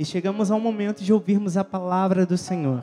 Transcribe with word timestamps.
e 0.00 0.04
chegamos 0.06 0.50
ao 0.50 0.58
momento 0.58 1.04
de 1.04 1.12
ouvirmos 1.12 1.58
a 1.58 1.62
palavra 1.62 2.24
do 2.24 2.38
Senhor. 2.38 2.82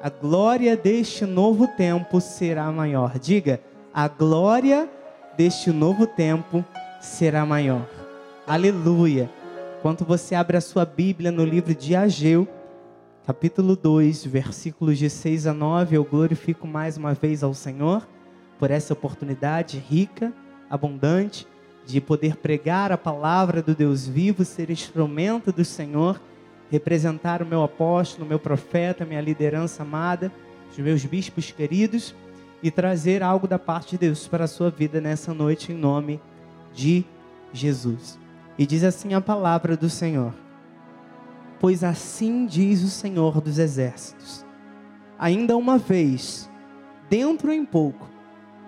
A 0.00 0.08
glória 0.08 0.76
deste 0.76 1.26
novo 1.26 1.66
tempo 1.66 2.20
será 2.20 2.70
maior. 2.70 3.18
Diga, 3.18 3.60
a 3.92 4.06
glória 4.06 4.88
deste 5.36 5.72
novo 5.72 6.06
tempo 6.06 6.64
será 7.00 7.44
maior. 7.44 7.84
Aleluia. 8.46 9.28
Enquanto 9.76 10.04
você 10.04 10.36
abre 10.36 10.56
a 10.56 10.60
sua 10.60 10.84
Bíblia 10.84 11.32
no 11.32 11.44
livro 11.44 11.74
de 11.74 11.96
Ageu, 11.96 12.46
capítulo 13.26 13.74
2, 13.74 14.24
versículos 14.26 14.98
de 14.98 15.10
6 15.10 15.48
a 15.48 15.52
9, 15.52 15.96
eu 15.96 16.04
glorifico 16.04 16.64
mais 16.68 16.96
uma 16.96 17.12
vez 17.12 17.42
ao 17.42 17.54
Senhor 17.54 18.06
por 18.60 18.70
essa 18.70 18.92
oportunidade 18.92 19.78
rica, 19.78 20.32
abundante, 20.70 21.44
de 21.84 22.00
poder 22.00 22.36
pregar 22.36 22.92
a 22.92 22.96
palavra 22.96 23.60
do 23.60 23.74
Deus 23.74 24.06
vivo, 24.06 24.44
ser 24.44 24.70
instrumento 24.70 25.50
do 25.50 25.64
Senhor, 25.64 26.20
representar 26.72 27.42
o 27.42 27.46
meu 27.46 27.62
apóstolo, 27.62 28.24
o 28.24 28.28
meu 28.28 28.38
profeta, 28.38 29.04
minha 29.04 29.20
liderança 29.20 29.82
amada, 29.82 30.32
os 30.70 30.78
meus 30.78 31.04
bispos 31.04 31.50
queridos 31.50 32.14
e 32.62 32.70
trazer 32.70 33.22
algo 33.22 33.46
da 33.46 33.58
parte 33.58 33.90
de 33.90 33.98
Deus 33.98 34.26
para 34.26 34.44
a 34.44 34.48
sua 34.48 34.70
vida 34.70 34.98
nessa 34.98 35.34
noite 35.34 35.70
em 35.70 35.74
nome 35.74 36.18
de 36.72 37.04
Jesus. 37.52 38.18
E 38.56 38.64
diz 38.64 38.84
assim 38.84 39.12
a 39.12 39.20
palavra 39.20 39.76
do 39.76 39.90
Senhor: 39.90 40.32
Pois 41.60 41.84
assim 41.84 42.46
diz 42.46 42.82
o 42.82 42.88
Senhor 42.88 43.38
dos 43.42 43.58
exércitos: 43.58 44.42
Ainda 45.18 45.58
uma 45.58 45.76
vez, 45.76 46.50
dentro 47.10 47.52
em 47.52 47.66
pouco, 47.66 48.08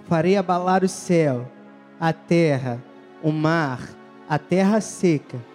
farei 0.04 0.36
abalar 0.36 0.84
o 0.84 0.88
céu, 0.88 1.50
a 1.98 2.12
terra, 2.12 2.84
o 3.22 3.32
mar, 3.32 3.80
a 4.28 4.38
terra 4.38 4.78
seca. 4.82 5.53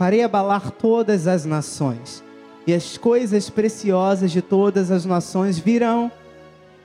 Farei 0.00 0.24
abalar 0.24 0.72
todas 0.72 1.26
as 1.26 1.44
nações, 1.44 2.24
e 2.66 2.72
as 2.72 2.96
coisas 2.96 3.50
preciosas 3.50 4.32
de 4.32 4.40
todas 4.40 4.90
as 4.90 5.04
nações 5.04 5.58
virão, 5.58 6.10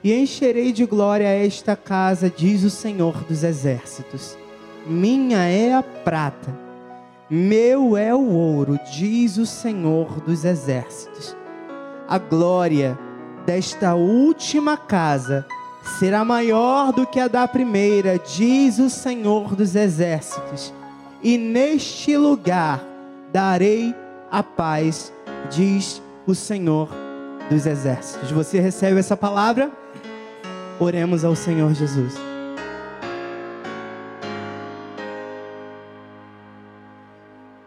e 0.04 0.12
encherei 0.12 0.70
de 0.70 0.84
glória 0.84 1.26
esta 1.26 1.74
casa, 1.74 2.28
diz 2.30 2.62
o 2.62 2.68
Senhor 2.70 3.24
dos 3.24 3.42
exércitos. 3.42 4.36
Minha 4.86 5.38
é 5.48 5.72
a 5.72 5.82
prata 5.82 6.66
meu 7.28 7.96
é 7.96 8.14
o 8.14 8.24
ouro, 8.30 8.78
diz 8.92 9.36
o 9.36 9.44
Senhor 9.44 10.20
dos 10.20 10.44
exércitos. 10.44 11.36
A 12.06 12.18
glória 12.18 12.96
desta 13.44 13.96
última 13.96 14.76
casa 14.76 15.44
será 15.98 16.24
maior 16.24 16.92
do 16.92 17.04
que 17.04 17.18
a 17.18 17.26
da 17.26 17.48
primeira, 17.48 18.16
diz 18.16 18.78
o 18.78 18.88
Senhor 18.88 19.56
dos 19.56 19.74
exércitos. 19.74 20.72
E 21.20 21.36
neste 21.36 22.16
lugar 22.16 22.80
darei 23.32 23.94
a 24.30 24.42
paz, 24.42 25.12
diz 25.50 26.02
o 26.26 26.34
Senhor 26.34 26.88
dos 27.48 27.66
exércitos. 27.66 28.30
Você 28.30 28.60
recebe 28.60 28.98
essa 28.98 29.16
palavra? 29.16 29.70
Oremos 30.78 31.24
ao 31.24 31.34
Senhor 31.34 31.72
Jesus. 31.74 32.14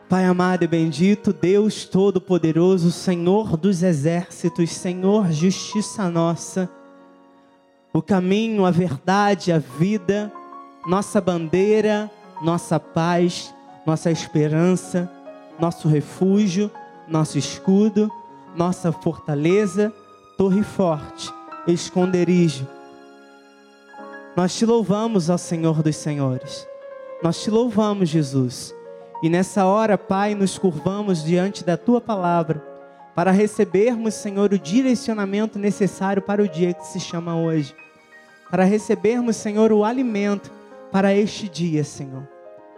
Pai 0.10 0.26
amado 0.26 0.64
e 0.64 0.68
bendito, 0.68 1.32
Deus 1.32 1.86
Todo-Poderoso, 1.86 2.92
Senhor 2.92 3.56
dos 3.56 3.84
exércitos, 3.84 4.72
Senhor, 4.72 5.32
justiça 5.32 6.10
nossa, 6.10 6.68
o 7.94 8.02
caminho, 8.02 8.66
a 8.66 8.72
verdade, 8.72 9.52
a 9.52 9.60
vida, 9.60 10.32
nossa 10.88 11.22
bandeira, 11.22 12.10
nossa 12.42 12.80
paz, 12.80 13.54
nossa 13.86 14.10
esperança, 14.10 15.08
nosso 15.60 15.88
refúgio, 15.88 16.72
nosso 17.08 17.38
escudo, 17.38 18.12
nossa 18.56 18.92
fortaleza, 18.92 19.94
torre 20.38 20.64
forte, 20.64 21.32
esconderijo. 21.68 22.68
Nós 24.36 24.56
te 24.56 24.66
louvamos, 24.66 25.30
ó 25.30 25.38
Senhor 25.38 25.82
dos 25.84 25.96
Senhores. 25.96 26.68
Nós 27.22 27.42
te 27.44 27.52
louvamos, 27.52 28.10
Jesus 28.10 28.74
e 29.22 29.30
nessa 29.30 29.66
hora, 29.66 29.98
Pai, 29.98 30.34
nos 30.34 30.58
curvamos 30.58 31.24
diante 31.24 31.64
da 31.64 31.76
tua 31.76 32.00
palavra 32.00 32.64
para 33.14 33.32
recebermos, 33.32 34.14
Senhor, 34.14 34.54
o 34.54 34.58
direcionamento 34.60 35.60
necessário 35.60 36.22
para 36.22 36.42
o 36.42 36.48
dia 36.48 36.74
que 36.74 36.88
se 36.88 37.02
chama 37.02 37.36
hoje. 37.36 37.76
Para 38.50 38.64
recebermos, 38.64 39.36
Senhor, 39.36 39.74
o 39.74 39.84
alimento 39.84 40.50
para 40.90 41.14
este 41.14 41.50
dia, 41.50 41.84
Senhor. 41.84 42.26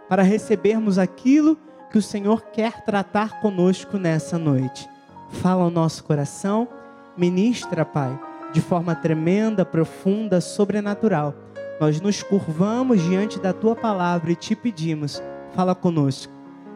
Para 0.08 0.24
recebermos 0.24 0.98
aquilo 0.98 1.56
que 1.56 1.62
o 1.98 2.02
Senhor 2.02 2.42
quer 2.52 2.82
tratar 2.84 3.40
conosco 3.40 3.98
nessa 3.98 4.38
noite. 4.38 4.88
Fala 5.30 5.64
ao 5.64 5.70
nosso 5.70 6.04
coração, 6.04 6.68
ministra, 7.16 7.84
Pai, 7.84 8.18
de 8.52 8.60
forma 8.60 8.94
tremenda, 8.94 9.64
profunda, 9.64 10.40
sobrenatural. 10.40 11.34
Nós 11.80 12.00
nos 12.00 12.22
curvamos 12.22 13.02
diante 13.02 13.38
da 13.38 13.52
tua 13.52 13.74
palavra 13.74 14.32
e 14.32 14.36
te 14.36 14.54
pedimos 14.54 15.22
fala 15.54 15.74
conosco. 15.74 16.32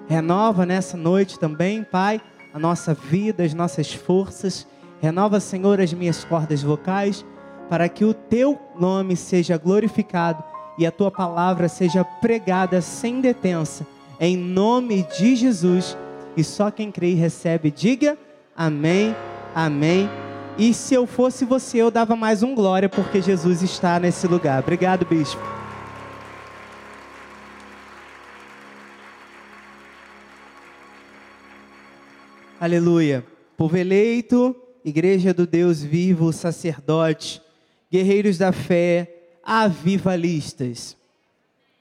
Renova 0.08 0.64
nessa 0.64 0.96
noite 0.96 1.38
também, 1.38 1.82
Pai, 1.82 2.20
a 2.54 2.58
nossa 2.58 2.94
vida, 2.94 3.42
as 3.42 3.52
nossas 3.52 3.92
forças. 3.92 4.66
Renova, 5.00 5.40
Senhor, 5.40 5.80
as 5.80 5.92
minhas 5.92 6.24
cordas 6.24 6.62
vocais, 6.62 7.24
para 7.68 7.88
que 7.88 8.04
o 8.04 8.14
teu 8.14 8.58
nome 8.78 9.16
seja 9.16 9.58
glorificado 9.58 10.42
e 10.78 10.86
a 10.86 10.92
tua 10.92 11.10
palavra 11.10 11.68
seja 11.68 12.04
pregada 12.04 12.80
sem 12.80 13.20
detença. 13.20 13.86
Em 14.18 14.36
nome 14.36 15.06
de 15.18 15.36
Jesus. 15.36 15.96
E 16.36 16.44
só 16.44 16.70
quem 16.70 16.90
crê 16.90 17.10
e 17.10 17.14
recebe, 17.14 17.70
diga 17.70 18.18
amém, 18.54 19.14
amém. 19.54 20.08
E 20.58 20.72
se 20.72 20.94
eu 20.94 21.06
fosse 21.06 21.44
você, 21.44 21.78
eu 21.78 21.90
dava 21.90 22.16
mais 22.16 22.42
um 22.42 22.54
glória, 22.54 22.88
porque 22.88 23.20
Jesus 23.20 23.62
está 23.62 24.00
nesse 24.00 24.26
lugar. 24.26 24.62
Obrigado, 24.62 25.04
bispo. 25.04 25.40
Aleluia. 32.58 33.24
Povo 33.54 33.76
eleito, 33.76 34.56
igreja 34.82 35.34
do 35.34 35.46
Deus 35.46 35.82
vivo, 35.82 36.32
sacerdote, 36.32 37.42
guerreiros 37.92 38.38
da 38.38 38.50
fé, 38.50 39.12
avivalistas. 39.44 40.96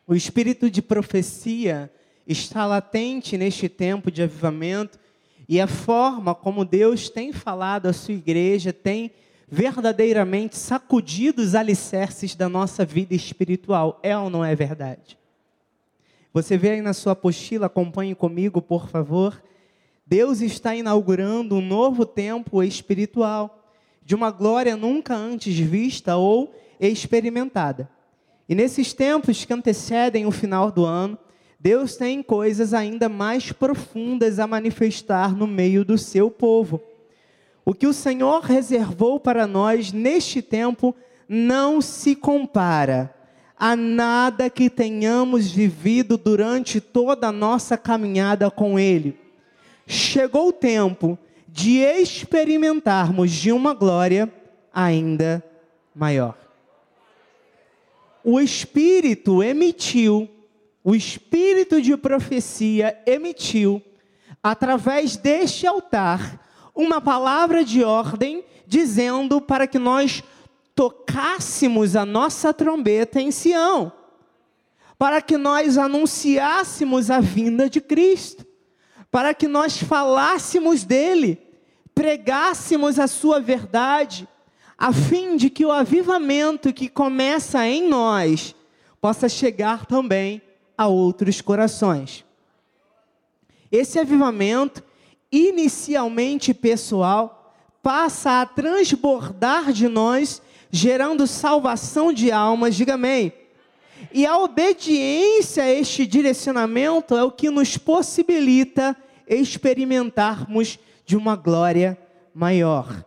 O 0.05 0.13
espírito 0.13 0.69
de 0.69 0.81
profecia 0.81 1.89
está 2.27 2.65
latente 2.65 3.37
neste 3.37 3.69
tempo 3.69 4.09
de 4.09 4.23
avivamento 4.23 4.99
e 5.47 5.61
a 5.61 5.67
forma 5.67 6.33
como 6.33 6.65
Deus 6.65 7.09
tem 7.09 7.31
falado 7.31 7.85
à 7.85 7.93
sua 7.93 8.15
igreja 8.15 8.73
tem 8.73 9.11
verdadeiramente 9.47 10.57
sacudido 10.57 11.41
os 11.41 11.53
alicerces 11.53 12.35
da 12.35 12.49
nossa 12.49 12.83
vida 12.83 13.13
espiritual. 13.13 13.99
É 14.01 14.17
ou 14.17 14.29
não 14.29 14.43
é 14.43 14.55
verdade? 14.55 15.17
Você 16.33 16.57
vê 16.57 16.71
aí 16.71 16.81
na 16.81 16.93
sua 16.93 17.13
apostila, 17.13 17.67
acompanhe 17.67 18.15
comigo, 18.15 18.61
por 18.61 18.89
favor. 18.89 19.41
Deus 20.05 20.41
está 20.41 20.75
inaugurando 20.75 21.55
um 21.55 21.61
novo 21.61 22.05
tempo 22.05 22.61
espiritual, 22.61 23.63
de 24.03 24.13
uma 24.13 24.29
glória 24.31 24.75
nunca 24.75 25.15
antes 25.15 25.57
vista 25.57 26.15
ou 26.17 26.53
experimentada. 26.79 27.89
E 28.47 28.53
nesses 28.53 28.93
tempos 28.93 29.45
que 29.45 29.53
antecedem 29.53 30.25
o 30.25 30.31
final 30.31 30.71
do 30.71 30.85
ano, 30.85 31.17
Deus 31.59 31.95
tem 31.95 32.21
coisas 32.21 32.73
ainda 32.73 33.09
mais 33.09 33.51
profundas 33.51 34.39
a 34.39 34.47
manifestar 34.47 35.35
no 35.35 35.47
meio 35.47 35.83
do 35.83 35.97
seu 35.97 36.29
povo. 36.29 36.81
O 37.63 37.73
que 37.73 37.87
o 37.87 37.93
Senhor 37.93 38.41
reservou 38.41 39.19
para 39.19 39.47
nós 39.47 39.91
neste 39.91 40.41
tempo 40.41 40.95
não 41.27 41.81
se 41.81 42.15
compara 42.15 43.13
a 43.57 43.75
nada 43.75 44.49
que 44.49 44.69
tenhamos 44.69 45.51
vivido 45.51 46.17
durante 46.17 46.79
toda 46.79 47.27
a 47.27 47.31
nossa 47.31 47.77
caminhada 47.77 48.51
com 48.51 48.77
Ele 48.77 49.25
chegou 49.87 50.49
o 50.49 50.53
tempo 50.53 51.17
de 51.47 51.77
experimentarmos 51.77 53.31
de 53.31 53.51
uma 53.51 53.73
glória 53.73 54.31
ainda 54.73 55.43
maior. 55.95 56.35
O 58.23 58.39
Espírito 58.39 59.43
emitiu, 59.43 60.27
o 60.85 60.95
Espírito 60.95 61.81
de 61.81 61.97
profecia 61.97 62.97
emitiu, 63.05 63.81
através 64.41 65.17
deste 65.17 65.67
altar, 65.67 66.39
uma 66.73 67.01
palavra 67.01 67.65
de 67.65 67.83
ordem 67.83 68.45
dizendo 68.65 69.41
para 69.41 69.67
que 69.67 69.77
nós 69.77 70.23
tocássemos 70.73 71.97
a 71.97 72.05
nossa 72.05 72.53
trombeta 72.53 73.19
em 73.19 73.31
Sião, 73.31 73.91
para 74.97 75.21
que 75.21 75.37
nós 75.37 75.77
anunciássemos 75.77 77.11
a 77.11 77.19
vinda 77.19 77.69
de 77.69 77.81
Cristo 77.81 78.45
para 79.15 79.33
que 79.33 79.47
nós 79.47 79.81
falássemos 79.81 80.83
dele, 80.83 81.39
pregássemos 81.93 82.99
a 82.99 83.07
sua 83.07 83.39
verdade, 83.39 84.27
a 84.77 84.91
fim 84.91 85.37
de 85.37 85.49
que 85.49 85.65
o 85.65 85.71
avivamento 85.71 86.73
que 86.73 86.89
começa 86.89 87.65
em 87.65 87.87
nós 87.87 88.53
possa 88.99 89.29
chegar 89.29 89.85
também 89.85 90.41
a 90.77 90.87
outros 90.87 91.41
corações. 91.41 92.25
Esse 93.71 93.99
avivamento, 93.99 94.83
inicialmente 95.31 96.53
pessoal, 96.53 97.53
passa 97.81 98.41
a 98.41 98.45
transbordar 98.45 99.71
de 99.71 99.87
nós, 99.87 100.41
gerando 100.71 101.27
salvação 101.27 102.11
de 102.11 102.31
almas. 102.31 102.75
Diga 102.75 102.95
amém. 102.95 103.33
E 104.13 104.25
a 104.25 104.37
obediência 104.37 105.63
a 105.63 105.71
este 105.71 106.05
direcionamento 106.05 107.15
é 107.15 107.23
o 107.23 107.31
que 107.31 107.49
nos 107.49 107.77
possibilita 107.77 108.95
experimentarmos 109.27 110.79
de 111.05 111.15
uma 111.15 111.35
glória 111.35 111.97
maior. 112.33 113.05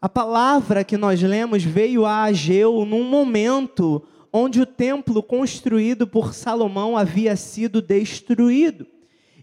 A 0.00 0.08
palavra 0.08 0.84
que 0.84 0.96
nós 0.96 1.20
lemos 1.20 1.64
veio 1.64 2.06
a 2.06 2.22
Ageu 2.22 2.84
num 2.84 3.04
momento 3.04 4.02
onde 4.32 4.60
o 4.60 4.66
templo 4.66 5.22
construído 5.22 6.06
por 6.06 6.34
Salomão 6.34 6.96
havia 6.96 7.36
sido 7.36 7.80
destruído. 7.80 8.86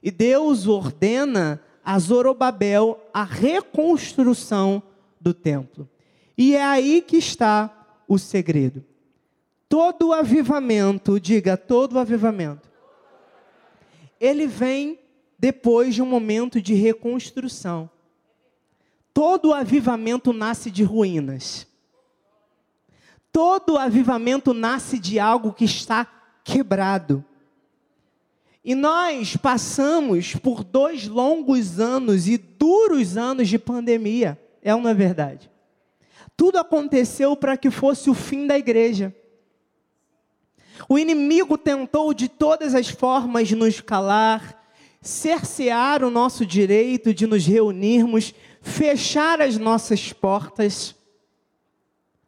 E 0.01 0.11
Deus 0.11 0.67
ordena 0.67 1.61
a 1.83 1.97
Zorobabel 1.99 2.99
a 3.13 3.23
reconstrução 3.23 4.81
do 5.19 5.33
templo. 5.33 5.89
E 6.37 6.55
é 6.55 6.63
aí 6.63 7.01
que 7.01 7.17
está 7.17 7.87
o 8.07 8.17
segredo. 8.17 8.83
Todo 9.67 10.13
avivamento, 10.13 11.19
diga, 11.19 11.57
todo 11.57 11.97
avivamento, 11.97 12.69
ele 14.19 14.47
vem 14.47 14.99
depois 15.37 15.95
de 15.95 16.01
um 16.01 16.05
momento 16.05 16.61
de 16.61 16.73
reconstrução. 16.73 17.89
Todo 19.13 19.53
avivamento 19.53 20.33
nasce 20.33 20.69
de 20.69 20.83
ruínas. 20.83 21.67
Todo 23.35 23.77
avivamento 23.77 24.53
nasce 24.53 24.97
de 24.97 25.19
algo 25.19 25.51
que 25.51 25.65
está 25.65 26.07
quebrado. 26.41 27.21
E 28.63 28.73
nós 28.73 29.35
passamos 29.35 30.35
por 30.35 30.63
dois 30.63 31.05
longos 31.05 31.77
anos 31.77 32.29
e 32.29 32.37
duros 32.37 33.17
anos 33.17 33.49
de 33.49 33.59
pandemia. 33.59 34.39
É 34.61 34.73
uma 34.73 34.93
verdade. 34.93 35.51
Tudo 36.37 36.59
aconteceu 36.59 37.35
para 37.35 37.57
que 37.57 37.69
fosse 37.69 38.09
o 38.09 38.13
fim 38.13 38.47
da 38.47 38.57
igreja. 38.57 39.13
O 40.87 40.97
inimigo 40.97 41.57
tentou 41.57 42.13
de 42.13 42.29
todas 42.29 42.73
as 42.73 42.87
formas 42.87 43.51
nos 43.51 43.81
calar, 43.81 44.65
cercear 45.01 46.05
o 46.05 46.09
nosso 46.09 46.45
direito 46.45 47.13
de 47.13 47.27
nos 47.27 47.45
reunirmos, 47.45 48.33
fechar 48.61 49.41
as 49.41 49.57
nossas 49.57 50.13
portas 50.13 50.95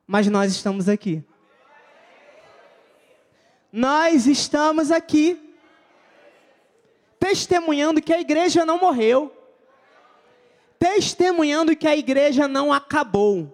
mas 0.07 0.27
nós 0.27 0.53
estamos 0.53 0.87
aqui. 0.87 1.21
Nós 3.69 4.25
estamos 4.25 4.89
aqui, 4.89 5.53
testemunhando 7.19 8.01
que 8.01 8.13
a 8.13 8.21
igreja 8.21 8.65
não 8.65 8.79
morreu, 8.79 9.35
testemunhando 10.79 11.75
que 11.75 11.85
a 11.85 11.97
igreja 11.97 12.47
não 12.47 12.71
acabou. 12.71 13.53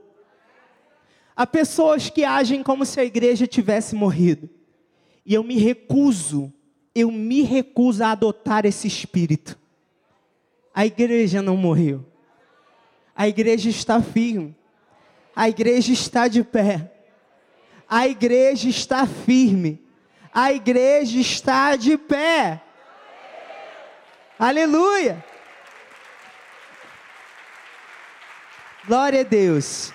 Há 1.36 1.48
pessoas 1.48 2.10
que 2.10 2.24
agem 2.24 2.62
como 2.62 2.86
se 2.86 3.00
a 3.00 3.04
igreja 3.04 3.48
tivesse 3.48 3.96
morrido, 3.96 4.48
e 5.26 5.34
eu 5.34 5.44
me 5.44 5.58
recuso, 5.58 6.54
eu 6.94 7.12
me 7.12 7.42
recuso 7.42 8.04
a 8.04 8.12
adotar 8.12 8.68
esse 8.68 8.88
espírito. 8.88 9.58
A 10.76 10.86
igreja 10.86 11.42
não 11.42 11.58
morreu, 11.58 12.06
a 13.16 13.28
igreja 13.28 13.70
está 13.70 14.00
firme. 14.00 14.56
A 15.36 15.50
igreja 15.50 15.92
está 15.92 16.28
de 16.28 16.44
pé. 16.44 16.92
A 17.90 18.08
igreja 18.08 18.70
está 18.70 19.06
firme. 19.06 19.82
A 20.34 20.52
igreja 20.52 21.20
está 21.20 21.76
de 21.76 21.98
pé. 21.98 22.62
Aleluia. 24.38 25.24
Glória 28.86 29.22
a 29.22 29.24
Deus. 29.24 29.94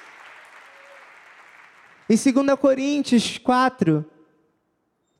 Em 2.09 2.17
2 2.17 2.59
Coríntios 2.59 3.37
4, 3.37 4.05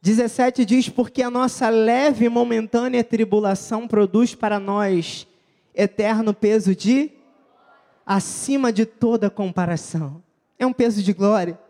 17 0.01 0.65
diz: 0.65 0.89
Porque 0.89 1.23
a 1.23 1.31
nossa 1.31 1.69
leve 1.69 2.25
e 2.25 2.29
momentânea 2.29 3.05
tribulação 3.05 3.87
produz 3.87 4.35
para 4.35 4.59
nós 4.59 5.27
eterno 5.75 6.33
peso 6.33 6.75
de 6.75 7.18
acima 8.09 8.73
de 8.73 8.87
toda 8.87 9.29
comparação. 9.29 10.23
É 10.59 10.65
um 10.65 10.73
peso 10.73 11.03
de 11.03 11.13
glória. 11.13 11.61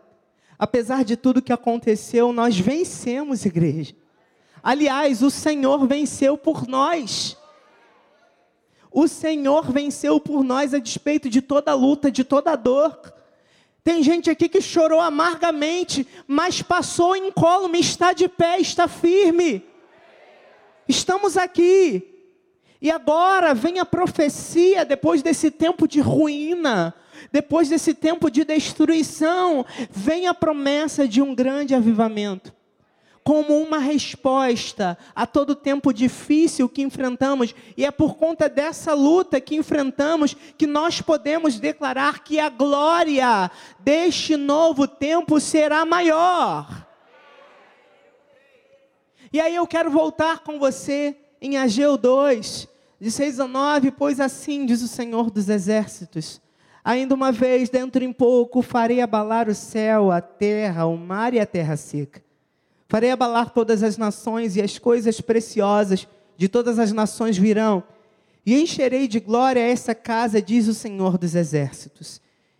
Apesar 0.57 1.03
de 1.03 1.17
tudo 1.17 1.41
que 1.41 1.51
aconteceu, 1.51 2.31
nós 2.31 2.57
vencemos, 2.57 3.43
igreja. 3.43 3.93
Aliás, 4.63 5.21
o 5.21 5.29
Senhor 5.29 5.85
venceu 5.85 6.37
por 6.37 6.65
nós. 6.65 7.37
O 8.89 9.05
Senhor 9.05 9.69
venceu 9.69 10.17
por 10.17 10.41
nós 10.41 10.73
a 10.73 10.79
despeito 10.79 11.29
de 11.29 11.41
toda 11.41 11.73
luta, 11.73 12.09
de 12.09 12.23
toda 12.23 12.55
dor. 12.55 12.97
Tem 13.83 14.01
gente 14.01 14.29
aqui 14.29 14.47
que 14.47 14.61
chorou 14.61 15.01
amargamente, 15.01 16.07
mas 16.25 16.61
passou 16.61 17.17
incólume, 17.17 17.81
está 17.81 18.13
de 18.13 18.29
pé, 18.29 18.59
está 18.59 18.87
firme. 18.87 19.65
Estamos 20.87 21.35
aqui. 21.35 22.18
E 22.81 22.89
agora 22.89 23.53
vem 23.53 23.79
a 23.79 23.85
profecia, 23.85 24.85
depois 24.85 25.21
desse 25.21 25.51
tempo 25.51 25.85
de 25.85 25.99
ruína, 25.99 26.95
depois 27.31 27.67
desse 27.67 27.93
tempo 27.93 28.31
de 28.31 28.45
destruição, 28.45 29.65
vem 29.91 30.27
a 30.27 30.33
promessa 30.33 31.05
de 31.05 31.21
um 31.21 31.35
grande 31.35 31.75
avivamento. 31.75 32.53
Como 33.21 33.61
uma 33.61 33.79
resposta 33.79 34.97
a 35.13 35.27
todo 35.27 35.53
tempo 35.53 35.93
difícil 35.93 36.69
que 36.69 36.81
enfrentamos, 36.81 37.53
e 37.75 37.85
é 37.85 37.91
por 37.91 38.15
conta 38.15 38.47
dessa 38.47 38.93
luta 38.93 39.41
que 39.41 39.57
enfrentamos 39.57 40.33
que 40.57 40.65
nós 40.65 41.01
podemos 41.01 41.59
declarar 41.59 42.23
que 42.23 42.39
a 42.39 42.47
glória 42.47 43.51
deste 43.79 44.37
novo 44.37 44.87
tempo 44.87 45.37
será 45.41 45.85
maior. 45.85 46.87
E 49.33 49.39
aí 49.39 49.53
eu 49.53 49.67
quero 49.67 49.91
voltar 49.91 50.39
com 50.39 50.57
você 50.57 51.15
em 51.41 51.57
Ageu 51.57 51.97
2, 51.97 52.67
de 52.99 53.11
6 53.11 53.39
a 53.39 53.47
9, 53.47 53.91
pois 53.91 54.19
assim 54.19 54.65
diz 54.65 54.81
o 54.81 54.87
Senhor 54.87 55.29
dos 55.31 55.47
Exércitos: 55.49 56.41
Ainda 56.83 57.15
uma 57.15 57.31
vez, 57.31 57.69
dentro 57.69 58.03
em 58.03 58.11
pouco, 58.11 58.61
farei 58.61 59.01
abalar 59.01 59.47
o 59.47 59.55
céu, 59.55 60.11
a 60.11 60.21
terra, 60.21 60.85
o 60.85 60.97
mar 60.97 61.33
e 61.33 61.39
a 61.39 61.45
terra 61.45 61.77
seca. 61.77 62.21
Farei 62.87 63.11
abalar 63.11 63.51
todas 63.51 63.83
as 63.83 63.97
nações 63.97 64.55
e 64.55 64.61
as 64.61 64.79
coisas 64.79 65.21
preciosas 65.21 66.07
de 66.35 66.49
todas 66.49 66.79
as 66.79 66.91
nações 66.91 67.37
virão. 67.37 67.83
E 68.45 68.59
encherei 68.59 69.07
de 69.07 69.19
glória 69.19 69.59
essa 69.59 69.93
casa, 69.93 70.41
diz 70.41 70.67
o 70.67 70.73
Senhor 70.73 71.17
dos 71.17 71.35
Exércitos. 71.35 72.19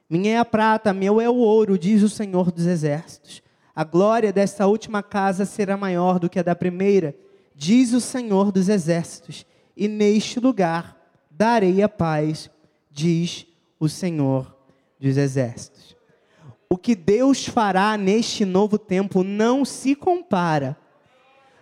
Minha 0.09 0.33
é 0.33 0.37
a 0.37 0.45
prata, 0.45 0.93
meu 0.93 1.19
é 1.19 1.29
o 1.29 1.35
ouro, 1.35 1.77
diz 1.77 2.03
o 2.03 2.09
Senhor 2.09 2.51
dos 2.51 2.65
Exércitos. 2.65 3.41
A 3.75 3.83
glória 3.83 4.31
desta 4.33 4.67
última 4.67 5.01
casa 5.01 5.45
será 5.45 5.77
maior 5.77 6.19
do 6.19 6.29
que 6.29 6.37
a 6.37 6.43
da 6.43 6.55
primeira, 6.55 7.15
diz 7.59 7.91
o 7.91 7.99
Senhor 7.99 8.53
dos 8.53 8.69
Exércitos 8.69 9.45
e 9.75 9.89
neste 9.89 10.39
lugar 10.39 10.97
darei 11.29 11.83
a 11.83 11.89
paz, 11.89 12.49
diz 12.89 13.45
o 13.77 13.89
Senhor 13.89 14.55
dos 14.97 15.17
Exércitos. 15.17 15.93
O 16.69 16.77
que 16.77 16.95
Deus 16.95 17.45
fará 17.45 17.97
neste 17.97 18.45
novo 18.45 18.77
tempo 18.77 19.25
não 19.25 19.65
se 19.65 19.93
compara 19.93 20.77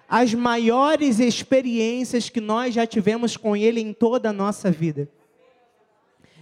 às 0.07 0.35
maiores 0.35 1.19
experiências 1.19 2.29
que 2.29 2.39
nós 2.39 2.75
já 2.75 2.85
tivemos 2.85 3.35
com 3.35 3.57
Ele 3.57 3.81
em 3.81 3.91
toda 3.91 4.29
a 4.29 4.33
nossa 4.33 4.69
vida. 4.69 5.09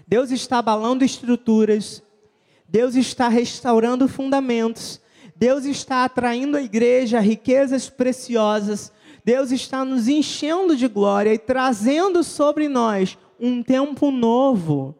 Deus 0.05 0.31
está 0.31 0.57
abalando 0.57 1.05
estruturas, 1.05 2.03
Deus 2.67 2.95
está 2.95 3.29
restaurando 3.29 4.05
fundamentos, 4.09 4.99
Deus 5.33 5.63
está 5.63 6.03
atraindo 6.03 6.57
a 6.57 6.61
igreja 6.61 7.21
riquezas 7.21 7.89
preciosas, 7.89 8.91
Deus 9.25 9.51
está 9.51 9.83
nos 9.83 10.07
enchendo 10.07 10.75
de 10.75 10.87
glória 10.87 11.33
e 11.33 11.39
trazendo 11.39 12.23
sobre 12.23 12.69
nós 12.69 13.17
um 13.39 13.63
tempo 13.63 14.11
novo, 14.11 14.93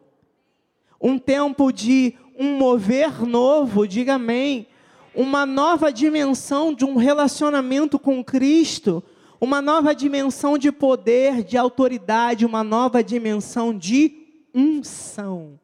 um 1.00 1.16
tempo 1.16 1.70
de 1.70 2.12
um 2.36 2.58
mover 2.58 3.24
novo, 3.24 3.86
diga 3.86 4.14
amém, 4.14 4.66
uma 5.14 5.46
nova 5.46 5.92
dimensão 5.92 6.74
de 6.74 6.84
um 6.84 6.96
relacionamento 6.96 8.00
com 8.00 8.24
Cristo, 8.24 9.00
uma 9.40 9.62
nova 9.62 9.94
dimensão 9.94 10.58
de 10.58 10.72
poder, 10.72 11.44
de 11.44 11.56
autoridade, 11.56 12.44
uma 12.44 12.64
nova 12.64 13.04
dimensão 13.04 13.72
de 13.72 14.12
unção. 14.52 15.56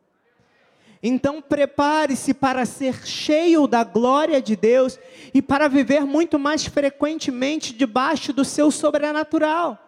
Então 1.03 1.43
prepare-se 1.43 2.33
para 2.33 2.65
ser 2.65 3.05
cheio 3.05 3.67
da 3.67 3.83
glória 3.83 4.41
de 4.41 4.55
Deus 4.55 4.99
e 5.35 5.43
para 5.43 5.67
viver 5.67 6.05
muito 6.05 6.39
mais 6.39 6.65
frequentemente 6.65 7.75
debaixo 7.75 8.33
do 8.33 8.45
seu 8.45 8.71
sobrenatural. 8.71 9.79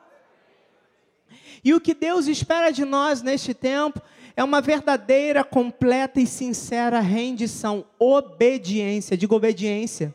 E 1.63 1.73
o 1.73 1.81
que 1.81 1.95
Deus 1.95 2.27
espera 2.27 2.73
de 2.73 2.85
nós 2.85 3.23
neste 3.23 3.55
tempo 3.55 4.03
é 4.37 4.43
uma 4.43 4.61
verdadeira, 4.61 5.45
completa 5.45 6.21
e 6.21 6.27
sincera 6.27 6.99
rendição, 6.99 7.87
obediência, 7.99 9.17
digo 9.17 9.37
obediência. 9.37 10.13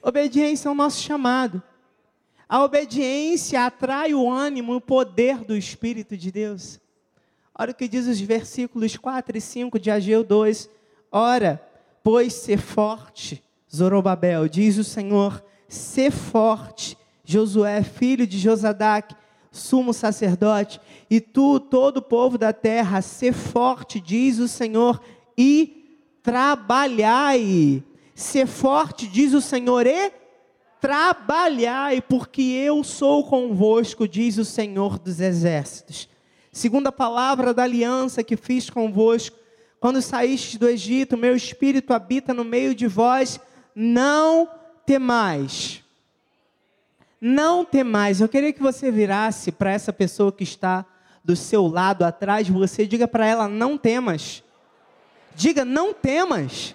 Obediência 0.00 0.68
é 0.68 0.70
o 0.70 0.74
nosso 0.74 1.02
chamado. 1.02 1.60
A 2.48 2.62
obediência 2.62 3.66
atrai 3.66 4.14
o 4.14 4.30
ânimo 4.30 4.74
e 4.74 4.76
o 4.76 4.80
poder 4.80 5.38
do 5.38 5.56
Espírito 5.56 6.16
de 6.16 6.30
Deus. 6.30 6.80
Olha 7.58 7.70
o 7.70 7.74
que 7.74 7.88
diz 7.88 8.06
os 8.06 8.20
versículos 8.20 8.96
4 8.96 9.38
e 9.38 9.40
5 9.40 9.78
de 9.78 9.90
Ageu 9.90 10.22
2. 10.22 10.68
Ora, 11.10 11.62
pois 12.02 12.34
ser 12.34 12.58
forte, 12.58 13.42
Zorobabel, 13.74 14.46
diz 14.46 14.76
o 14.76 14.84
Senhor, 14.84 15.42
ser 15.66 16.10
forte, 16.10 16.98
Josué, 17.24 17.82
filho 17.82 18.26
de 18.26 18.38
Josadac, 18.38 19.14
sumo 19.50 19.94
sacerdote, 19.94 20.78
e 21.08 21.18
tu, 21.18 21.58
todo 21.58 21.96
o 21.96 22.02
povo 22.02 22.36
da 22.36 22.52
terra, 22.52 23.00
ser 23.00 23.32
forte, 23.32 24.00
diz 24.00 24.38
o 24.38 24.46
Senhor, 24.46 25.00
e 25.36 25.98
trabalhai. 26.22 27.82
Ser 28.14 28.46
forte, 28.46 29.06
diz 29.06 29.32
o 29.32 29.40
Senhor, 29.40 29.86
e 29.86 30.12
trabalhai, 30.78 32.02
porque 32.02 32.42
eu 32.42 32.84
sou 32.84 33.24
convosco, 33.24 34.06
diz 34.06 34.36
o 34.36 34.44
Senhor 34.44 34.98
dos 34.98 35.20
exércitos. 35.20 36.08
Segundo 36.56 36.86
a 36.86 36.92
palavra 36.92 37.52
da 37.52 37.64
aliança 37.64 38.24
que 38.24 38.34
fiz 38.34 38.70
convosco, 38.70 39.36
quando 39.78 40.00
saíste 40.00 40.56
do 40.56 40.66
Egito, 40.66 41.14
meu 41.14 41.36
espírito 41.36 41.92
habita 41.92 42.32
no 42.32 42.46
meio 42.46 42.74
de 42.74 42.86
vós, 42.86 43.38
não 43.74 44.48
temais. 44.86 45.84
Não 47.20 47.62
temais. 47.62 48.22
Eu 48.22 48.28
queria 48.28 48.54
que 48.54 48.62
você 48.62 48.90
virasse 48.90 49.52
para 49.52 49.70
essa 49.70 49.92
pessoa 49.92 50.32
que 50.32 50.44
está 50.44 50.86
do 51.22 51.36
seu 51.36 51.66
lado 51.66 52.06
atrás 52.06 52.46
de 52.46 52.52
você, 52.54 52.86
diga 52.86 53.06
para 53.06 53.26
ela: 53.26 53.48
não 53.48 53.76
temas. 53.76 54.42
Diga: 55.34 55.62
não 55.62 55.92
temas. 55.92 56.74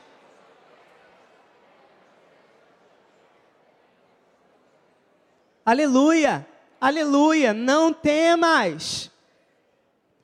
Aleluia, 5.66 6.48
aleluia, 6.80 7.52
não 7.52 7.92
temas, 7.92 9.11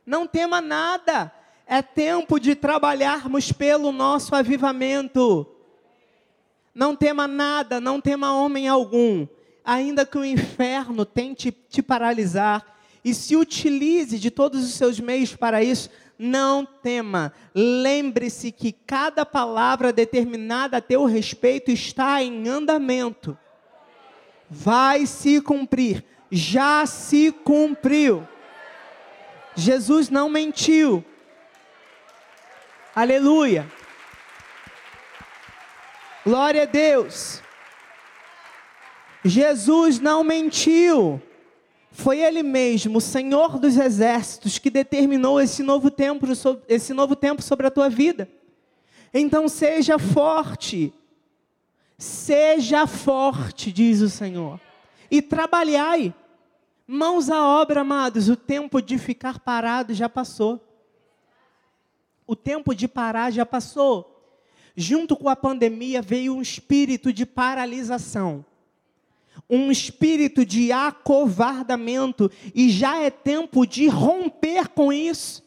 não 0.07 0.25
tema 0.25 0.61
nada, 0.61 1.31
é 1.67 1.81
tempo 1.81 2.39
de 2.39 2.55
trabalharmos 2.55 3.51
pelo 3.51 3.91
nosso 3.91 4.33
avivamento. 4.33 5.45
Não 6.73 6.95
tema 6.95 7.27
nada, 7.27 7.81
não 7.81 7.99
tema 7.99 8.33
homem 8.33 8.67
algum, 8.67 9.27
ainda 9.65 10.05
que 10.05 10.17
o 10.17 10.23
inferno 10.23 11.05
tente 11.05 11.51
te 11.51 11.81
paralisar 11.81 12.79
e 13.03 13.13
se 13.13 13.35
utilize 13.35 14.17
de 14.17 14.31
todos 14.31 14.63
os 14.63 14.73
seus 14.75 14.99
meios 14.99 15.35
para 15.35 15.61
isso, 15.61 15.89
não 16.17 16.65
tema. 16.65 17.33
Lembre-se 17.53 18.51
que 18.51 18.71
cada 18.71 19.25
palavra 19.25 19.91
determinada 19.91 20.77
a 20.77 20.81
teu 20.81 21.03
respeito 21.03 21.69
está 21.69 22.23
em 22.23 22.47
andamento 22.47 23.37
vai 24.49 25.05
se 25.05 25.41
cumprir, 25.41 26.03
já 26.31 26.85
se 26.85 27.31
cumpriu. 27.31 28.27
Jesus 29.57 30.09
não 30.09 30.29
mentiu. 30.29 31.03
Aleluia. 32.95 33.69
Glória 36.23 36.63
a 36.63 36.65
Deus. 36.65 37.41
Jesus 39.25 39.99
não 39.99 40.23
mentiu. 40.23 41.21
Foi 41.91 42.19
Ele 42.19 42.43
mesmo, 42.43 42.99
o 42.99 43.01
Senhor 43.01 43.59
dos 43.59 43.75
Exércitos, 43.75 44.59
que 44.59 44.69
determinou 44.69 45.41
esse 45.41 45.63
novo 45.63 45.91
tempo, 45.91 46.25
esse 46.69 46.93
novo 46.93 47.15
tempo 47.15 47.41
sobre 47.41 47.67
a 47.67 47.71
tua 47.71 47.89
vida. 47.89 48.29
Então 49.13 49.49
seja 49.49 49.97
forte, 49.97 50.93
Seja 51.97 52.85
forte, 52.85 53.71
diz 53.71 54.01
o 54.01 54.09
Senhor, 54.09 54.59
e 55.09 55.21
trabalhai. 55.21 56.13
Mãos 56.87 57.29
à 57.29 57.45
obra, 57.45 57.81
amados, 57.81 58.29
o 58.29 58.37
tempo 58.37 58.81
de 58.81 58.97
ficar 58.97 59.39
parado 59.39 59.93
já 59.93 60.07
passou. 60.07 60.63
O 62.25 62.33
tempo 62.33 62.73
de 62.73 62.87
parar 62.87 63.29
já 63.31 63.45
passou. 63.45 64.13
Junto 64.75 65.15
com 65.17 65.27
a 65.27 65.35
pandemia 65.35 66.01
veio 66.01 66.33
um 66.33 66.41
espírito 66.41 67.11
de 67.11 67.25
paralisação, 67.25 68.45
um 69.49 69.71
espírito 69.71 70.45
de 70.45 70.71
acovardamento, 70.71 72.31
e 72.53 72.69
já 72.69 72.97
é 72.97 73.09
tempo 73.09 73.65
de 73.65 73.87
romper 73.87 74.69
com 74.69 74.93
isso 74.93 75.43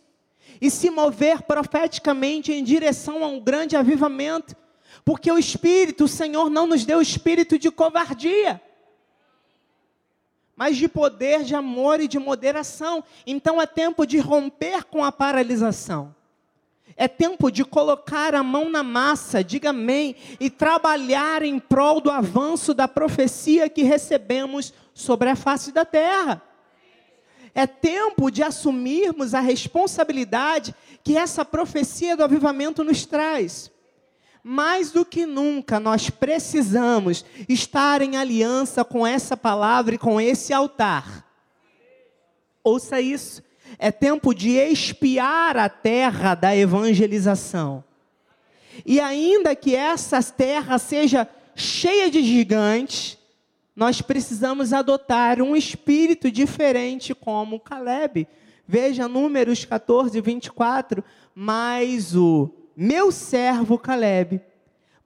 e 0.61 0.71
se 0.71 0.91
mover 0.91 1.43
profeticamente 1.43 2.53
em 2.53 2.63
direção 2.63 3.25
a 3.25 3.29
um 3.29 3.41
grande 3.41 3.77
avivamento. 3.77 4.55
Porque 5.05 5.33
o 5.33 5.39
Espírito, 5.39 6.05
o 6.05 6.09
Senhor 6.09 6.51
não 6.51 6.67
nos 6.67 6.85
deu 6.85 7.01
espírito 7.01 7.59
de 7.59 7.71
covardia, 7.71 8.61
mas 10.61 10.77
de 10.77 10.87
poder, 10.89 11.43
de 11.43 11.55
amor 11.55 12.03
e 12.03 12.07
de 12.07 12.19
moderação. 12.19 13.03
Então 13.27 13.63
é 13.63 13.65
tempo 13.65 14.05
de 14.05 14.19
romper 14.19 14.85
com 14.85 15.03
a 15.03 15.11
paralisação. 15.11 16.15
É 16.95 17.09
tempo 17.09 17.51
de 17.51 17.65
colocar 17.65 18.35
a 18.35 18.43
mão 18.43 18.69
na 18.69 18.83
massa, 18.83 19.43
diga 19.43 19.71
amém, 19.71 20.15
e 20.39 20.51
trabalhar 20.51 21.43
em 21.43 21.59
prol 21.59 21.99
do 21.99 22.11
avanço 22.11 22.75
da 22.75 22.87
profecia 22.87 23.71
que 23.71 23.85
recebemos 23.85 24.75
sobre 24.93 25.31
a 25.31 25.35
face 25.35 25.73
da 25.73 25.87
terra. 25.87 26.43
É 27.55 27.67
tempo 27.67 28.31
de 28.31 28.43
assumirmos 28.43 29.33
a 29.33 29.41
responsabilidade 29.41 30.75
que 31.03 31.17
essa 31.17 31.43
profecia 31.43 32.15
do 32.15 32.23
avivamento 32.23 32.85
nos 32.85 33.07
traz 33.07 33.73
mais 34.43 34.91
do 34.91 35.05
que 35.05 35.27
nunca 35.27 35.79
nós 35.79 36.11
precisamos 36.11 37.25
estar 37.49 38.03
em 38.03 38.17
aliança 38.17 38.85
com 38.85 39.07
essa 39.07 39.37
palavra 39.37 39.95
e 39.95 39.99
com 39.99 40.21
esse 40.21 40.53
altar. 40.53 41.27
Ouça 42.63 43.01
isso. 43.01 43.43
É 43.79 43.91
tempo 43.91 44.35
de 44.35 44.51
espiar 44.51 45.57
a 45.57 45.69
terra 45.69 46.35
da 46.35 46.57
evangelização. 46.57 47.85
E 48.85 49.01
ainda 49.01 49.55
que 49.55 49.75
essa 49.75 50.23
terra 50.23 50.79
seja 50.79 51.29
cheia 51.55 52.11
de 52.11 52.23
gigantes, 52.23 53.19
nós 53.75 54.03
precisamos 54.03 54.73
adotar 54.73 55.41
um 55.41 55.55
espírito 55.55 56.31
diferente 56.31 57.15
como 57.15 57.61
Caleb. 57.61 58.27
Veja 58.67 59.09
Números 59.09 59.65
14, 59.65 60.21
24. 60.21 61.03
Mas 61.35 62.15
o 62.15 62.51
meu 62.83 63.13
servo 63.13 63.79
Caleb, 63.79 64.41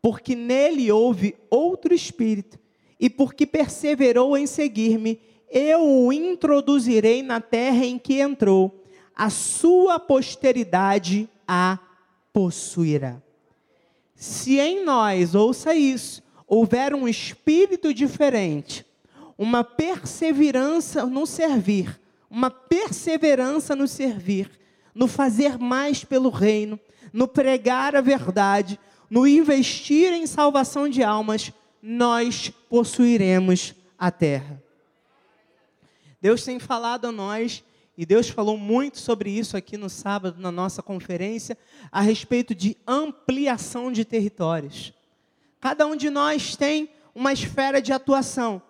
porque 0.01 0.37
nele 0.37 0.93
houve 0.93 1.35
outro 1.51 1.93
espírito, 1.93 2.57
e 3.01 3.11
porque 3.11 3.45
perseverou 3.45 4.37
em 4.37 4.47
seguir-me, 4.47 5.21
eu 5.51 5.85
o 5.85 6.13
introduzirei 6.13 7.21
na 7.21 7.41
terra 7.41 7.85
em 7.85 7.99
que 7.99 8.21
entrou, 8.21 8.85
a 9.13 9.29
sua 9.29 9.99
posteridade 9.99 11.29
a 11.49 11.81
possuirá. 12.33 13.21
Se 14.15 14.61
em 14.61 14.85
nós, 14.85 15.35
ouça 15.35 15.75
isso, 15.75 16.23
houver 16.47 16.95
um 16.95 17.09
espírito 17.09 17.93
diferente, 17.93 18.87
uma 19.37 19.65
perseverança 19.65 21.05
no 21.07 21.27
servir, 21.27 22.01
uma 22.31 22.53
perseverança 22.53 23.75
no 23.75 23.89
servir, 23.89 24.49
no 24.95 25.09
fazer 25.09 25.59
mais 25.59 26.05
pelo 26.05 26.31
reino, 26.31 26.79
no 27.13 27.27
pregar 27.27 27.97
a 27.97 28.01
verdade, 28.01 28.79
no 29.11 29.27
investir 29.27 30.13
em 30.13 30.27
salvação 30.27 30.89
de 30.89 31.03
almas, 31.03 31.53
nós 31.83 32.51
possuiremos 32.69 33.75
a 33.99 34.11
terra. 34.11 34.63
Deus 36.21 36.43
tem 36.43 36.59
falado 36.59 37.07
a 37.07 37.13
nós, 37.13 37.63
e 37.97 38.07
Deus 38.07 38.29
falou 38.29 38.57
muito 38.57 38.99
sobre 38.99 39.31
isso 39.31 39.57
aqui 39.57 39.77
no 39.77 39.91
sábado, 39.91 40.41
na 40.41 40.51
nossa 40.51 40.83
conferência, 40.83 41.57
a 41.93 42.01
respeito 42.01 42.55
de 42.55 42.77
ampliação 42.87 43.93
de 43.93 44.05
territórios. 44.05 44.93
Cada 45.61 45.87
um 45.87 45.95
de 45.95 46.11
nós 46.11 46.57
tem 46.57 46.89
uma 47.15 47.33
esfera 47.33 47.81
de 47.81 47.93
atuação. 47.93 48.61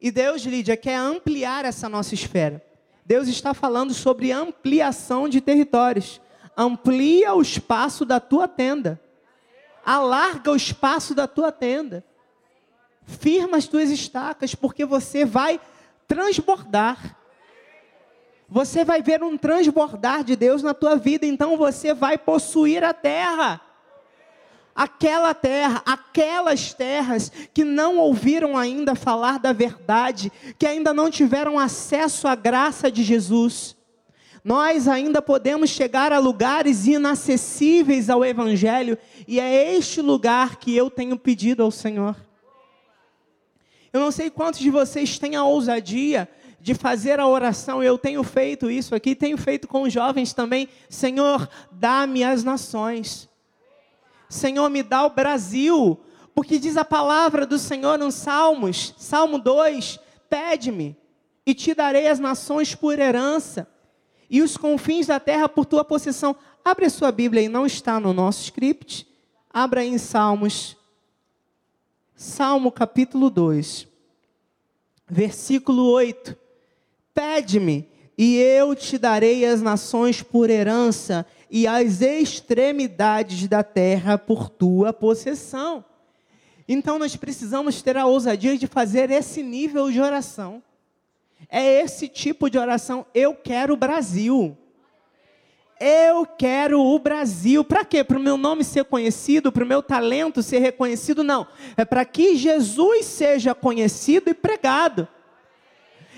E 0.00 0.10
Deus, 0.10 0.42
Lídia, 0.42 0.76
quer 0.76 0.96
ampliar 0.96 1.64
essa 1.64 1.88
nossa 1.88 2.14
esfera. 2.14 2.64
Deus 3.04 3.28
está 3.28 3.52
falando 3.52 3.92
sobre 3.92 4.32
ampliação 4.32 5.28
de 5.28 5.40
territórios 5.40 6.20
amplia 6.56 7.34
o 7.34 7.42
espaço 7.42 8.04
da 8.04 8.20
tua 8.20 8.46
tenda. 8.46 9.00
Alarga 9.84 10.50
o 10.52 10.56
espaço 10.56 11.14
da 11.14 11.26
tua 11.26 11.50
tenda. 11.50 12.04
Firma 13.04 13.56
as 13.56 13.66
tuas 13.66 13.90
estacas, 13.90 14.54
porque 14.54 14.84
você 14.84 15.24
vai 15.24 15.60
transbordar. 16.06 17.16
Você 18.48 18.84
vai 18.84 19.02
ver 19.02 19.22
um 19.22 19.36
transbordar 19.36 20.22
de 20.22 20.36
Deus 20.36 20.62
na 20.62 20.74
tua 20.74 20.96
vida, 20.96 21.26
então 21.26 21.56
você 21.56 21.94
vai 21.94 22.18
possuir 22.18 22.84
a 22.84 22.92
terra. 22.92 23.60
Aquela 24.74 25.34
terra, 25.34 25.82
aquelas 25.84 26.72
terras 26.72 27.30
que 27.52 27.64
não 27.64 27.98
ouviram 27.98 28.56
ainda 28.56 28.94
falar 28.94 29.38
da 29.38 29.52
verdade, 29.52 30.32
que 30.58 30.66
ainda 30.66 30.94
não 30.94 31.10
tiveram 31.10 31.58
acesso 31.58 32.26
à 32.26 32.34
graça 32.34 32.90
de 32.90 33.02
Jesus 33.02 33.76
nós 34.44 34.88
ainda 34.88 35.22
podemos 35.22 35.70
chegar 35.70 36.12
a 36.12 36.18
lugares 36.18 36.86
inacessíveis 36.86 38.10
ao 38.10 38.24
Evangelho, 38.24 38.98
e 39.26 39.38
é 39.38 39.74
este 39.76 40.00
lugar 40.00 40.56
que 40.56 40.76
eu 40.76 40.90
tenho 40.90 41.16
pedido 41.16 41.62
ao 41.62 41.70
Senhor. 41.70 42.16
Eu 43.92 44.00
não 44.00 44.10
sei 44.10 44.30
quantos 44.30 44.60
de 44.60 44.70
vocês 44.70 45.18
têm 45.18 45.36
a 45.36 45.44
ousadia 45.44 46.28
de 46.60 46.74
fazer 46.74 47.20
a 47.20 47.26
oração, 47.26 47.82
eu 47.82 47.98
tenho 47.98 48.22
feito 48.22 48.70
isso 48.70 48.94
aqui, 48.94 49.14
tenho 49.14 49.36
feito 49.36 49.68
com 49.68 49.82
os 49.82 49.92
jovens 49.92 50.32
também. 50.32 50.68
Senhor, 50.88 51.48
dá-me 51.70 52.24
as 52.24 52.42
nações. 52.42 53.28
Senhor, 54.32 54.70
me 54.70 54.82
dá 54.82 55.04
o 55.04 55.10
Brasil, 55.10 56.00
porque 56.34 56.58
diz 56.58 56.78
a 56.78 56.84
palavra 56.86 57.44
do 57.44 57.58
Senhor 57.58 57.98
nos 57.98 58.14
Salmos, 58.14 58.94
Salmo 58.96 59.38
2: 59.38 60.00
Pede-me, 60.30 60.96
e 61.44 61.52
te 61.52 61.74
darei 61.74 62.08
as 62.08 62.18
nações 62.18 62.74
por 62.74 62.98
herança, 62.98 63.68
e 64.30 64.40
os 64.40 64.56
confins 64.56 65.06
da 65.08 65.20
terra 65.20 65.50
por 65.50 65.66
tua 65.66 65.84
possessão. 65.84 66.34
Abre 66.64 66.86
a 66.86 66.90
sua 66.90 67.12
Bíblia 67.12 67.42
e 67.42 67.48
não 67.48 67.66
está 67.66 68.00
no 68.00 68.14
nosso 68.14 68.44
script. 68.44 69.06
Abra 69.50 69.82
aí 69.82 69.88
em 69.88 69.98
Salmos, 69.98 70.78
Salmo 72.16 72.72
capítulo 72.72 73.28
2, 73.28 73.86
versículo 75.06 75.90
8. 75.90 76.34
Pede-me, 77.12 77.86
e 78.16 78.36
eu 78.36 78.74
te 78.74 78.98
darei 78.98 79.44
as 79.44 79.62
nações 79.62 80.22
por 80.22 80.50
herança, 80.50 81.26
e 81.50 81.66
as 81.66 82.00
extremidades 82.00 83.46
da 83.46 83.62
terra 83.62 84.16
por 84.16 84.48
tua 84.48 84.92
possessão. 84.92 85.84
Então 86.66 86.98
nós 86.98 87.14
precisamos 87.14 87.82
ter 87.82 87.96
a 87.96 88.06
ousadia 88.06 88.56
de 88.56 88.66
fazer 88.66 89.10
esse 89.10 89.42
nível 89.42 89.90
de 89.90 90.00
oração. 90.00 90.62
É 91.50 91.82
esse 91.82 92.08
tipo 92.08 92.48
de 92.48 92.56
oração. 92.56 93.04
Eu 93.14 93.34
quero 93.34 93.74
o 93.74 93.76
Brasil. 93.76 94.56
Eu 95.78 96.24
quero 96.24 96.80
o 96.80 96.98
Brasil. 96.98 97.62
Para 97.64 97.84
quê? 97.84 98.02
Para 98.02 98.16
o 98.16 98.22
meu 98.22 98.38
nome 98.38 98.64
ser 98.64 98.84
conhecido, 98.84 99.52
para 99.52 99.64
o 99.64 99.66
meu 99.66 99.82
talento 99.82 100.42
ser 100.42 100.60
reconhecido? 100.60 101.22
Não. 101.22 101.46
É 101.76 101.84
para 101.84 102.04
que 102.04 102.36
Jesus 102.36 103.04
seja 103.04 103.54
conhecido 103.54 104.30
e 104.30 104.34
pregado. 104.34 105.06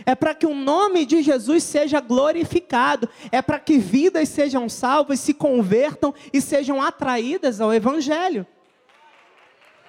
É 0.06 0.14
para 0.14 0.34
que 0.34 0.46
o 0.46 0.54
nome 0.54 1.06
de 1.06 1.22
Jesus 1.22 1.62
seja 1.62 2.00
glorificado. 2.00 3.08
É 3.32 3.40
para 3.40 3.58
que 3.58 3.78
vidas 3.78 4.28
sejam 4.28 4.68
salvas, 4.68 5.20
se 5.20 5.32
convertam 5.32 6.14
e 6.32 6.40
sejam 6.40 6.82
atraídas 6.82 7.60
ao 7.60 7.72
Evangelho. 7.72 8.46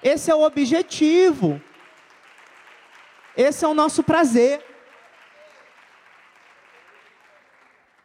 Esse 0.02 0.32
é 0.32 0.36
o 0.36 0.44
objetivo. 0.44 1.62
Esse 3.36 3.66
é 3.66 3.68
o 3.68 3.74
nosso 3.74 4.04
prazer. 4.04 4.64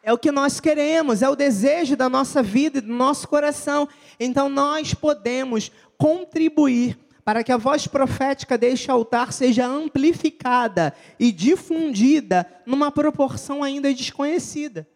É 0.03 0.13
o 0.13 0.19
que 0.19 0.33
nós 0.33 0.59
queremos, 0.61 1.21
é 1.21 1.29
o 1.29 1.37
desejo 1.37 1.95
da 1.95 2.09
nossa 2.09 2.43
vida 2.43 2.79
e 2.79 2.81
do 2.81 2.93
nosso 2.93 3.29
coração. 3.29 3.87
Então 4.19 4.49
nós 4.49 4.95
podemos 4.95 5.71
contribuir 5.99 6.99
para 7.25 7.45
que 7.45 7.53
a 7.53 7.57
voz 7.57 7.87
profética 7.87 8.57
deste 8.57 8.91
altar 8.91 9.33
seja 9.33 9.67
amplificada 9.67 10.95
e 11.19 11.31
difundida 11.31 12.47
numa 12.65 12.91
proporção 12.91 13.63
ainda 13.63 13.93
desconhecida. 13.93 14.89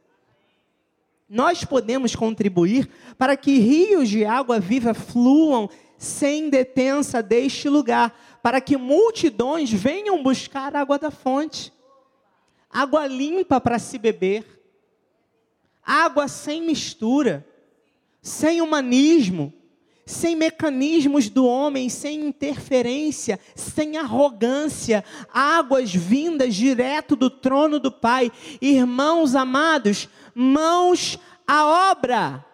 Nós 1.29 1.65
podemos 1.65 2.15
contribuir 2.15 2.89
para 3.19 3.37
que 3.37 3.59
rios 3.59 4.09
de 4.09 4.25
água 4.25 4.61
viva 4.61 4.95
fluam 4.95 5.69
sem 5.97 6.51
detença 6.51 7.23
deste 7.23 7.69
lugar, 7.69 8.39
para 8.43 8.61
que 8.61 8.77
multidões 8.77 9.71
venham 9.71 10.23
buscar 10.23 10.77
água 10.77 10.99
da 10.99 11.11
fonte, 11.11 11.73
água 12.71 13.07
limpa 13.07 13.61
para 13.61 13.79
se 13.79 13.99
beber, 13.99 14.45
água 15.83 16.29
sem 16.29 16.63
mistura, 16.63 17.47
sem 18.21 18.61
humanismo, 18.61 19.53
sem 20.07 20.37
mecanismos 20.37 21.29
do 21.29 21.47
homem, 21.47 21.89
sem 21.89 22.27
interferência, 22.27 23.41
sem 23.55 23.97
arrogância, 23.97 25.05
águas 25.33 25.95
vindas 25.95 26.55
direto 26.55 27.17
do 27.17 27.31
trono 27.31 27.79
do 27.79 27.91
Pai. 27.91 28.31
Irmãos 28.61 29.35
amados, 29.35 30.09
mãos 30.35 31.19
à 31.47 31.91
obra. 31.91 32.45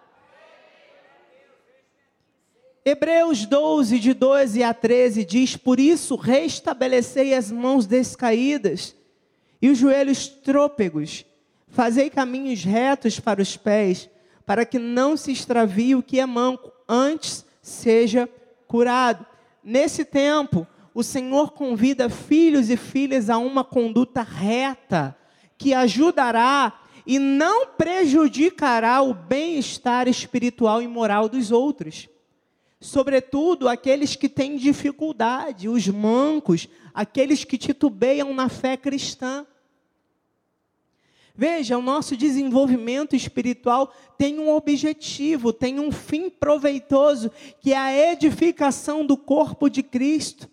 Hebreus 2.85 3.45
12, 3.45 3.99
de 3.99 4.15
12 4.15 4.63
a 4.63 4.73
13 4.73 5.25
diz: 5.25 5.57
Por 5.57 5.79
isso 5.79 6.17
restabelecei 6.17 7.35
as 7.35 7.51
mãos 7.51 7.87
descaídas 7.87 8.97
e 9.61 9.69
os 9.69 9.77
joelhos 9.77 10.29
trôpegos, 10.29 11.27
fazei 11.69 12.09
caminhos 12.09 12.65
retos 12.65 13.21
para 13.21 13.43
os 13.43 13.57
pés, 13.57 14.09
para 14.47 14.65
que 14.65 14.79
não 14.79 15.17
se 15.17 15.31
extravie 15.31 15.95
o 15.95 16.03
que 16.03 16.19
é 16.19 16.25
manco, 16.25 16.73
antes 16.89 17.45
seja 17.61 18.29
curado. 18.67 19.27
Nesse 19.63 20.05
tempo, 20.05 20.67
o 20.95 21.03
Senhor 21.03 21.53
convida 21.53 22.09
filhos 22.09 22.71
e 22.71 22.77
filhas 22.77 23.31
a 23.31 23.39
uma 23.39 23.65
conduta 23.65 24.23
reta, 24.23 25.17
que 25.59 25.75
ajudará 25.75 26.81
e 27.07 27.19
não 27.19 27.67
prejudicará 27.67 29.03
o 29.03 29.13
bem-estar 29.13 30.09
espiritual 30.09 30.81
e 30.83 30.89
moral 30.89 31.29
dos 31.29 31.51
outros 31.51 32.09
sobretudo 32.81 33.69
aqueles 33.69 34.17
que 34.17 34.29
têm 34.29 34.57
dificuldade, 34.57 35.69
os 35.69 35.87
mancos, 35.87 36.67
aqueles 36.95 37.45
que 37.45 37.59
titubeiam 37.59 38.33
na 38.33 38.49
fé 38.49 38.77
cristã. 38.77 39.47
Veja, 41.35 41.79
o 41.79 41.83
nosso 41.83 42.17
desenvolvimento 42.17 43.17
espiritual 43.17 43.93
tem 44.19 44.39
um 44.39 44.51
objetivo, 44.51 45.53
tem 45.53 45.81
um 45.81 45.91
fim 45.91 46.29
proveitoso, 46.29 47.31
que 47.61 47.73
é 47.73 47.79
a 47.79 48.13
edificação 48.13 49.05
do 49.07 49.17
corpo 49.17 49.69
de 49.69 49.83
Cristo. 49.83 50.49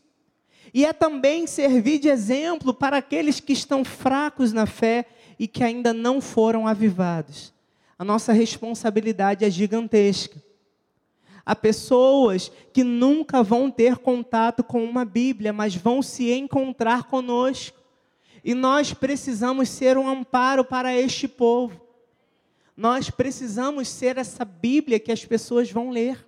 E 0.74 0.86
é 0.86 0.94
também 0.94 1.48
servir 1.48 2.00
de 2.00 2.10
exemplo 2.10 2.74
para 2.74 2.98
aqueles 2.98 3.40
que 3.40 3.54
estão 3.54 3.84
fracos 3.84 4.54
na 4.54 4.66
fé 4.66 5.06
e 5.40 5.48
que 5.48 5.63
ainda 5.63 5.94
não 5.94 6.22
foram 6.22 6.68
avivados. 6.68 7.54
A 7.98 8.06
nossa 8.06 8.32
responsabilidade 8.32 9.44
é 9.44 9.50
gigantesca. 9.50 10.42
Há 11.46 11.56
pessoas 11.56 12.52
que 12.74 12.84
nunca 12.84 13.42
vão 13.42 13.72
ter 13.72 13.98
contato 13.98 14.63
com 14.63 14.84
uma 14.84 15.06
Bíblia, 15.06 15.54
mas 15.54 15.76
vão 15.76 16.02
se 16.02 16.32
encontrar 16.32 17.06
conosco. 17.06 17.80
E 18.47 18.53
nós 18.53 18.93
precisamos 18.93 19.67
ser 19.67 19.97
um 19.97 20.07
amparo 20.07 20.63
para 20.63 20.95
este 20.95 21.27
povo. 21.27 21.81
Nós 22.77 23.10
precisamos 23.10 23.89
ser 23.89 24.17
essa 24.17 24.45
Bíblia 24.45 25.01
que 25.01 25.12
as 25.12 25.25
pessoas 25.25 25.69
vão 25.69 25.89
ler. 25.89 26.25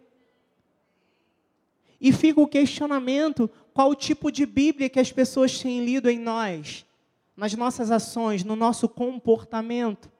E 2.01 2.11
fica 2.11 2.41
o 2.41 2.47
questionamento: 2.47 3.49
qual 3.73 3.91
o 3.91 3.95
tipo 3.95 4.29
de 4.33 4.45
Bíblia 4.45 4.89
que 4.89 4.99
as 4.99 5.13
pessoas 5.13 5.61
têm 5.61 5.85
lido 5.85 6.09
em 6.09 6.19
nós, 6.19 6.85
nas 7.37 7.53
nossas 7.53 7.89
ações, 7.89 8.43
no 8.43 8.53
nosso 8.57 8.89
comportamento? 8.89 10.11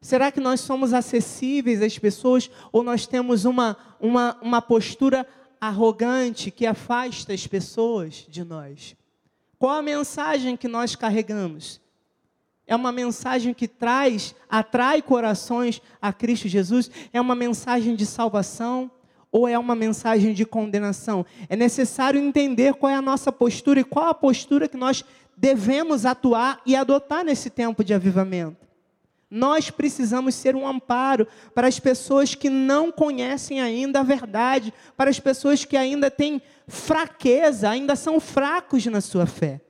Será 0.00 0.30
que 0.30 0.38
nós 0.38 0.60
somos 0.60 0.94
acessíveis 0.94 1.82
às 1.82 1.98
pessoas 1.98 2.48
ou 2.70 2.84
nós 2.84 3.04
temos 3.04 3.44
uma, 3.44 3.76
uma, 3.98 4.38
uma 4.42 4.62
postura 4.62 5.26
arrogante 5.60 6.52
que 6.52 6.66
afasta 6.66 7.32
as 7.32 7.48
pessoas 7.48 8.24
de 8.28 8.44
nós? 8.44 8.94
Qual 9.62 9.76
a 9.76 9.80
mensagem 9.80 10.56
que 10.56 10.66
nós 10.66 10.96
carregamos? 10.96 11.80
É 12.66 12.74
uma 12.74 12.90
mensagem 12.90 13.54
que 13.54 13.68
traz, 13.68 14.34
atrai 14.50 15.00
corações 15.00 15.80
a 16.00 16.12
Cristo 16.12 16.48
Jesus? 16.48 16.90
É 17.12 17.20
uma 17.20 17.36
mensagem 17.36 17.94
de 17.94 18.04
salvação? 18.04 18.90
Ou 19.30 19.46
é 19.46 19.56
uma 19.56 19.76
mensagem 19.76 20.34
de 20.34 20.44
condenação? 20.44 21.24
É 21.48 21.54
necessário 21.54 22.20
entender 22.20 22.74
qual 22.74 22.90
é 22.90 22.96
a 22.96 23.00
nossa 23.00 23.30
postura 23.30 23.78
e 23.78 23.84
qual 23.84 24.06
a 24.06 24.14
postura 24.14 24.66
que 24.66 24.76
nós 24.76 25.04
devemos 25.36 26.04
atuar 26.04 26.60
e 26.66 26.74
adotar 26.74 27.24
nesse 27.24 27.48
tempo 27.48 27.84
de 27.84 27.94
avivamento. 27.94 28.66
Nós 29.30 29.70
precisamos 29.70 30.34
ser 30.34 30.56
um 30.56 30.66
amparo 30.66 31.26
para 31.54 31.68
as 31.68 31.78
pessoas 31.78 32.34
que 32.34 32.50
não 32.50 32.90
conhecem 32.90 33.60
ainda 33.60 34.00
a 34.00 34.02
verdade, 34.02 34.74
para 34.96 35.08
as 35.08 35.20
pessoas 35.20 35.64
que 35.64 35.76
ainda 35.76 36.10
têm 36.10 36.42
fraqueza, 36.72 37.68
ainda 37.68 37.94
são 37.94 38.18
fracos 38.18 38.86
na 38.86 39.02
sua 39.02 39.26
fé. 39.26 39.60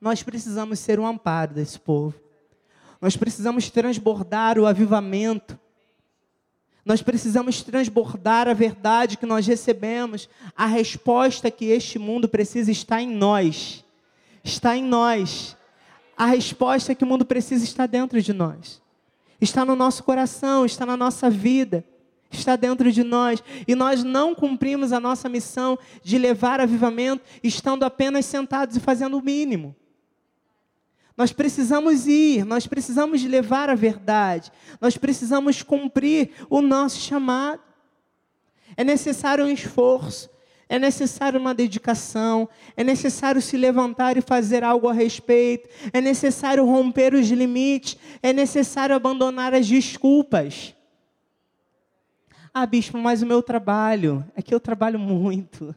Nós 0.00 0.24
precisamos 0.24 0.80
ser 0.80 0.98
um 0.98 1.06
amparo 1.06 1.54
desse 1.54 1.78
povo. 1.78 2.14
Nós 3.00 3.16
precisamos 3.16 3.70
transbordar 3.70 4.58
o 4.58 4.66
avivamento. 4.66 5.58
Nós 6.84 7.00
precisamos 7.00 7.62
transbordar 7.62 8.48
a 8.48 8.54
verdade 8.54 9.16
que 9.16 9.24
nós 9.24 9.46
recebemos. 9.46 10.28
A 10.56 10.66
resposta 10.66 11.48
que 11.48 11.66
este 11.66 11.96
mundo 11.96 12.28
precisa 12.28 12.72
está 12.72 13.00
em 13.00 13.08
nós. 13.08 13.84
Está 14.42 14.76
em 14.76 14.82
nós. 14.82 15.56
A 16.16 16.26
resposta 16.26 16.92
que 16.92 17.04
o 17.04 17.06
mundo 17.06 17.24
precisa 17.24 17.62
está 17.62 17.86
dentro 17.86 18.20
de 18.20 18.32
nós. 18.32 18.82
Está 19.40 19.64
no 19.64 19.76
nosso 19.76 20.02
coração, 20.02 20.66
está 20.66 20.84
na 20.84 20.96
nossa 20.96 21.30
vida, 21.30 21.84
está 22.30 22.56
dentro 22.56 22.90
de 22.92 23.02
nós. 23.02 23.42
E 23.66 23.74
nós 23.74 24.04
não 24.04 24.34
cumprimos 24.34 24.92
a 24.92 25.00
nossa 25.00 25.28
missão 25.28 25.78
de 26.02 26.18
levar 26.18 26.60
avivamento 26.60 27.24
estando 27.42 27.84
apenas 27.84 28.26
sentados 28.26 28.76
e 28.76 28.80
fazendo 28.80 29.18
o 29.18 29.22
mínimo. 29.22 29.74
Nós 31.16 31.32
precisamos 31.32 32.06
ir, 32.06 32.44
nós 32.44 32.66
precisamos 32.66 33.24
levar 33.24 33.68
a 33.68 33.74
verdade, 33.74 34.52
nós 34.80 34.96
precisamos 34.96 35.62
cumprir 35.62 36.30
o 36.48 36.62
nosso 36.62 37.00
chamado. 37.00 37.60
É 38.76 38.84
necessário 38.84 39.44
um 39.44 39.50
esforço. 39.50 40.30
É 40.70 40.78
necessário 40.78 41.40
uma 41.40 41.54
dedicação, 41.54 42.46
é 42.76 42.84
necessário 42.84 43.40
se 43.40 43.56
levantar 43.56 44.18
e 44.18 44.20
fazer 44.20 44.62
algo 44.62 44.86
a 44.86 44.92
respeito, 44.92 45.66
é 45.94 46.00
necessário 46.00 46.62
romper 46.66 47.14
os 47.14 47.26
limites, 47.30 47.96
é 48.22 48.34
necessário 48.34 48.94
abandonar 48.94 49.54
as 49.54 49.66
desculpas. 49.66 50.74
Ah, 52.60 52.66
bispo, 52.66 52.98
mas 52.98 53.22
o 53.22 53.26
meu 53.26 53.40
trabalho, 53.40 54.24
é 54.34 54.42
que 54.42 54.52
eu 54.52 54.58
trabalho 54.58 54.98
muito, 54.98 55.72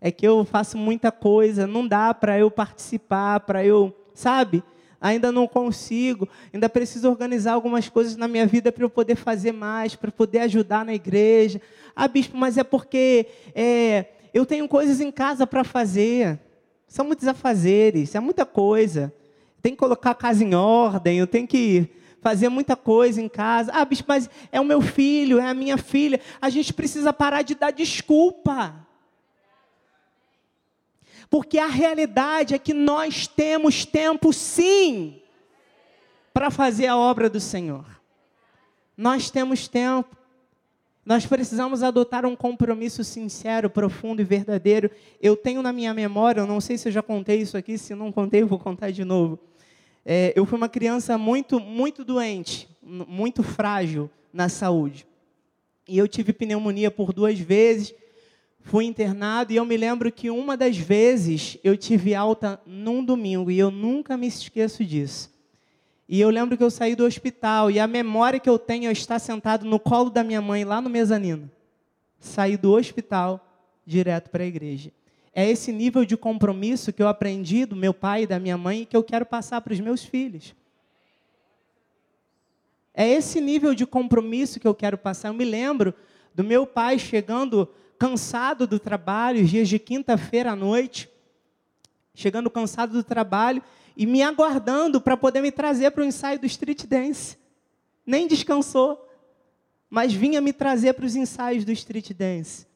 é 0.00 0.10
que 0.10 0.26
eu 0.26 0.44
faço 0.44 0.76
muita 0.76 1.12
coisa, 1.12 1.64
não 1.64 1.86
dá 1.86 2.12
para 2.12 2.36
eu 2.36 2.50
participar, 2.50 3.38
para 3.38 3.64
eu, 3.64 3.96
sabe? 4.12 4.60
Ainda 5.00 5.30
não 5.30 5.46
consigo, 5.46 6.28
ainda 6.52 6.68
preciso 6.68 7.08
organizar 7.08 7.52
algumas 7.52 7.88
coisas 7.88 8.16
na 8.16 8.26
minha 8.26 8.48
vida 8.48 8.72
para 8.72 8.82
eu 8.82 8.90
poder 8.90 9.14
fazer 9.14 9.52
mais, 9.52 9.94
para 9.94 10.10
poder 10.10 10.40
ajudar 10.40 10.84
na 10.84 10.92
igreja. 10.92 11.60
Ah, 11.94 12.08
bispo, 12.08 12.36
mas 12.36 12.58
é 12.58 12.64
porque 12.64 13.28
é, 13.54 14.06
eu 14.34 14.44
tenho 14.44 14.66
coisas 14.66 15.00
em 15.00 15.12
casa 15.12 15.46
para 15.46 15.62
fazer. 15.62 16.40
São 16.88 17.06
muitos 17.06 17.28
afazeres, 17.28 18.12
é 18.16 18.18
muita 18.18 18.44
coisa. 18.44 19.14
Tem 19.62 19.70
que 19.70 19.78
colocar 19.78 20.10
a 20.10 20.16
casa 20.16 20.42
em 20.42 20.52
ordem, 20.52 21.16
eu 21.16 21.28
tenho 21.28 21.46
que 21.46 21.88
fazer 22.24 22.48
muita 22.48 22.74
coisa 22.74 23.20
em 23.20 23.28
casa. 23.28 23.70
Ah, 23.74 23.86
mas 24.08 24.30
é 24.50 24.58
o 24.58 24.64
meu 24.64 24.80
filho, 24.80 25.38
é 25.38 25.46
a 25.46 25.52
minha 25.52 25.76
filha. 25.76 26.18
A 26.40 26.48
gente 26.48 26.72
precisa 26.72 27.12
parar 27.12 27.42
de 27.42 27.54
dar 27.54 27.70
desculpa. 27.70 28.74
Porque 31.28 31.58
a 31.58 31.66
realidade 31.66 32.54
é 32.54 32.58
que 32.58 32.72
nós 32.72 33.26
temos 33.26 33.84
tempo, 33.84 34.32
sim, 34.32 35.20
para 36.32 36.50
fazer 36.50 36.86
a 36.86 36.96
obra 36.96 37.28
do 37.28 37.38
Senhor. 37.38 37.84
Nós 38.96 39.30
temos 39.30 39.68
tempo. 39.68 40.16
Nós 41.04 41.26
precisamos 41.26 41.82
adotar 41.82 42.24
um 42.24 42.34
compromisso 42.34 43.04
sincero, 43.04 43.68
profundo 43.68 44.22
e 44.22 44.24
verdadeiro. 44.24 44.90
Eu 45.20 45.36
tenho 45.36 45.60
na 45.60 45.74
minha 45.74 45.92
memória, 45.92 46.40
eu 46.40 46.46
não 46.46 46.58
sei 46.58 46.78
se 46.78 46.88
eu 46.88 46.92
já 46.92 47.02
contei 47.02 47.42
isso 47.42 47.58
aqui, 47.58 47.76
se 47.76 47.94
não 47.94 48.10
contei, 48.10 48.40
eu 48.40 48.46
vou 48.46 48.58
contar 48.58 48.90
de 48.90 49.04
novo. 49.04 49.38
É, 50.04 50.32
eu 50.36 50.44
fui 50.44 50.56
uma 50.56 50.68
criança 50.68 51.16
muito, 51.16 51.58
muito 51.58 52.04
doente, 52.04 52.68
muito 52.82 53.42
frágil 53.42 54.10
na 54.32 54.48
saúde. 54.48 55.06
E 55.88 55.96
eu 55.96 56.06
tive 56.06 56.32
pneumonia 56.32 56.90
por 56.90 57.12
duas 57.12 57.38
vezes, 57.38 57.94
fui 58.60 58.84
internado 58.84 59.52
e 59.52 59.56
eu 59.56 59.64
me 59.64 59.76
lembro 59.76 60.10
que 60.10 60.30
uma 60.30 60.56
das 60.56 60.76
vezes 60.76 61.58
eu 61.62 61.76
tive 61.76 62.14
alta 62.14 62.60
num 62.66 63.04
domingo 63.04 63.50
e 63.50 63.58
eu 63.58 63.70
nunca 63.70 64.16
me 64.16 64.26
esqueço 64.26 64.84
disso. 64.84 65.32
E 66.06 66.20
eu 66.20 66.28
lembro 66.28 66.56
que 66.56 66.62
eu 66.62 66.70
saí 66.70 66.94
do 66.94 67.04
hospital 67.04 67.70
e 67.70 67.80
a 67.80 67.86
memória 67.86 68.38
que 68.38 68.48
eu 68.48 68.58
tenho 68.58 68.88
é 68.88 68.92
estar 68.92 69.18
sentado 69.18 69.64
no 69.64 69.78
colo 69.78 70.10
da 70.10 70.22
minha 70.22 70.40
mãe 70.40 70.64
lá 70.64 70.80
no 70.80 70.90
mezanino. 70.90 71.50
Saí 72.20 72.56
do 72.56 72.72
hospital 72.72 73.46
direto 73.86 74.28
para 74.30 74.42
a 74.44 74.46
igreja. 74.46 74.90
É 75.34 75.50
esse 75.50 75.72
nível 75.72 76.04
de 76.04 76.16
compromisso 76.16 76.92
que 76.92 77.02
eu 77.02 77.08
aprendi 77.08 77.66
do 77.66 77.74
meu 77.74 77.92
pai 77.92 78.22
e 78.22 78.26
da 78.26 78.38
minha 78.38 78.56
mãe 78.56 78.82
e 78.82 78.86
que 78.86 78.96
eu 78.96 79.02
quero 79.02 79.26
passar 79.26 79.60
para 79.60 79.72
os 79.72 79.80
meus 79.80 80.04
filhos. 80.04 80.54
É 82.94 83.08
esse 83.08 83.40
nível 83.40 83.74
de 83.74 83.84
compromisso 83.84 84.60
que 84.60 84.68
eu 84.68 84.74
quero 84.74 84.96
passar. 84.96 85.28
Eu 85.28 85.34
me 85.34 85.44
lembro 85.44 85.92
do 86.32 86.44
meu 86.44 86.64
pai 86.64 87.00
chegando 87.00 87.68
cansado 87.98 88.64
do 88.64 88.78
trabalho, 88.78 89.44
dias 89.44 89.68
de 89.68 89.78
quinta-feira 89.80 90.52
à 90.52 90.56
noite, 90.56 91.08
chegando 92.14 92.48
cansado 92.48 92.92
do 92.92 93.02
trabalho, 93.02 93.60
e 93.96 94.06
me 94.06 94.22
aguardando 94.22 95.00
para 95.00 95.16
poder 95.16 95.40
me 95.40 95.50
trazer 95.50 95.90
para 95.90 96.02
o 96.02 96.06
ensaio 96.06 96.38
do 96.38 96.46
street 96.46 96.84
dance. 96.84 97.36
Nem 98.06 98.28
descansou, 98.28 99.08
mas 99.90 100.12
vinha 100.12 100.40
me 100.40 100.52
trazer 100.52 100.92
para 100.92 101.06
os 101.06 101.16
ensaios 101.16 101.64
do 101.64 101.72
street 101.72 102.12
dance. 102.12 102.66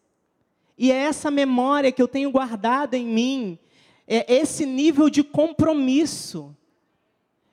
E 0.78 0.92
é 0.92 0.96
essa 0.96 1.30
memória 1.30 1.90
que 1.90 2.00
eu 2.00 2.06
tenho 2.06 2.30
guardada 2.30 2.96
em 2.96 3.04
mim, 3.04 3.58
é 4.06 4.32
esse 4.32 4.64
nível 4.64 5.10
de 5.10 5.24
compromisso. 5.24 6.56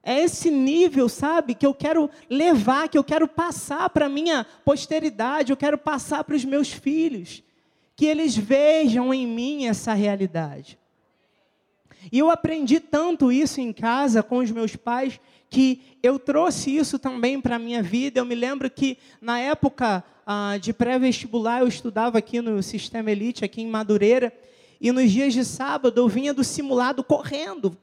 É 0.04 0.22
esse 0.22 0.52
nível, 0.52 1.10
sabe, 1.10 1.56
que 1.56 1.66
eu 1.66 1.74
quero 1.74 2.08
levar, 2.30 2.88
que 2.88 2.98
eu 2.98 3.04
quero 3.04 3.28
passar 3.28 3.90
para 3.90 4.06
a 4.06 4.10
minha 4.10 4.46
posteridade, 4.64 5.52
eu 5.52 5.58
quero 5.58 5.80
passar 5.80 6.24
para 6.24 6.36
os 6.36 6.46
meus 6.46 6.72
filhos. 6.72 7.42
Que 7.96 8.06
eles 8.06 8.38
vejam 8.38 9.12
em 9.12 9.26
mim 9.26 9.66
essa 9.66 9.94
realidade. 9.94 10.78
E 12.12 12.20
eu 12.20 12.30
aprendi 12.30 12.80
tanto 12.80 13.32
isso 13.32 13.60
em 13.60 13.74
casa 13.74 14.22
com 14.22 14.38
os 14.38 14.52
meus 14.52 14.76
pais 14.76 15.20
que 15.56 15.80
eu 16.04 16.20
trouxe 16.20 16.76
isso 16.76 17.00
também 17.00 17.40
para 17.40 17.56
a 17.56 17.60
minha 17.60 17.82
vida. 17.82 18.20
Eu 18.20 18.26
me 18.26 18.36
lembro 18.36 18.70
que 18.70 18.98
na 19.22 19.40
época 19.40 20.04
ah, 20.28 20.58
de 20.60 20.74
pré-vestibular 20.74 21.62
eu 21.62 21.68
estudava 21.70 22.18
aqui 22.18 22.42
no 22.42 22.62
Sistema 22.62 23.10
Elite, 23.10 23.46
aqui 23.46 23.62
em 23.62 23.68
Madureira, 23.70 24.34
e 24.82 24.92
nos 24.92 25.10
dias 25.10 25.34
de 25.34 25.46
sábado 25.46 25.98
eu 25.98 26.10
vinha 26.10 26.34
do 26.34 26.44
simulado 26.44 27.06
correndo, 27.06 27.78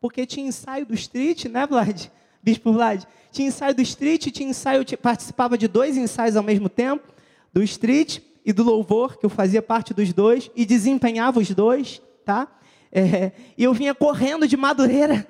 porque 0.00 0.26
tinha 0.26 0.48
ensaio 0.48 0.84
do 0.84 0.92
street, 0.94 1.44
né, 1.44 1.64
Vlad? 1.64 2.06
Bispo 2.42 2.72
Vlad? 2.72 3.04
Tinha 3.30 3.46
ensaio 3.46 3.72
do 3.72 3.82
street, 3.82 4.26
tinha 4.32 4.50
ensaio, 4.50 4.84
participava 4.98 5.56
de 5.56 5.68
dois 5.68 5.96
ensaios 5.96 6.34
ao 6.34 6.42
mesmo 6.42 6.68
tempo, 6.68 7.06
do 7.52 7.62
street 7.62 8.18
e 8.44 8.52
do 8.52 8.64
louvor, 8.64 9.16
que 9.16 9.24
eu 9.24 9.30
fazia 9.30 9.62
parte 9.62 9.94
dos 9.94 10.12
dois, 10.12 10.50
e 10.56 10.66
desempenhava 10.66 11.38
os 11.38 11.50
dois, 11.50 12.02
tá? 12.24 12.48
É, 12.90 13.30
e 13.56 13.62
eu 13.62 13.72
vinha 13.72 13.94
correndo 13.94 14.48
de 14.48 14.56
Madureira, 14.56 15.24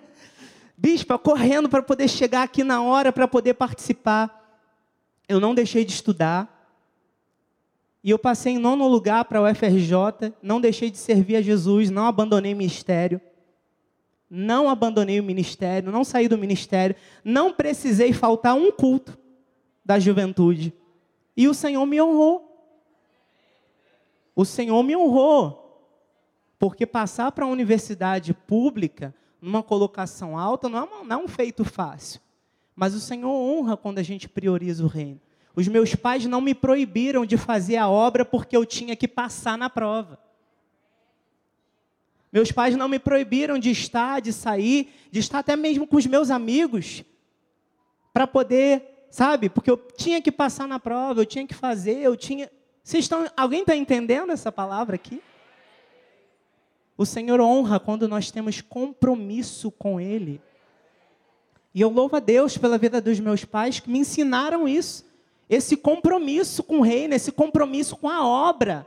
bispa, 0.80 1.18
correndo 1.18 1.68
para 1.68 1.82
poder 1.82 2.08
chegar 2.08 2.42
aqui 2.42 2.64
na 2.64 2.82
hora, 2.82 3.12
para 3.12 3.28
poder 3.28 3.52
participar. 3.52 4.58
Eu 5.28 5.38
não 5.38 5.54
deixei 5.54 5.84
de 5.84 5.92
estudar. 5.92 6.56
E 8.02 8.08
eu 8.08 8.18
passei 8.18 8.54
em 8.54 8.58
nono 8.58 8.88
lugar 8.88 9.26
para 9.26 9.42
o 9.42 9.50
UFRJ, 9.50 10.32
não 10.42 10.58
deixei 10.58 10.90
de 10.90 10.96
servir 10.96 11.36
a 11.36 11.42
Jesus, 11.42 11.90
não 11.90 12.06
abandonei 12.06 12.54
ministério. 12.54 13.20
Não 14.30 14.70
abandonei 14.70 15.20
o 15.20 15.24
ministério, 15.24 15.92
não 15.92 16.04
saí 16.04 16.28
do 16.28 16.38
ministério, 16.38 16.94
não 17.24 17.52
precisei 17.52 18.12
faltar 18.12 18.54
um 18.54 18.70
culto 18.70 19.18
da 19.84 19.98
juventude. 19.98 20.72
E 21.36 21.46
o 21.46 21.52
Senhor 21.52 21.84
me 21.84 22.00
honrou. 22.00 22.46
O 24.34 24.44
Senhor 24.44 24.82
me 24.82 24.96
honrou. 24.96 25.58
Porque 26.58 26.86
passar 26.86 27.32
para 27.32 27.44
a 27.44 27.48
universidade 27.48 28.32
pública, 28.32 29.14
numa 29.40 29.62
colocação 29.62 30.38
alta, 30.38 30.68
não 30.68 30.78
é, 30.78 30.82
uma, 30.82 31.04
não 31.04 31.20
é 31.20 31.24
um 31.24 31.28
feito 31.28 31.64
fácil. 31.64 32.20
Mas 32.74 32.94
o 32.94 33.00
Senhor 33.00 33.30
honra 33.30 33.76
quando 33.76 33.98
a 33.98 34.02
gente 34.02 34.28
prioriza 34.28 34.84
o 34.84 34.88
reino. 34.88 35.20
Os 35.54 35.66
meus 35.68 35.94
pais 35.94 36.24
não 36.26 36.40
me 36.40 36.54
proibiram 36.54 37.26
de 37.26 37.36
fazer 37.36 37.76
a 37.76 37.88
obra 37.88 38.24
porque 38.24 38.56
eu 38.56 38.64
tinha 38.64 38.94
que 38.94 39.08
passar 39.08 39.58
na 39.58 39.68
prova. 39.68 40.18
Meus 42.32 42.52
pais 42.52 42.76
não 42.76 42.88
me 42.88 42.98
proibiram 42.98 43.58
de 43.58 43.70
estar, 43.70 44.20
de 44.20 44.32
sair, 44.32 44.92
de 45.10 45.18
estar 45.18 45.40
até 45.40 45.56
mesmo 45.56 45.86
com 45.86 45.96
os 45.96 46.06
meus 46.06 46.30
amigos, 46.30 47.02
para 48.12 48.26
poder, 48.26 49.06
sabe? 49.10 49.48
Porque 49.48 49.70
eu 49.70 49.76
tinha 49.76 50.22
que 50.22 50.30
passar 50.30 50.68
na 50.68 50.78
prova, 50.78 51.20
eu 51.20 51.26
tinha 51.26 51.46
que 51.46 51.54
fazer, 51.54 51.98
eu 51.98 52.16
tinha. 52.16 52.48
Vocês 52.84 53.04
estão. 53.04 53.26
Alguém 53.36 53.62
está 53.62 53.74
entendendo 53.74 54.30
essa 54.30 54.52
palavra 54.52 54.94
aqui? 54.94 55.20
O 57.00 57.06
Senhor 57.06 57.40
honra 57.40 57.80
quando 57.80 58.06
nós 58.06 58.30
temos 58.30 58.60
compromisso 58.60 59.70
com 59.70 59.98
Ele. 59.98 60.38
E 61.74 61.80
eu 61.80 61.88
louvo 61.88 62.16
a 62.16 62.20
Deus 62.20 62.58
pela 62.58 62.76
vida 62.76 63.00
dos 63.00 63.18
meus 63.18 63.42
pais 63.42 63.80
que 63.80 63.88
me 63.88 64.00
ensinaram 64.00 64.68
isso. 64.68 65.06
Esse 65.48 65.78
compromisso 65.78 66.62
com 66.62 66.80
o 66.80 66.82
reino, 66.82 67.14
esse 67.14 67.32
compromisso 67.32 67.96
com 67.96 68.06
a 68.06 68.26
obra. 68.26 68.86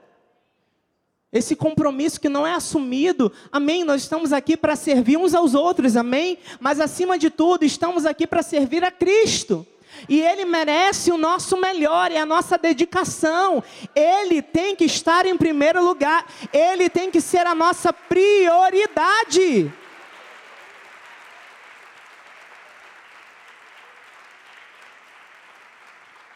Esse 1.32 1.56
compromisso 1.56 2.22
que 2.22 2.30
não 2.30 2.46
é 2.46 2.54
assumido, 2.54 3.32
amém? 3.52 3.84
Nós 3.84 4.04
estamos 4.04 4.32
aqui 4.32 4.56
para 4.56 4.76
servir 4.76 5.18
uns 5.18 5.34
aos 5.34 5.56
outros, 5.56 5.98
amém? 5.98 6.38
Mas 6.60 6.80
acima 6.80 7.18
de 7.18 7.32
tudo, 7.32 7.66
estamos 7.66 8.06
aqui 8.06 8.28
para 8.28 8.44
servir 8.44 8.84
a 8.84 8.92
Cristo. 8.92 9.66
E 10.08 10.22
Ele 10.22 10.46
merece 10.46 11.12
o 11.12 11.18
nosso 11.18 11.58
melhor 11.58 12.12
e 12.12 12.18
a 12.18 12.26
nossa 12.26 12.58
dedicação. 12.58 13.64
Ele 13.96 14.42
tem 14.42 14.76
que 14.76 14.86
estar 14.86 15.26
em 15.26 15.38
primeiro 15.38 15.84
lugar. 15.84 16.26
Ele 16.52 16.90
tem 16.90 17.10
que 17.10 17.22
ser 17.22 17.46
a 17.48 17.56
nossa 17.56 17.94
prioridade. 17.94 19.72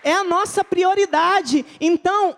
É 0.03 0.13
a 0.13 0.23
nossa 0.23 0.63
prioridade. 0.63 1.65
Então, 1.81 2.37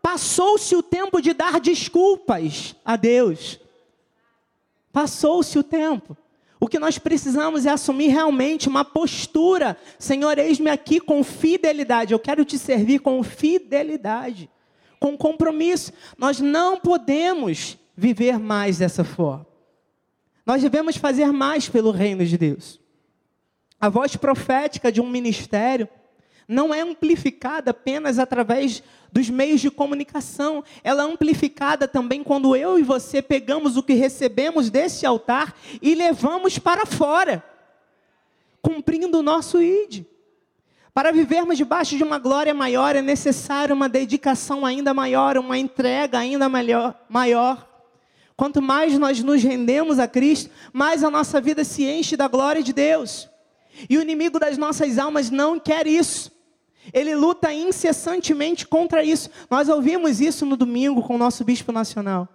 passou-se 0.00 0.74
o 0.74 0.82
tempo 0.82 1.20
de 1.20 1.34
dar 1.34 1.60
desculpas 1.60 2.74
a 2.84 2.96
Deus. 2.96 3.60
Passou-se 4.92 5.58
o 5.58 5.62
tempo. 5.62 6.16
O 6.60 6.68
que 6.68 6.78
nós 6.78 6.98
precisamos 6.98 7.64
é 7.64 7.70
assumir 7.70 8.08
realmente 8.08 8.68
uma 8.68 8.84
postura. 8.84 9.78
Senhor, 9.98 10.38
eis-me 10.38 10.68
aqui 10.68 11.00
com 11.00 11.24
fidelidade. 11.24 12.12
Eu 12.12 12.18
quero 12.18 12.44
te 12.44 12.58
servir 12.58 12.98
com 12.98 13.22
fidelidade, 13.22 14.50
com 15.00 15.16
compromisso. 15.16 15.90
Nós 16.18 16.38
não 16.38 16.78
podemos 16.78 17.78
viver 17.96 18.38
mais 18.38 18.76
dessa 18.76 19.02
forma. 19.02 19.46
Nós 20.44 20.60
devemos 20.60 20.96
fazer 20.96 21.32
mais 21.32 21.66
pelo 21.66 21.90
reino 21.90 22.26
de 22.26 22.36
Deus. 22.36 22.78
A 23.80 23.88
voz 23.88 24.14
profética 24.14 24.92
de 24.92 25.00
um 25.00 25.08
ministério 25.08 25.88
não 26.50 26.74
é 26.74 26.80
amplificada 26.80 27.70
apenas 27.70 28.18
através 28.18 28.82
dos 29.12 29.30
meios 29.30 29.60
de 29.60 29.70
comunicação, 29.70 30.64
ela 30.82 31.04
é 31.04 31.06
amplificada 31.06 31.86
também 31.86 32.24
quando 32.24 32.56
eu 32.56 32.76
e 32.76 32.82
você 32.82 33.22
pegamos 33.22 33.76
o 33.76 33.82
que 33.84 33.92
recebemos 33.92 34.68
desse 34.68 35.06
altar 35.06 35.56
e 35.80 35.94
levamos 35.94 36.58
para 36.58 36.84
fora, 36.84 37.44
cumprindo 38.60 39.20
o 39.20 39.22
nosso 39.22 39.62
ID. 39.62 40.04
Para 40.92 41.12
vivermos 41.12 41.56
debaixo 41.56 41.96
de 41.96 42.02
uma 42.02 42.18
glória 42.18 42.52
maior 42.52 42.96
é 42.96 43.00
necessário 43.00 43.72
uma 43.72 43.88
dedicação 43.88 44.66
ainda 44.66 44.92
maior, 44.92 45.38
uma 45.38 45.56
entrega 45.56 46.18
ainda 46.18 46.48
maior. 47.08 47.68
Quanto 48.36 48.60
mais 48.60 48.98
nós 48.98 49.22
nos 49.22 49.40
rendemos 49.40 50.00
a 50.00 50.08
Cristo, 50.08 50.50
mais 50.72 51.04
a 51.04 51.10
nossa 51.10 51.40
vida 51.40 51.62
se 51.62 51.84
enche 51.84 52.16
da 52.16 52.26
glória 52.26 52.60
de 52.60 52.72
Deus. 52.72 53.28
E 53.88 53.96
o 53.96 54.02
inimigo 54.02 54.40
das 54.40 54.58
nossas 54.58 54.98
almas 54.98 55.30
não 55.30 55.60
quer 55.60 55.86
isso. 55.86 56.39
Ele 56.92 57.14
luta 57.14 57.52
incessantemente 57.52 58.66
contra 58.66 59.04
isso. 59.04 59.30
Nós 59.50 59.68
ouvimos 59.68 60.20
isso 60.20 60.44
no 60.46 60.56
domingo 60.56 61.02
com 61.02 61.14
o 61.14 61.18
nosso 61.18 61.44
bispo 61.44 61.72
nacional. 61.72 62.28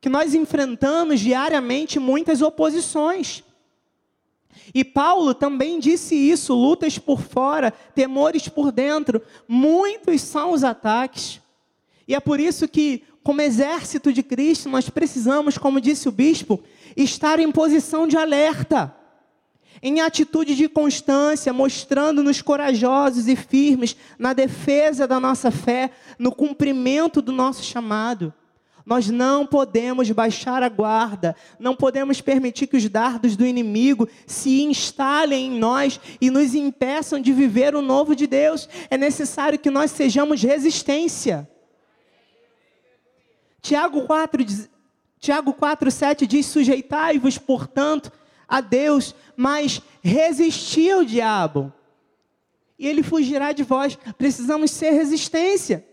Que 0.00 0.08
nós 0.08 0.34
enfrentamos 0.34 1.20
diariamente 1.20 1.98
muitas 1.98 2.42
oposições. 2.42 3.42
E 4.74 4.84
Paulo 4.84 5.34
também 5.34 5.78
disse 5.78 6.14
isso: 6.14 6.54
lutas 6.54 6.98
por 6.98 7.20
fora, 7.20 7.70
temores 7.94 8.48
por 8.48 8.70
dentro. 8.70 9.22
Muitos 9.46 10.20
são 10.20 10.52
os 10.52 10.64
ataques. 10.64 11.40
E 12.06 12.14
é 12.14 12.20
por 12.20 12.40
isso 12.40 12.66
que, 12.66 13.02
como 13.22 13.42
exército 13.42 14.12
de 14.12 14.22
Cristo, 14.22 14.68
nós 14.68 14.88
precisamos, 14.88 15.58
como 15.58 15.80
disse 15.80 16.08
o 16.08 16.12
bispo, 16.12 16.62
estar 16.96 17.38
em 17.38 17.52
posição 17.52 18.06
de 18.06 18.16
alerta 18.16 18.94
em 19.82 20.00
atitude 20.00 20.54
de 20.54 20.68
constância, 20.68 21.52
mostrando-nos 21.52 22.42
corajosos 22.42 23.28
e 23.28 23.36
firmes 23.36 23.96
na 24.18 24.32
defesa 24.32 25.06
da 25.06 25.20
nossa 25.20 25.50
fé, 25.50 25.90
no 26.18 26.32
cumprimento 26.32 27.22
do 27.22 27.32
nosso 27.32 27.62
chamado. 27.62 28.32
Nós 28.88 29.10
não 29.10 29.46
podemos 29.46 30.10
baixar 30.10 30.62
a 30.62 30.68
guarda, 30.70 31.36
não 31.58 31.76
podemos 31.76 32.22
permitir 32.22 32.66
que 32.66 32.76
os 32.78 32.88
dardos 32.88 33.36
do 33.36 33.44
inimigo 33.44 34.08
se 34.26 34.62
instalem 34.62 35.48
em 35.48 35.58
nós 35.58 36.00
e 36.18 36.30
nos 36.30 36.54
impeçam 36.54 37.20
de 37.20 37.30
viver 37.30 37.74
o 37.74 37.82
novo 37.82 38.16
de 38.16 38.26
Deus. 38.26 38.66
É 38.88 38.96
necessário 38.96 39.58
que 39.58 39.70
nós 39.70 39.90
sejamos 39.90 40.42
resistência. 40.42 41.46
Tiago 43.60 44.06
4, 44.06 44.46
Tiago 45.20 45.52
4, 45.52 45.90
7 45.90 46.26
diz: 46.26 46.46
Sujeitai-vos, 46.46 47.36
portanto, 47.36 48.10
a 48.48 48.60
Deus, 48.60 49.14
mas 49.36 49.82
resisti 50.02 50.90
ao 50.90 51.04
diabo, 51.04 51.72
e 52.78 52.86
ele 52.86 53.02
fugirá 53.02 53.52
de 53.52 53.64
vós. 53.64 53.98
Precisamos 54.16 54.70
ser 54.70 54.92
resistência. 54.92 55.84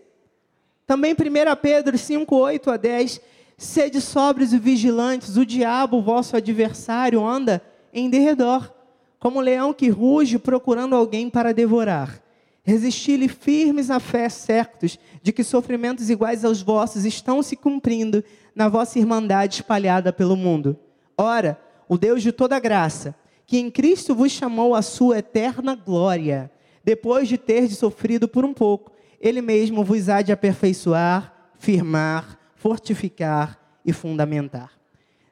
Também 0.86 1.12
1 1.12 1.16
Pedro 1.60 1.98
5, 1.98 2.34
8 2.34 2.70
a 2.70 2.76
10. 2.76 3.20
Sede 3.58 4.00
sóbrios 4.00 4.52
e 4.52 4.58
vigilantes, 4.58 5.36
o 5.36 5.44
diabo, 5.44 6.02
vosso 6.02 6.36
adversário, 6.36 7.26
anda 7.26 7.62
em 7.92 8.10
derredor, 8.10 8.70
como 9.18 9.38
um 9.38 9.42
leão 9.42 9.72
que 9.72 9.88
ruge 9.88 10.38
procurando 10.38 10.94
alguém 10.94 11.30
para 11.30 11.54
devorar. 11.54 12.22
Resisti-lhe 12.62 13.28
firmes 13.28 13.88
na 13.88 13.98
fé, 13.98 14.28
certos 14.28 14.98
de 15.22 15.32
que 15.32 15.42
sofrimentos 15.42 16.10
iguais 16.10 16.44
aos 16.44 16.60
vossos 16.60 17.06
estão 17.06 17.42
se 17.42 17.56
cumprindo 17.56 18.22
na 18.54 18.68
vossa 18.68 18.98
irmandade 18.98 19.56
espalhada 19.56 20.12
pelo 20.12 20.36
mundo. 20.36 20.78
Ora, 21.16 21.58
o 21.88 21.96
Deus 21.96 22.22
de 22.22 22.32
toda 22.32 22.58
graça, 22.58 23.14
que 23.46 23.58
em 23.58 23.70
Cristo 23.70 24.14
vos 24.14 24.32
chamou 24.32 24.74
à 24.74 24.82
sua 24.82 25.18
eterna 25.18 25.74
glória, 25.74 26.50
depois 26.84 27.28
de 27.28 27.38
ter 27.38 27.68
sofrido 27.70 28.28
por 28.28 28.44
um 28.44 28.52
pouco, 28.52 28.92
ele 29.20 29.40
mesmo 29.40 29.84
vos 29.84 30.08
há 30.08 30.22
de 30.22 30.32
aperfeiçoar, 30.32 31.32
firmar, 31.58 32.38
fortificar 32.54 33.58
e 33.84 33.92
fundamentar. 33.92 34.72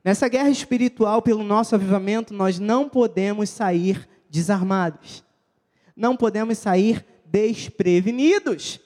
Nessa 0.05 0.29
guerra 0.29 0.51
espiritual 0.51 1.23
pelo 1.23 1.43
nosso 1.43 1.75
avivamento, 1.75 2.35
nós 2.35 2.59
não 2.59 2.89
podemos 2.89 3.49
sair 3.49 4.09
desarmados. 4.29 5.25
Não 5.97 6.17
podemos 6.17 6.59
sair 6.59 7.05
desprevenidos. 7.25 8.81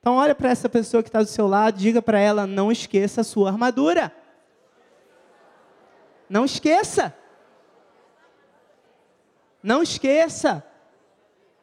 Então 0.00 0.14
olha 0.16 0.34
para 0.34 0.50
essa 0.50 0.68
pessoa 0.68 1.02
que 1.02 1.08
está 1.08 1.20
do 1.20 1.28
seu 1.28 1.46
lado, 1.46 1.78
diga 1.78 2.00
para 2.00 2.18
ela, 2.18 2.46
não 2.46 2.70
esqueça 2.72 3.20
a 3.20 3.24
sua 3.24 3.50
armadura. 3.50 4.12
Não 6.28 6.44
esqueça. 6.44 7.14
Não 9.62 9.82
esqueça. 9.82 10.64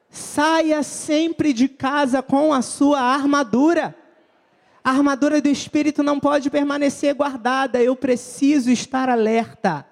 Saia 0.09 0.83
sempre 0.83 1.53
de 1.53 1.67
casa 1.67 2.21
com 2.21 2.53
a 2.53 2.61
sua 2.61 2.99
armadura. 2.99 3.95
A 4.83 4.89
armadura 4.89 5.39
do 5.39 5.47
espírito 5.47 6.01
não 6.01 6.19
pode 6.19 6.49
permanecer 6.49 7.13
guardada. 7.13 7.81
Eu 7.81 7.95
preciso 7.95 8.71
estar 8.71 9.07
alerta. 9.07 9.85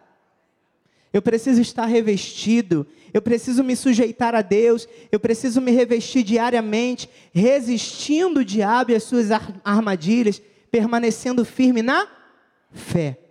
Eu 1.14 1.22
preciso 1.22 1.62
estar 1.62 1.86
revestido. 1.86 2.86
Eu 3.14 3.22
preciso 3.22 3.64
me 3.64 3.76
sujeitar 3.76 4.36
a 4.36 4.42
Deus. 4.42 4.88
Eu 5.12 5.20
preciso 5.20 5.62
me 5.62 5.72
revestir 5.72 6.24
diariamente, 6.24 7.10
resistindo 7.32 8.40
o 8.40 8.46
diabo 8.46 8.92
e 8.92 8.96
as 8.96 9.04
suas 9.04 9.30
armadilhas, 9.64 10.42
permanecendo 10.72 11.46
firme 11.46 11.82
na 11.82 12.08
fé. 12.72 13.29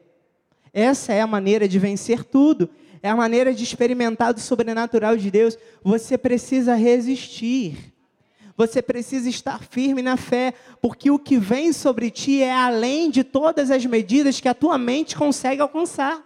Essa 0.78 1.12
é 1.12 1.20
a 1.20 1.26
maneira 1.26 1.66
de 1.66 1.78
vencer 1.78 2.22
tudo 2.24 2.70
é 3.02 3.08
a 3.08 3.16
maneira 3.16 3.54
de 3.54 3.62
experimentar 3.62 4.32
do 4.34 4.40
sobrenatural 4.40 5.16
de 5.16 5.30
Deus. 5.30 5.56
Você 5.82 6.18
precisa 6.18 6.74
resistir. 6.74 7.94
Você 8.56 8.82
precisa 8.82 9.28
estar 9.28 9.62
firme 9.62 10.02
na 10.02 10.16
fé, 10.16 10.52
porque 10.82 11.10
o 11.10 11.18
que 11.18 11.38
vem 11.38 11.72
sobre 11.72 12.10
ti 12.10 12.42
é 12.42 12.52
além 12.52 13.08
de 13.08 13.22
todas 13.22 13.70
as 13.70 13.86
medidas 13.86 14.40
que 14.40 14.48
a 14.48 14.54
tua 14.54 14.76
mente 14.76 15.14
consegue 15.14 15.62
alcançar. 15.62 16.24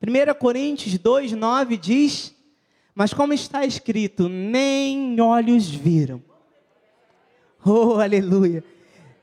1 0.00 0.34
Coríntios 0.38 0.96
2, 0.96 1.32
9 1.32 1.76
diz: 1.76 2.32
Mas 2.94 3.12
como 3.12 3.32
está 3.32 3.66
escrito, 3.66 4.28
nem 4.28 5.20
olhos 5.20 5.68
viram, 5.68 6.22
oh 7.64 7.94
aleluia, 7.94 8.62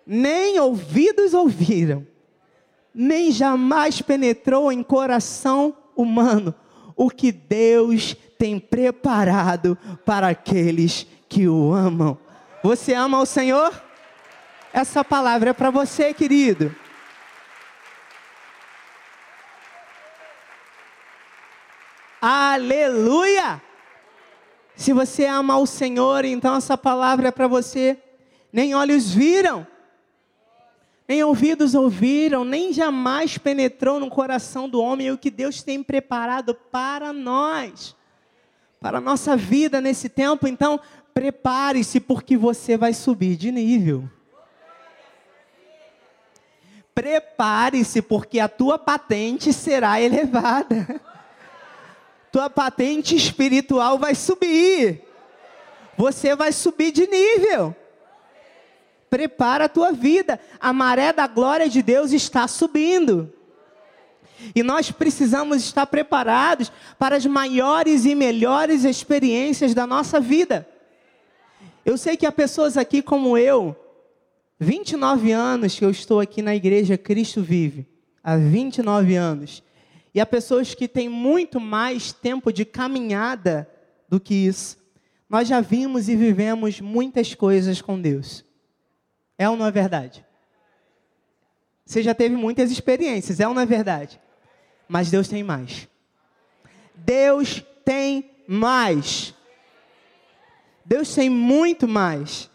nem 0.05 0.59
ouvidos 0.59 1.33
ouviram, 1.33 2.05
nem 3.01 3.31
jamais 3.31 4.01
penetrou 4.01 4.69
em 4.69 4.83
coração 4.83 5.73
humano 5.95 6.53
o 6.97 7.09
que 7.09 7.31
Deus 7.31 8.13
tem 8.37 8.59
preparado 8.59 9.77
para 10.05 10.27
aqueles 10.27 11.07
que 11.29 11.47
o 11.47 11.71
amam. 11.71 12.17
Você 12.61 12.93
ama 12.93 13.21
o 13.21 13.25
Senhor? 13.25 13.71
Essa 14.73 15.01
palavra 15.01 15.51
é 15.51 15.53
para 15.53 15.71
você, 15.71 16.13
querido. 16.13 16.75
Aleluia! 22.21 23.61
Se 24.75 24.91
você 24.91 25.25
ama 25.25 25.57
o 25.57 25.65
Senhor, 25.65 26.25
então 26.25 26.53
essa 26.57 26.77
palavra 26.77 27.29
é 27.29 27.31
para 27.31 27.47
você. 27.47 27.97
Nem 28.51 28.75
olhos 28.75 29.13
viram, 29.13 29.65
nem 31.09 31.23
ouvidos 31.23 31.73
ouviram, 31.73 32.45
nem 32.45 32.71
jamais 32.71 33.35
penetrou 33.35 33.99
no 33.99 34.11
coração 34.11 34.69
do 34.69 34.79
homem 34.79 35.09
o 35.09 35.17
que 35.17 35.31
Deus 35.31 35.63
tem 35.63 35.81
preparado 35.81 36.53
para 36.53 37.11
nós, 37.11 37.95
para 38.79 38.99
a 38.99 39.01
nossa 39.01 39.35
vida 39.35 39.81
nesse 39.81 40.07
tempo. 40.07 40.47
Então, 40.47 40.79
prepare-se, 41.11 41.99
porque 41.99 42.37
você 42.37 42.77
vai 42.77 42.93
subir 42.93 43.35
de 43.37 43.51
nível. 43.51 44.07
Prepare-se, 46.93 48.03
porque 48.03 48.39
a 48.39 48.47
tua 48.47 48.77
patente 48.77 49.51
será 49.51 49.99
elevada. 49.99 51.01
Tua 52.31 52.51
patente 52.51 53.15
espiritual 53.15 53.97
vai 53.97 54.13
subir. 54.13 55.01
Você 55.97 56.35
vai 56.35 56.51
subir 56.51 56.91
de 56.91 57.07
nível. 57.07 57.75
Prepara 59.09 59.65
a 59.65 59.69
tua 59.69 59.91
vida. 59.91 60.39
A 60.59 60.71
maré 60.71 61.11
da 61.11 61.27
glória 61.27 61.67
de 61.67 61.81
Deus 61.81 62.11
está 62.11 62.47
subindo. 62.47 63.33
E 64.55 64.63
nós 64.63 64.91
precisamos 64.91 65.63
estar 65.63 65.85
preparados 65.85 66.71
para 66.97 67.15
as 67.15 67.25
maiores 67.25 68.05
e 68.05 68.15
melhores 68.15 68.83
experiências 68.83 69.73
da 69.73 69.85
nossa 69.85 70.19
vida. 70.19 70.67
Eu 71.85 71.97
sei 71.97 72.15
que 72.15 72.25
há 72.25 72.31
pessoas 72.31 72.77
aqui 72.77 73.01
como 73.01 73.37
eu, 73.37 73.75
29 74.59 75.31
anos 75.31 75.77
que 75.77 75.83
eu 75.83 75.89
estou 75.89 76.19
aqui 76.19 76.41
na 76.41 76.55
igreja 76.55 76.97
Cristo 76.97 77.41
Vive, 77.41 77.87
há 78.23 78.35
29 78.37 79.15
anos. 79.15 79.63
E 80.13 80.19
há 80.19 80.25
pessoas 80.25 80.73
que 80.73 80.87
têm 80.87 81.07
muito 81.07 81.59
mais 81.59 82.11
tempo 82.11 82.51
de 82.51 82.65
caminhada 82.65 83.69
do 84.07 84.19
que 84.19 84.33
isso. 84.33 84.77
Nós 85.29 85.47
já 85.47 85.61
vimos 85.61 86.09
e 86.09 86.15
vivemos 86.15 86.81
muitas 86.81 87.35
coisas 87.35 87.81
com 87.81 87.99
Deus. 88.01 88.43
É 89.39 89.49
ou 89.49 89.55
não 89.55 89.65
é 89.65 89.71
verdade? 89.71 90.25
Você 91.85 92.03
já 92.03 92.13
teve 92.13 92.35
muitas 92.35 92.69
experiências, 92.69 93.39
é 93.39 93.47
ou 93.47 93.53
não 93.53 93.61
é 93.61 93.65
verdade? 93.65 94.19
Mas 94.85 95.09
Deus 95.09 95.29
tem 95.29 95.41
mais. 95.41 95.87
Deus 96.93 97.63
tem 97.85 98.29
mais. 98.45 99.33
Deus 100.83 101.15
tem 101.15 101.29
muito 101.29 101.87
mais. 101.87 102.49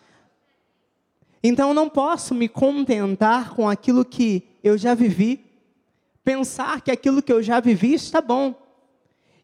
Então 1.42 1.68
eu 1.68 1.75
não 1.75 1.88
posso 1.88 2.35
me 2.35 2.49
contentar 2.49 3.55
com 3.55 3.66
aquilo 3.66 4.05
que 4.05 4.47
eu 4.62 4.77
já 4.77 4.94
vivi, 4.94 5.44
pensar 6.23 6.83
que 6.83 6.90
aquilo 6.90 7.23
que 7.23 7.33
eu 7.33 7.42
já 7.42 7.61
vivi 7.61 7.94
está 7.94 8.20
bom. 8.20 8.55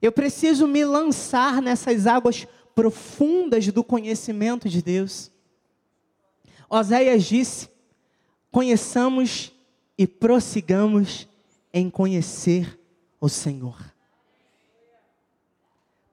Eu 0.03 0.13
preciso 0.13 0.67
me 0.67 0.85
lançar 0.85 1.63
nessas 1.63 2.07
águas 2.07 2.47
profundas 2.75 3.67
do 3.69 3.83
conhecimento 3.83 4.69
de 4.69 4.83
Deus. 4.83 5.31
Oséias 6.71 7.25
disse: 7.25 7.69
conheçamos 8.53 9.53
e 9.99 10.07
prossigamos 10.07 11.29
em 11.75 11.91
conhecer 11.91 12.79
o 13.21 13.29
Senhor. 13.29 13.77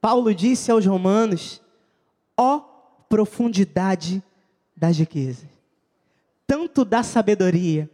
Paulo 0.02 0.34
disse 0.34 0.72
aos 0.72 0.84
Romanos: 0.86 1.62
ó 2.36 2.60
profundidade 3.08 4.22
das 4.76 4.98
riquezas, 4.98 5.50
tanto 6.48 6.84
da 6.84 7.04
sabedoria 7.04 7.89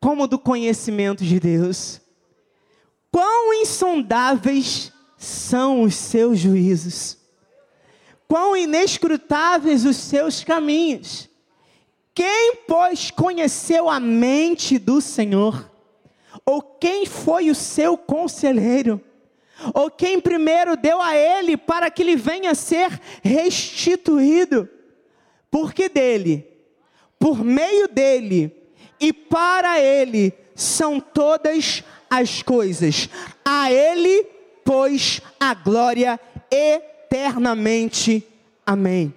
como 0.00 0.26
do 0.26 0.38
conhecimento 0.38 1.24
de 1.24 1.38
Deus. 1.38 2.00
Quão 3.10 3.54
insondáveis 3.54 4.92
são 5.16 5.82
os 5.82 5.94
seus 5.94 6.40
juízos, 6.40 7.16
quão 8.26 8.56
inescrutáveis 8.56 9.84
os 9.84 9.96
seus 9.96 10.42
caminhos. 10.42 11.30
Quem, 12.14 12.56
pois, 12.68 13.10
conheceu 13.10 13.90
a 13.90 13.98
mente 13.98 14.78
do 14.78 15.00
Senhor? 15.00 15.70
Ou 16.46 16.62
quem 16.62 17.04
foi 17.06 17.50
o 17.50 17.54
seu 17.54 17.96
conselheiro? 17.96 19.00
Ou 19.72 19.90
quem 19.90 20.20
primeiro 20.20 20.76
deu 20.76 21.00
a 21.00 21.16
ele 21.16 21.56
para 21.56 21.90
que 21.90 22.04
lhe 22.04 22.14
venha 22.14 22.54
ser 22.54 23.00
restituído? 23.22 24.68
Porque 25.50 25.88
dele, 25.88 26.46
por 27.18 27.44
meio 27.44 27.88
dele 27.88 28.54
e 29.00 29.12
para 29.12 29.80
ele 29.80 30.32
são 30.54 31.00
todas 31.00 31.82
as 32.08 32.42
coisas. 32.42 33.08
A 33.44 33.72
ele, 33.72 34.24
pois, 34.64 35.20
a 35.38 35.54
glória 35.54 36.18
eternamente. 36.50 38.26
Amém. 38.64 39.12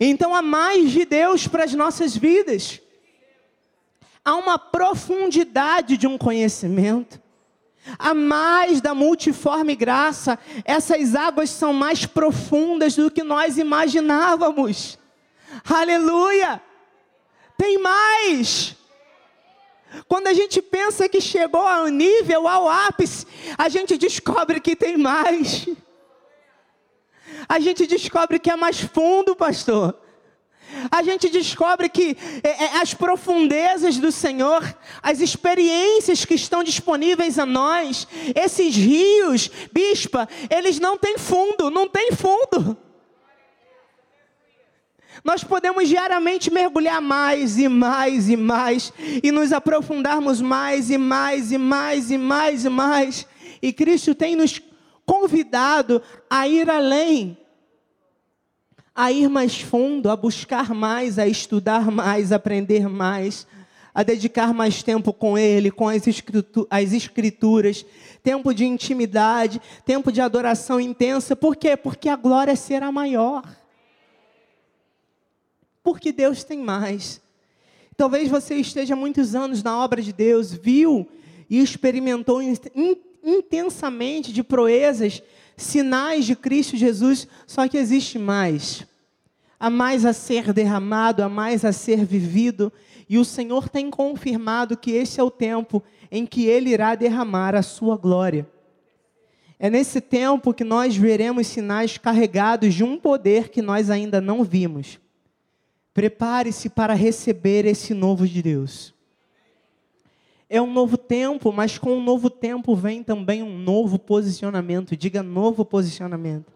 Então 0.00 0.34
há 0.34 0.40
mais 0.40 0.90
de 0.90 1.04
Deus 1.04 1.46
para 1.46 1.64
as 1.64 1.74
nossas 1.74 2.16
vidas. 2.16 2.80
Há 4.24 4.34
uma 4.34 4.58
profundidade 4.58 5.98
de 5.98 6.06
um 6.06 6.16
conhecimento. 6.16 7.20
Há 7.98 8.14
mais 8.14 8.80
da 8.80 8.94
multiforme 8.94 9.74
graça. 9.76 10.38
Essas 10.64 11.14
águas 11.14 11.50
são 11.50 11.74
mais 11.74 12.06
profundas 12.06 12.96
do 12.96 13.10
que 13.10 13.22
nós 13.22 13.58
imaginávamos. 13.58 14.98
Aleluia! 15.68 16.62
Tem 17.58 17.78
mais. 17.78 18.74
Quando 20.08 20.28
a 20.28 20.32
gente 20.32 20.62
pensa 20.62 21.08
que 21.08 21.20
chegou 21.20 21.66
ao 21.66 21.88
nível, 21.88 22.48
ao 22.48 22.68
ápice, 22.68 23.26
a 23.58 23.68
gente 23.68 23.98
descobre 23.98 24.60
que 24.60 24.76
tem 24.76 24.96
mais 24.96 25.68
a 27.50 27.58
gente 27.58 27.84
descobre 27.84 28.38
que 28.38 28.48
é 28.48 28.54
mais 28.54 28.78
fundo, 28.78 29.34
pastor. 29.34 29.98
A 30.88 31.02
gente 31.02 31.28
descobre 31.28 31.88
que 31.88 32.16
é, 32.44 32.48
é, 32.48 32.76
as 32.80 32.94
profundezas 32.94 33.98
do 33.98 34.12
Senhor, 34.12 34.62
as 35.02 35.20
experiências 35.20 36.24
que 36.24 36.34
estão 36.34 36.62
disponíveis 36.62 37.40
a 37.40 37.44
nós, 37.44 38.06
esses 38.36 38.76
rios, 38.76 39.50
bispa, 39.72 40.28
eles 40.48 40.78
não 40.78 40.96
têm 40.96 41.18
fundo, 41.18 41.72
não 41.72 41.88
tem 41.88 42.12
fundo. 42.12 42.76
Nós 45.24 45.42
podemos 45.42 45.88
diariamente 45.88 46.52
mergulhar 46.52 47.02
mais 47.02 47.58
e 47.58 47.68
mais 47.68 48.28
e 48.28 48.36
mais, 48.36 48.92
e 49.24 49.32
nos 49.32 49.52
aprofundarmos 49.52 50.40
mais 50.40 50.88
e 50.88 50.96
mais 50.96 51.50
e 51.50 51.58
mais 51.58 52.12
e 52.12 52.16
mais 52.16 52.64
e 52.64 52.68
mais. 52.68 53.26
E 53.60 53.72
Cristo 53.72 54.14
tem 54.14 54.36
nos 54.36 54.62
convidado 55.10 56.00
a 56.30 56.46
ir 56.46 56.70
além, 56.70 57.36
a 58.94 59.12
ir 59.12 59.28
mais 59.28 59.60
fundo, 59.60 60.10
a 60.10 60.16
buscar 60.16 60.74
mais, 60.74 61.18
a 61.18 61.26
estudar 61.26 61.90
mais, 61.90 62.32
a 62.32 62.36
aprender 62.36 62.88
mais, 62.88 63.46
a 63.94 64.02
dedicar 64.02 64.52
mais 64.52 64.82
tempo 64.82 65.12
com 65.12 65.36
Ele, 65.36 65.70
com 65.70 65.88
as, 65.88 66.02
as 66.70 66.92
Escrituras, 66.92 67.84
tempo 68.22 68.52
de 68.52 68.64
intimidade, 68.64 69.60
tempo 69.84 70.12
de 70.12 70.20
adoração 70.20 70.80
intensa. 70.80 71.34
Por 71.34 71.56
quê? 71.56 71.76
Porque 71.76 72.08
a 72.08 72.16
glória 72.16 72.54
será 72.56 72.92
maior. 72.92 73.42
Porque 75.82 76.12
Deus 76.12 76.44
tem 76.44 76.58
mais. 76.58 77.20
Talvez 77.96 78.28
você 78.28 78.54
esteja 78.56 78.96
muitos 78.96 79.34
anos 79.34 79.62
na 79.62 79.82
obra 79.82 80.00
de 80.00 80.12
Deus, 80.12 80.52
viu 80.52 81.08
e 81.48 81.60
experimentou 81.60 82.40
intensamente 83.22 84.32
de 84.32 84.42
proezas, 84.42 85.22
sinais 85.62 86.24
de 86.24 86.34
Cristo 86.34 86.76
Jesus, 86.76 87.28
só 87.46 87.68
que 87.68 87.76
existe 87.76 88.18
mais. 88.18 88.86
Há 89.58 89.68
mais 89.68 90.04
a 90.04 90.12
ser 90.12 90.52
derramado, 90.52 91.22
há 91.22 91.28
mais 91.28 91.64
a 91.64 91.72
ser 91.72 92.04
vivido, 92.04 92.72
e 93.08 93.18
o 93.18 93.24
Senhor 93.24 93.68
tem 93.68 93.90
confirmado 93.90 94.76
que 94.76 94.92
esse 94.92 95.20
é 95.20 95.22
o 95.22 95.30
tempo 95.30 95.82
em 96.10 96.24
que 96.24 96.46
Ele 96.46 96.70
irá 96.70 96.94
derramar 96.94 97.54
a 97.54 97.62
sua 97.62 97.96
glória. 97.96 98.48
É 99.58 99.68
nesse 99.68 100.00
tempo 100.00 100.54
que 100.54 100.64
nós 100.64 100.96
veremos 100.96 101.46
sinais 101.46 101.98
carregados 101.98 102.72
de 102.72 102.82
um 102.82 102.98
poder 102.98 103.50
que 103.50 103.60
nós 103.60 103.90
ainda 103.90 104.20
não 104.20 104.42
vimos. 104.42 104.98
Prepare-se 105.92 106.70
para 106.70 106.94
receber 106.94 107.66
esse 107.66 107.92
novo 107.92 108.26
de 108.26 108.40
Deus. 108.42 108.94
É 110.52 110.60
um 110.60 110.72
novo 110.72 110.98
tempo, 110.98 111.52
mas 111.52 111.78
com 111.78 111.92
um 111.92 112.02
novo 112.02 112.28
tempo 112.28 112.74
vem 112.74 113.04
também 113.04 113.40
um 113.40 113.56
novo 113.56 114.00
posicionamento. 114.00 114.96
Diga 114.96 115.22
novo 115.22 115.64
posicionamento. 115.64 116.52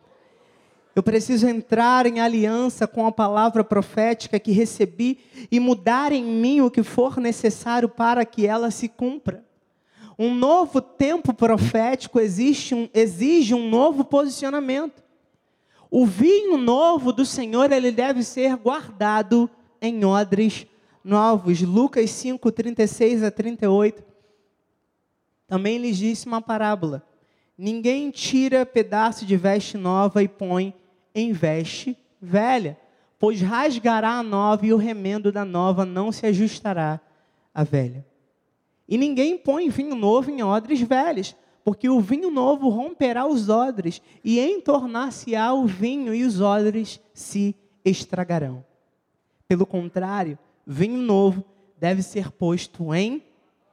Eu 0.96 1.02
preciso 1.02 1.46
entrar 1.46 2.04
em 2.04 2.18
aliança 2.18 2.88
com 2.88 3.06
a 3.06 3.12
palavra 3.12 3.62
profética 3.62 4.40
que 4.40 4.50
recebi 4.50 5.20
e 5.48 5.60
mudar 5.60 6.10
em 6.10 6.24
mim 6.24 6.60
o 6.60 6.72
que 6.72 6.82
for 6.82 7.18
necessário 7.18 7.88
para 7.88 8.24
que 8.24 8.44
ela 8.44 8.68
se 8.72 8.88
cumpra. 8.88 9.44
Um 10.18 10.34
novo 10.34 10.80
tempo 10.80 11.32
profético 11.32 12.18
exige 12.18 12.74
um, 12.74 12.88
exige 12.92 13.54
um 13.54 13.68
novo 13.70 14.04
posicionamento. 14.04 15.04
O 15.88 16.04
vinho 16.04 16.56
novo 16.56 17.12
do 17.12 17.24
Senhor 17.24 17.70
ele 17.70 17.92
deve 17.92 18.24
ser 18.24 18.56
guardado 18.56 19.48
em 19.80 20.04
odres 20.04 20.66
novos. 21.04 21.60
Lucas 21.60 22.10
5, 22.10 22.50
36 22.50 23.22
a 23.22 23.30
38. 23.30 24.02
Também 25.46 25.78
lhes 25.78 25.98
disse 25.98 26.26
uma 26.26 26.40
parábola: 26.40 27.06
Ninguém 27.56 28.10
tira 28.10 28.64
pedaço 28.64 29.26
de 29.26 29.36
veste 29.36 29.76
nova 29.76 30.22
e 30.22 30.28
põe 30.28 30.74
em 31.14 31.32
veste 31.32 31.96
velha, 32.20 32.78
pois 33.18 33.40
rasgará 33.40 34.18
a 34.18 34.22
nova 34.22 34.66
e 34.66 34.72
o 34.72 34.76
remendo 34.76 35.30
da 35.30 35.44
nova 35.44 35.84
não 35.84 36.10
se 36.10 36.26
ajustará 36.26 37.00
à 37.52 37.62
velha. 37.62 38.04
E 38.88 38.98
ninguém 38.98 39.38
põe 39.38 39.68
vinho 39.68 39.94
novo 39.94 40.30
em 40.30 40.42
odres 40.42 40.80
velhos, 40.80 41.36
porque 41.64 41.88
o 41.88 42.00
vinho 42.00 42.30
novo 42.30 42.68
romperá 42.68 43.26
os 43.26 43.48
odres, 43.48 44.02
e 44.22 44.38
entornar-se-á 44.38 45.54
o 45.54 45.66
vinho, 45.66 46.14
e 46.14 46.24
os 46.24 46.40
odres 46.40 47.00
se 47.14 47.56
estragarão. 47.82 48.64
Pelo 49.48 49.64
contrário, 49.64 50.38
vinho 50.66 50.98
novo 50.98 51.44
deve 51.78 52.02
ser 52.02 52.30
posto 52.30 52.94
em 52.94 53.22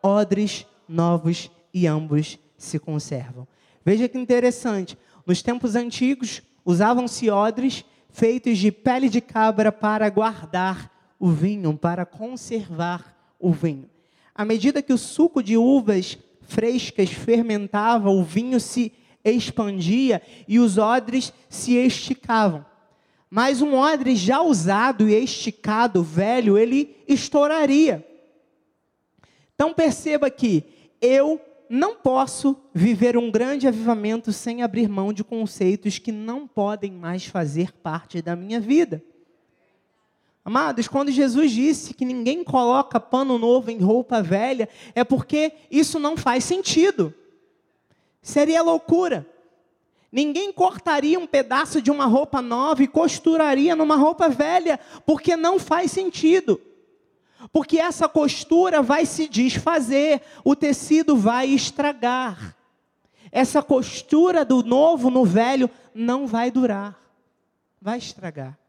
odres 0.02 0.66
novos 0.88 1.50
e 1.74 1.88
ambos 1.88 2.38
se 2.58 2.80
conservam. 2.80 3.48
Veja 3.84 4.08
que 4.08 4.18
interessante, 4.18 4.98
nos 5.26 5.42
tempos 5.42 5.76
antigos 5.76 6.42
usavam-se 6.66 7.30
odres 7.30 7.86
feitos 8.10 8.58
de 8.58 8.72
pele 8.72 9.10
de 9.10 9.22
cabra 9.22 9.72
para 9.72 10.10
guardar 10.10 10.92
o 11.20 11.30
vinho, 11.30 11.78
para 11.78 12.06
conservar 12.06 13.16
o 13.40 13.52
vinho. 13.52 13.90
À 14.34 14.44
medida 14.44 14.82
que 14.82 14.94
o 14.94 14.98
suco 14.98 15.42
de 15.42 15.58
uvas 15.58 16.18
frescas 16.42 17.10
fermentava, 17.12 18.10
o 18.10 18.24
vinho 18.24 18.60
se 18.60 18.92
expandia 19.24 20.22
e 20.48 20.60
os 20.60 20.78
odres 20.78 21.34
se 21.48 21.76
esticavam. 21.76 22.66
Mas 23.34 23.62
um 23.62 23.76
odre 23.76 24.14
já 24.14 24.42
usado 24.42 25.08
e 25.08 25.16
esticado, 25.16 26.04
velho, 26.04 26.58
ele 26.58 26.98
estouraria. 27.08 28.06
Então 29.56 29.74
perceba 29.74 30.30
que 30.30 30.66
eu 31.00 31.40
não 31.70 31.96
posso 31.96 32.58
viver 32.74 33.16
um 33.16 33.32
grande 33.32 33.70
avivamento 33.70 34.34
sem 34.34 34.62
abrir 34.62 34.90
mão 34.90 35.14
de 35.14 35.24
conceitos 35.24 35.98
que 35.98 36.12
não 36.12 36.46
podem 36.46 36.92
mais 36.92 37.26
fazer 37.26 37.72
parte 37.72 38.22
da 38.22 38.36
minha 38.36 38.60
vida. 38.60 39.02
Amados, 40.44 40.90
quando 40.90 41.10
Jesus 41.10 41.52
disse 41.52 41.94
que 41.94 42.04
ninguém 42.04 42.44
coloca 42.44 43.00
pano 43.00 43.38
novo 43.38 43.72
em 43.72 43.80
roupa 43.80 44.22
velha, 44.22 44.68
é 44.94 45.06
porque 45.06 45.54
isso 45.72 45.98
não 46.00 46.18
faz 46.18 46.44
sentido. 46.44 47.14
Seria 48.22 48.62
loucura. 48.62 49.26
Ninguém 50.12 50.51
cortaria 50.51 51.18
um 51.18 51.26
pedaço 51.26 51.82
de 51.82 51.89
uma 51.89 52.05
roupa 52.05 52.41
nova 52.41 52.84
e 52.84 52.88
costuraria 52.88 53.76
numa 53.76 53.95
roupa 53.95 54.28
velha, 54.28 54.80
porque 55.05 55.38
não 55.38 55.57
faz 55.57 55.91
sentido. 55.91 56.59
Porque 57.51 57.80
essa 57.80 58.09
costura 58.09 58.82
vai 58.82 59.05
se 59.05 59.28
desfazer, 59.28 60.22
o 60.43 60.55
tecido 60.55 61.16
vai 61.16 61.47
estragar. 61.47 62.55
Essa 63.32 63.64
costura 63.64 64.43
do 64.43 64.62
novo 64.62 65.09
no 65.09 65.24
velho 65.24 65.70
não 65.95 66.28
vai 66.28 66.51
durar, 66.51 66.99
vai 67.82 67.97
estragar. 67.97 68.59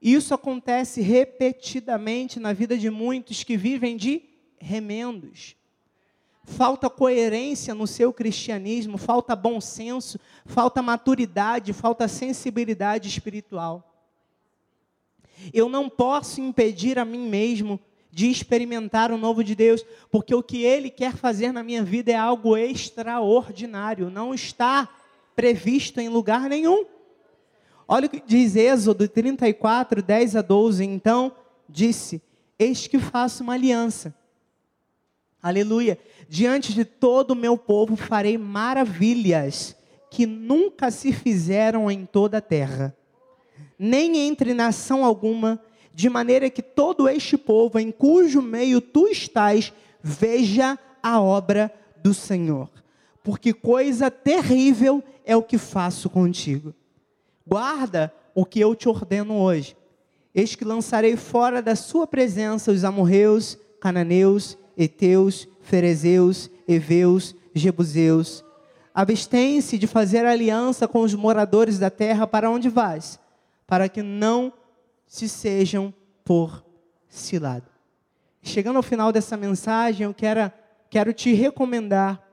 Isso 0.00 0.34
acontece 0.34 1.00
repetidamente 1.00 2.38
na 2.38 2.52
vida 2.52 2.76
de 2.76 2.90
muitos 2.90 3.42
que 3.42 3.56
vivem 3.56 3.96
de 3.96 4.22
remendos. 4.58 5.56
Falta 6.56 6.88
coerência 6.88 7.74
no 7.74 7.86
seu 7.86 8.12
cristianismo, 8.12 8.96
falta 8.96 9.36
bom 9.36 9.60
senso, 9.60 10.18
falta 10.46 10.80
maturidade, 10.80 11.72
falta 11.72 12.08
sensibilidade 12.08 13.08
espiritual. 13.08 13.84
Eu 15.52 15.68
não 15.68 15.88
posso 15.88 16.40
impedir 16.40 16.98
a 16.98 17.04
mim 17.04 17.28
mesmo 17.28 17.78
de 18.10 18.30
experimentar 18.30 19.12
o 19.12 19.18
novo 19.18 19.44
de 19.44 19.54
Deus, 19.54 19.84
porque 20.10 20.34
o 20.34 20.42
que 20.42 20.64
Ele 20.64 20.90
quer 20.90 21.14
fazer 21.14 21.52
na 21.52 21.62
minha 21.62 21.84
vida 21.84 22.10
é 22.10 22.16
algo 22.16 22.56
extraordinário, 22.56 24.10
não 24.10 24.32
está 24.32 24.88
previsto 25.36 26.00
em 26.00 26.08
lugar 26.08 26.48
nenhum. 26.48 26.86
Olha 27.86 28.06
o 28.06 28.10
que 28.10 28.22
diz 28.26 28.56
Êxodo 28.56 29.06
34, 29.06 30.02
10 30.02 30.36
a 30.36 30.42
12. 30.42 30.84
Então 30.84 31.32
disse: 31.68 32.22
Eis 32.58 32.86
que 32.86 32.98
faço 32.98 33.42
uma 33.42 33.54
aliança. 33.54 34.14
Aleluia. 35.42 35.98
Diante 36.28 36.74
de 36.74 36.84
todo 36.84 37.30
o 37.30 37.36
meu 37.36 37.56
povo 37.56 37.96
farei 37.96 38.36
maravilhas 38.36 39.76
que 40.10 40.26
nunca 40.26 40.90
se 40.90 41.12
fizeram 41.12 41.90
em 41.90 42.04
toda 42.04 42.38
a 42.38 42.42
terra, 42.42 42.96
nem 43.78 44.16
entre 44.16 44.54
nação 44.54 45.04
alguma, 45.04 45.60
de 45.94 46.08
maneira 46.08 46.48
que 46.48 46.62
todo 46.62 47.08
este 47.08 47.36
povo 47.36 47.78
em 47.78 47.90
cujo 47.90 48.40
meio 48.40 48.80
tu 48.80 49.06
estás 49.08 49.72
veja 50.02 50.78
a 51.02 51.20
obra 51.20 51.72
do 52.02 52.14
Senhor. 52.14 52.70
Porque 53.22 53.52
coisa 53.52 54.10
terrível 54.10 55.02
é 55.24 55.36
o 55.36 55.42
que 55.42 55.58
faço 55.58 56.08
contigo. 56.08 56.74
Guarda 57.46 58.12
o 58.34 58.44
que 58.44 58.60
eu 58.60 58.74
te 58.74 58.88
ordeno 58.88 59.40
hoje. 59.40 59.76
Eis 60.34 60.54
que 60.54 60.64
lançarei 60.64 61.16
fora 61.16 61.60
da 61.60 61.74
sua 61.74 62.06
presença 62.06 62.70
os 62.70 62.84
amorreus, 62.84 63.58
cananeus, 63.80 64.56
heteus, 64.78 65.48
ferezeus, 65.60 66.48
heveus, 66.66 67.34
jebuseus. 67.52 68.44
Abstém-se 68.94 69.76
de 69.76 69.86
fazer 69.86 70.24
aliança 70.24 70.86
com 70.86 71.00
os 71.00 71.14
moradores 71.14 71.78
da 71.78 71.90
terra 71.90 72.26
para 72.26 72.50
onde 72.50 72.68
vais, 72.68 73.18
para 73.66 73.88
que 73.88 74.02
não 74.02 74.52
se 75.06 75.28
sejam 75.28 75.92
por 76.24 76.64
cilado. 77.08 77.66
Chegando 78.42 78.76
ao 78.76 78.82
final 78.82 79.12
dessa 79.12 79.36
mensagem, 79.36 80.04
eu 80.04 80.14
quero, 80.14 80.50
quero 80.88 81.12
te 81.12 81.32
recomendar 81.32 82.24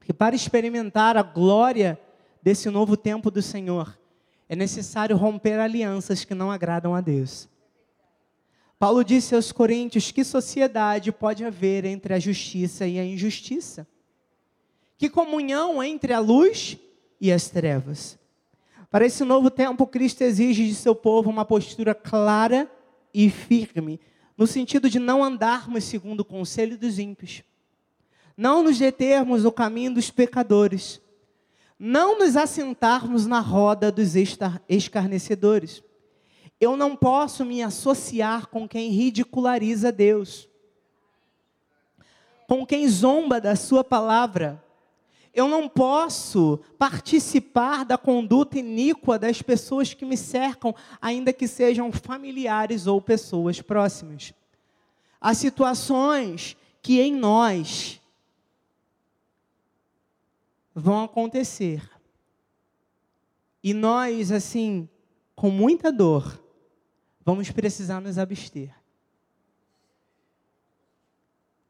que 0.00 0.12
para 0.12 0.34
experimentar 0.34 1.16
a 1.16 1.22
glória 1.22 1.98
desse 2.42 2.70
novo 2.70 2.96
tempo 2.96 3.30
do 3.30 3.42
Senhor, 3.42 3.98
é 4.48 4.56
necessário 4.56 5.16
romper 5.16 5.60
alianças 5.60 6.24
que 6.24 6.34
não 6.34 6.50
agradam 6.50 6.94
a 6.94 7.00
Deus. 7.00 7.48
Paulo 8.78 9.02
disse 9.02 9.34
aos 9.34 9.50
Coríntios: 9.50 10.12
que 10.12 10.22
sociedade 10.22 11.10
pode 11.10 11.44
haver 11.44 11.84
entre 11.84 12.14
a 12.14 12.18
justiça 12.18 12.86
e 12.86 12.98
a 12.98 13.04
injustiça? 13.04 13.86
Que 14.96 15.08
comunhão 15.08 15.82
entre 15.82 16.12
a 16.12 16.20
luz 16.20 16.78
e 17.20 17.32
as 17.32 17.48
trevas? 17.48 18.18
Para 18.90 19.04
esse 19.04 19.22
novo 19.24 19.50
tempo, 19.50 19.86
Cristo 19.86 20.22
exige 20.22 20.66
de 20.66 20.74
seu 20.74 20.94
povo 20.94 21.28
uma 21.28 21.44
postura 21.44 21.94
clara 21.94 22.70
e 23.12 23.28
firme, 23.28 24.00
no 24.36 24.46
sentido 24.46 24.88
de 24.88 24.98
não 24.98 25.22
andarmos 25.22 25.84
segundo 25.84 26.20
o 26.20 26.24
conselho 26.24 26.78
dos 26.78 26.98
ímpios, 26.98 27.42
não 28.36 28.62
nos 28.62 28.78
determos 28.78 29.42
no 29.42 29.52
caminho 29.52 29.94
dos 29.94 30.10
pecadores, 30.10 31.00
não 31.78 32.18
nos 32.18 32.36
assentarmos 32.36 33.26
na 33.26 33.40
roda 33.40 33.90
dos 33.90 34.14
escarnecedores. 34.68 35.82
Eu 36.60 36.76
não 36.76 36.96
posso 36.96 37.44
me 37.44 37.62
associar 37.62 38.48
com 38.48 38.68
quem 38.68 38.90
ridiculariza 38.90 39.92
Deus, 39.92 40.48
com 42.48 42.66
quem 42.66 42.88
zomba 42.88 43.40
da 43.40 43.54
Sua 43.54 43.84
palavra. 43.84 44.62
Eu 45.32 45.46
não 45.46 45.68
posso 45.68 46.58
participar 46.76 47.84
da 47.84 47.96
conduta 47.96 48.58
iníqua 48.58 49.18
das 49.18 49.40
pessoas 49.40 49.94
que 49.94 50.04
me 50.04 50.16
cercam, 50.16 50.74
ainda 51.00 51.32
que 51.32 51.46
sejam 51.46 51.92
familiares 51.92 52.88
ou 52.88 53.00
pessoas 53.00 53.60
próximas. 53.60 54.34
Há 55.20 55.34
situações 55.34 56.56
que 56.82 57.00
em 57.00 57.14
nós 57.14 58.00
vão 60.74 61.04
acontecer. 61.04 61.88
E 63.62 63.74
nós, 63.74 64.32
assim, 64.32 64.88
com 65.36 65.50
muita 65.50 65.92
dor, 65.92 66.40
vamos 67.28 67.50
precisar 67.50 68.00
nos 68.00 68.16
abster. 68.16 68.74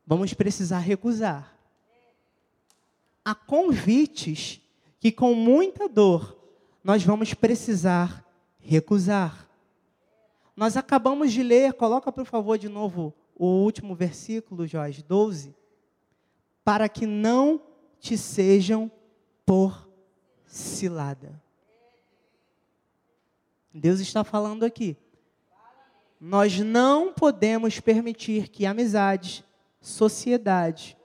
Vamos 0.07 0.33
precisar 0.33 0.79
recusar. 0.79 1.53
Há 3.25 3.35
convites 3.35 4.61
que, 5.01 5.11
com 5.11 5.35
muita 5.35 5.89
dor, 5.89 6.39
nós 6.85 7.03
vamos 7.03 7.35
precisar 7.35 8.25
recusar. 8.61 9.51
Nós 10.55 10.77
acabamos 10.77 11.33
de 11.33 11.43
ler, 11.43 11.73
coloca 11.73 12.13
por 12.13 12.25
favor 12.25 12.57
de 12.57 12.69
novo 12.69 13.13
o 13.35 13.47
último 13.47 13.97
versículo, 13.97 14.65
Jorge, 14.65 15.03
12. 15.03 15.57
Para 16.63 16.89
que 16.89 17.05
não 17.05 17.61
te 17.99 18.17
sejam 18.17 18.89
por 19.45 19.91
cilada. 20.47 21.43
Deus 23.75 23.99
está 23.99 24.23
falando 24.23 24.63
aqui. 24.63 24.97
Nós 26.21 26.59
não 26.59 27.13
podemos 27.13 27.79
permitir 27.79 28.49
que 28.49 28.67
amizades, 28.67 29.45
sociedade 29.81 30.97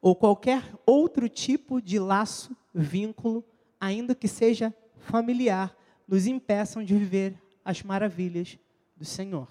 ou 0.00 0.14
qualquer 0.14 0.62
outro 0.84 1.28
tipo 1.28 1.80
de 1.80 1.98
laço, 1.98 2.56
vínculo, 2.74 3.44
ainda 3.80 4.14
que 4.14 4.26
seja 4.26 4.74
familiar, 4.98 5.76
nos 6.06 6.26
impeçam 6.26 6.84
de 6.84 6.96
viver 6.96 7.40
as 7.64 7.82
maravilhas 7.82 8.58
do 8.96 9.04
Senhor. 9.04 9.48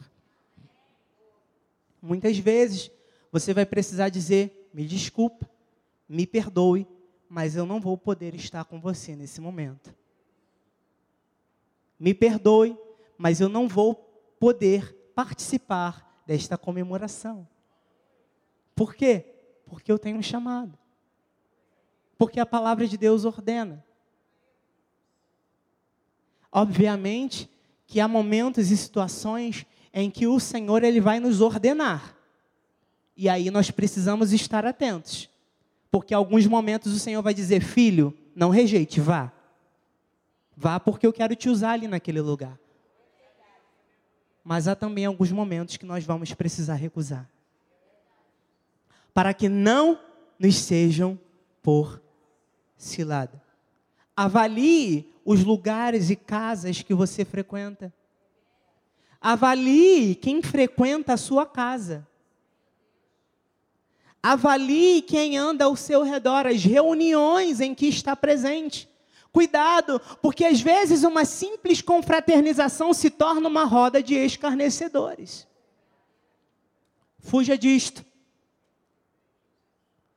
Muitas 2.01 2.37
vezes 2.37 2.91
você 3.31 3.53
vai 3.53 3.65
precisar 3.65 4.09
dizer: 4.09 4.69
me 4.73 4.85
desculpa, 4.85 5.49
me 6.07 6.27
perdoe, 6.27 6.87
mas 7.27 7.55
eu 7.55 7.65
não 7.65 7.79
vou 7.79 7.97
poder 7.97 8.35
estar 8.35 8.63
com 8.65 8.79
você 8.79 9.15
nesse 9.15 9.41
momento. 9.41 9.93
Me 11.99 12.13
perdoe, 12.13 12.77
mas 13.17 13.41
eu 13.41 13.49
não 13.49 13.67
vou 13.67 13.95
poder 14.39 14.94
participar 15.15 16.21
desta 16.27 16.57
comemoração. 16.57 17.47
Por 18.75 18.93
quê? 18.93 19.25
Porque 19.65 19.91
eu 19.91 19.97
tenho 19.97 20.17
um 20.17 20.21
chamado. 20.21 20.77
Porque 22.17 22.39
a 22.39 22.45
palavra 22.45 22.85
de 22.87 22.97
Deus 22.97 23.25
ordena. 23.25 23.83
Obviamente 26.51 27.49
que 27.87 27.99
há 27.99 28.07
momentos 28.07 28.71
e 28.71 28.77
situações 28.77 29.65
em 29.93 30.09
que 30.09 30.27
o 30.27 30.39
Senhor 30.39 30.83
ele 30.83 30.99
vai 30.99 31.19
nos 31.19 31.39
ordenar. 31.39 32.15
E 33.15 33.29
aí 33.29 33.49
nós 33.49 33.71
precisamos 33.71 34.33
estar 34.33 34.65
atentos. 34.65 35.29
Porque 35.89 36.13
em 36.13 36.17
alguns 36.17 36.45
momentos 36.45 36.93
o 36.93 36.99
Senhor 36.99 37.21
vai 37.21 37.33
dizer: 37.33 37.61
Filho, 37.61 38.13
não 38.35 38.49
rejeite, 38.49 38.99
vá. 38.99 39.31
Vá 40.55 40.79
porque 40.79 41.07
eu 41.07 41.13
quero 41.13 41.35
te 41.35 41.49
usar 41.49 41.71
ali 41.71 41.87
naquele 41.87 42.21
lugar. 42.21 42.59
Mas 44.45 44.67
há 44.67 44.75
também 44.75 45.05
alguns 45.05 45.31
momentos 45.31 45.75
que 45.75 45.87
nós 45.87 46.05
vamos 46.05 46.31
precisar 46.35 46.75
recusar. 46.75 47.27
Para 49.11 49.33
que 49.33 49.49
não 49.49 49.99
nos 50.37 50.55
sejam 50.57 51.19
por 51.63 51.99
cilada. 52.77 53.41
Avalie 54.15 55.11
os 55.25 55.43
lugares 55.43 56.11
e 56.11 56.15
casas 56.15 56.83
que 56.83 56.93
você 56.93 57.25
frequenta. 57.25 57.91
Avalie 59.19 60.13
quem 60.13 60.43
frequenta 60.43 61.13
a 61.13 61.17
sua 61.17 61.47
casa. 61.47 62.07
Avalie 64.21 65.01
quem 65.01 65.39
anda 65.39 65.65
ao 65.65 65.75
seu 65.75 66.03
redor, 66.03 66.45
as 66.45 66.63
reuniões 66.63 67.61
em 67.61 67.73
que 67.73 67.87
está 67.87 68.15
presente. 68.15 68.87
Cuidado, 69.35 69.99
porque 70.21 70.45
às 70.45 70.61
vezes 70.61 71.03
uma 71.03 71.25
simples 71.25 71.81
confraternização 71.81 72.93
se 72.93 73.09
torna 73.09 73.49
uma 73.49 73.65
roda 73.65 74.01
de 74.01 74.15
escarnecedores. 74.15 75.45
Fuja 77.19 77.57
disto. 77.57 78.05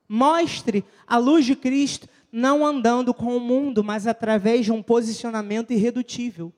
Mostre 0.08 0.84
a 1.04 1.18
luz 1.18 1.44
de 1.44 1.56
Cristo 1.56 2.08
não 2.30 2.64
andando 2.64 3.12
com 3.12 3.36
o 3.36 3.40
mundo, 3.40 3.82
mas 3.82 4.06
através 4.06 4.66
de 4.66 4.70
um 4.70 4.80
posicionamento 4.80 5.72
irredutível. 5.72 6.52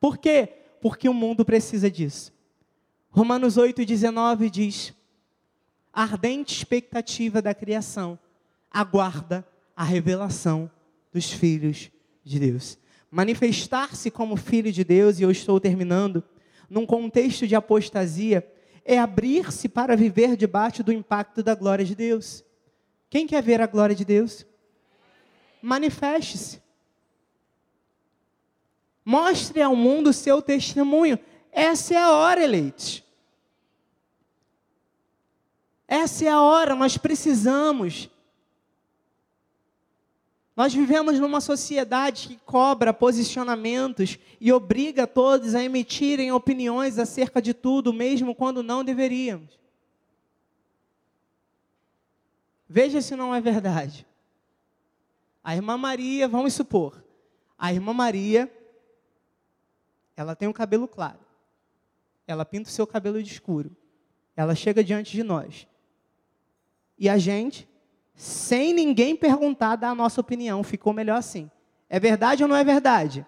Por 0.00 0.18
quê? 0.18 0.48
Porque 0.80 1.08
o 1.08 1.14
mundo 1.14 1.44
precisa 1.44 1.88
disso. 1.88 2.32
Romanos 3.10 3.56
8,19 3.56 4.50
diz: 4.50 4.92
a 5.92 6.02
ardente 6.02 6.52
expectativa 6.52 7.40
da 7.40 7.54
criação 7.54 8.18
aguarda 8.72 9.46
a 9.76 9.84
revelação 9.84 10.68
dos 11.16 11.32
filhos 11.32 11.90
de 12.22 12.38
Deus. 12.38 12.78
Manifestar-se 13.10 14.10
como 14.10 14.36
filho 14.36 14.70
de 14.70 14.84
Deus, 14.84 15.18
e 15.18 15.22
eu 15.22 15.30
estou 15.30 15.58
terminando, 15.58 16.22
num 16.68 16.84
contexto 16.84 17.46
de 17.46 17.56
apostasia, 17.56 18.46
é 18.84 18.98
abrir-se 18.98 19.66
para 19.66 19.96
viver 19.96 20.36
debaixo 20.36 20.84
do 20.84 20.92
impacto 20.92 21.42
da 21.42 21.54
glória 21.54 21.84
de 21.84 21.94
Deus. 21.94 22.44
Quem 23.08 23.26
quer 23.26 23.42
ver 23.42 23.62
a 23.62 23.66
glória 23.66 23.96
de 23.96 24.04
Deus? 24.04 24.44
Manifeste-se. 25.62 26.60
Mostre 29.02 29.62
ao 29.62 29.74
mundo 29.74 30.10
o 30.10 30.12
seu 30.12 30.42
testemunho. 30.42 31.18
Essa 31.50 31.94
é 31.94 31.96
a 31.96 32.12
hora, 32.12 32.44
eleitos. 32.44 33.02
Essa 35.88 36.26
é 36.26 36.28
a 36.28 36.42
hora, 36.42 36.74
nós 36.74 36.98
precisamos. 36.98 38.10
Nós 40.56 40.72
vivemos 40.72 41.20
numa 41.20 41.40
sociedade 41.42 42.28
que 42.28 42.36
cobra 42.38 42.94
posicionamentos 42.94 44.18
e 44.40 44.50
obriga 44.50 45.06
todos 45.06 45.54
a 45.54 45.62
emitirem 45.62 46.32
opiniões 46.32 46.98
acerca 46.98 47.42
de 47.42 47.52
tudo, 47.52 47.92
mesmo 47.92 48.34
quando 48.34 48.62
não 48.62 48.82
deveríamos. 48.82 49.60
Veja 52.66 53.02
se 53.02 53.14
não 53.14 53.34
é 53.34 53.40
verdade. 53.40 54.06
A 55.44 55.54
irmã 55.54 55.76
Maria, 55.76 56.26
vamos 56.26 56.54
supor, 56.54 57.04
a 57.58 57.72
irmã 57.72 57.92
Maria, 57.92 58.50
ela 60.16 60.34
tem 60.34 60.48
o 60.48 60.50
um 60.50 60.54
cabelo 60.54 60.88
claro. 60.88 61.20
Ela 62.26 62.46
pinta 62.46 62.70
o 62.70 62.72
seu 62.72 62.86
cabelo 62.86 63.22
de 63.22 63.30
escuro. 63.30 63.76
Ela 64.34 64.54
chega 64.54 64.82
diante 64.82 65.12
de 65.12 65.22
nós. 65.22 65.68
E 66.98 67.08
a 67.08 67.18
gente, 67.18 67.68
sem 68.16 68.72
ninguém 68.72 69.14
perguntar, 69.14 69.76
dá 69.76 69.90
a 69.90 69.94
nossa 69.94 70.22
opinião. 70.22 70.62
Ficou 70.62 70.94
melhor 70.94 71.18
assim. 71.18 71.50
É 71.88 72.00
verdade 72.00 72.42
ou 72.42 72.48
não 72.48 72.56
é 72.56 72.64
verdade? 72.64 73.24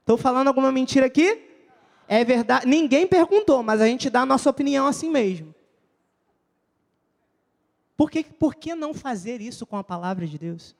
Estou 0.00 0.16
falando 0.16 0.48
alguma 0.48 0.72
mentira 0.72 1.06
aqui? 1.06 1.42
É 2.08 2.24
verdade. 2.24 2.66
Ninguém 2.66 3.06
perguntou, 3.06 3.62
mas 3.62 3.82
a 3.82 3.86
gente 3.86 4.08
dá 4.08 4.22
a 4.22 4.26
nossa 4.26 4.48
opinião 4.48 4.86
assim 4.86 5.10
mesmo. 5.10 5.54
Por 7.96 8.10
que, 8.10 8.24
por 8.24 8.54
que 8.54 8.74
não 8.74 8.94
fazer 8.94 9.42
isso 9.42 9.66
com 9.66 9.76
a 9.76 9.84
palavra 9.84 10.26
de 10.26 10.38
Deus? 10.38 10.74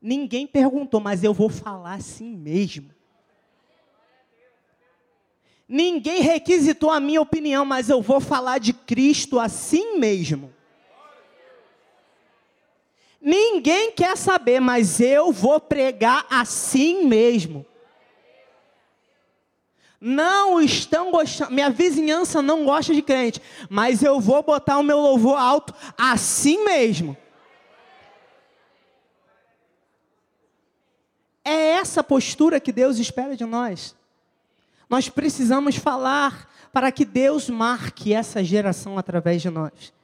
Ninguém 0.00 0.46
perguntou, 0.46 1.00
mas 1.00 1.24
eu 1.24 1.34
vou 1.34 1.48
falar 1.48 1.94
assim 1.94 2.36
mesmo. 2.36 2.90
Ninguém 5.68 6.22
requisitou 6.22 6.90
a 6.90 7.00
minha 7.00 7.20
opinião, 7.20 7.64
mas 7.64 7.90
eu 7.90 8.00
vou 8.00 8.20
falar 8.20 8.58
de 8.58 8.72
Cristo 8.72 9.38
assim 9.38 9.98
mesmo. 9.98 10.56
Ninguém 13.20 13.90
quer 13.92 14.16
saber, 14.16 14.60
mas 14.60 15.00
eu 15.00 15.32
vou 15.32 15.58
pregar 15.60 16.26
assim 16.30 17.04
mesmo. 17.04 17.66
Não 20.00 20.60
estão 20.60 21.10
gostando, 21.10 21.52
minha 21.52 21.70
vizinhança 21.70 22.40
não 22.40 22.64
gosta 22.64 22.94
de 22.94 23.02
crente, 23.02 23.42
mas 23.68 24.02
eu 24.02 24.20
vou 24.20 24.42
botar 24.44 24.78
o 24.78 24.82
meu 24.82 24.98
louvor 24.98 25.36
alto 25.36 25.74
assim 25.96 26.64
mesmo. 26.64 27.16
É 31.44 31.70
essa 31.70 32.04
postura 32.04 32.60
que 32.60 32.70
Deus 32.70 32.98
espera 32.98 33.34
de 33.34 33.44
nós. 33.44 33.96
Nós 34.88 35.08
precisamos 35.08 35.76
falar 35.76 36.48
para 36.72 36.92
que 36.92 37.04
Deus 37.04 37.48
marque 37.48 38.14
essa 38.14 38.44
geração 38.44 38.98
através 38.98 39.42
de 39.42 39.50
nós. 39.50 39.97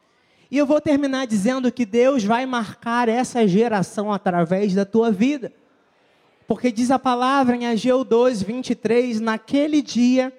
E 0.50 0.58
eu 0.58 0.66
vou 0.66 0.80
terminar 0.80 1.26
dizendo 1.26 1.72
que 1.72 1.86
Deus 1.86 2.24
vai 2.24 2.46
marcar 2.46 3.08
essa 3.08 3.46
geração 3.46 4.12
através 4.12 4.74
da 4.74 4.84
tua 4.84 5.10
vida. 5.10 5.52
Porque 6.46 6.70
diz 6.70 6.90
a 6.90 6.98
palavra 6.98 7.56
em 7.56 7.66
Ageu 7.66 8.04
2, 8.04 8.42
23, 8.42 9.20
naquele 9.20 9.80
dia, 9.80 10.32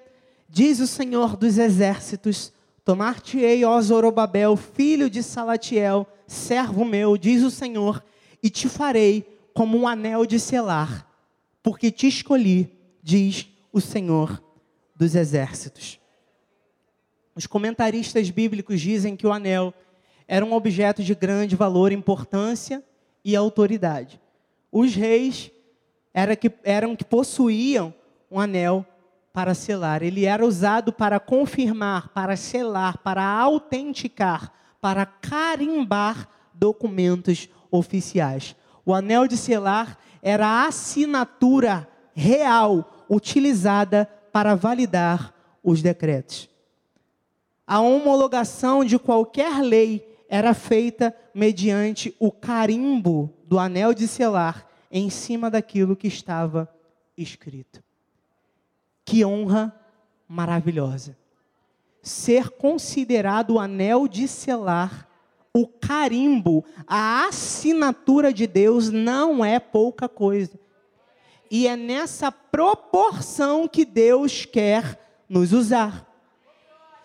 diz 0.48 0.80
o 0.80 0.86
Senhor 0.86 1.36
dos 1.36 1.58
exércitos, 1.58 2.52
tomar-te-ei, 2.84 3.64
ó 3.64 3.80
Zorobabel, 3.80 4.56
filho 4.56 5.10
de 5.10 5.22
Salatiel, 5.22 6.06
servo 6.26 6.84
meu, 6.84 7.16
diz 7.16 7.42
o 7.42 7.50
Senhor, 7.50 8.02
e 8.42 8.48
te 8.48 8.68
farei 8.68 9.26
como 9.52 9.76
um 9.76 9.88
anel 9.88 10.24
de 10.24 10.38
selar, 10.38 11.10
porque 11.62 11.90
te 11.90 12.06
escolhi, 12.06 12.70
diz 13.02 13.48
o 13.72 13.80
Senhor 13.80 14.42
dos 14.94 15.14
exércitos. 15.14 15.98
Os 17.34 17.46
comentaristas 17.46 18.30
bíblicos 18.30 18.80
dizem 18.80 19.16
que 19.16 19.26
o 19.26 19.32
anel 19.32 19.74
era 20.28 20.44
um 20.44 20.52
objeto 20.52 21.02
de 21.02 21.14
grande 21.14 21.54
valor, 21.54 21.92
importância 21.92 22.82
e 23.24 23.36
autoridade. 23.36 24.20
Os 24.70 24.94
reis 24.94 25.50
que, 26.40 26.50
eram 26.64 26.96
que 26.96 27.04
possuíam 27.04 27.94
um 28.30 28.40
anel 28.40 28.84
para 29.32 29.54
selar. 29.54 30.02
Ele 30.02 30.24
era 30.24 30.44
usado 30.44 30.92
para 30.92 31.20
confirmar, 31.20 32.08
para 32.08 32.36
selar, 32.36 32.98
para 32.98 33.22
autenticar, 33.22 34.52
para 34.80 35.04
carimbar 35.04 36.28
documentos 36.54 37.48
oficiais. 37.70 38.56
O 38.84 38.94
anel 38.94 39.28
de 39.28 39.36
selar 39.36 39.98
era 40.22 40.46
a 40.46 40.66
assinatura 40.66 41.88
real 42.14 43.04
utilizada 43.10 44.08
para 44.32 44.54
validar 44.54 45.34
os 45.62 45.82
decretos. 45.82 46.48
A 47.66 47.80
homologação 47.80 48.84
de 48.84 48.98
qualquer 48.98 49.60
lei 49.60 50.05
era 50.28 50.54
feita 50.54 51.14
mediante 51.34 52.14
o 52.18 52.30
carimbo 52.32 53.32
do 53.44 53.58
anel 53.58 53.94
de 53.94 54.08
selar 54.08 54.66
em 54.90 55.10
cima 55.10 55.50
daquilo 55.50 55.96
que 55.96 56.08
estava 56.08 56.68
escrito. 57.16 57.82
Que 59.04 59.24
honra 59.24 59.74
maravilhosa. 60.28 61.16
Ser 62.02 62.50
considerado 62.50 63.54
o 63.54 63.60
anel 63.60 64.06
de 64.08 64.28
selar, 64.28 65.08
o 65.52 65.66
carimbo, 65.66 66.64
a 66.86 67.26
assinatura 67.26 68.32
de 68.32 68.46
Deus 68.46 68.90
não 68.90 69.44
é 69.44 69.58
pouca 69.58 70.08
coisa. 70.08 70.58
E 71.50 71.66
é 71.66 71.76
nessa 71.76 72.30
proporção 72.32 73.68
que 73.68 73.84
Deus 73.84 74.44
quer 74.44 75.24
nos 75.28 75.52
usar. 75.52 76.04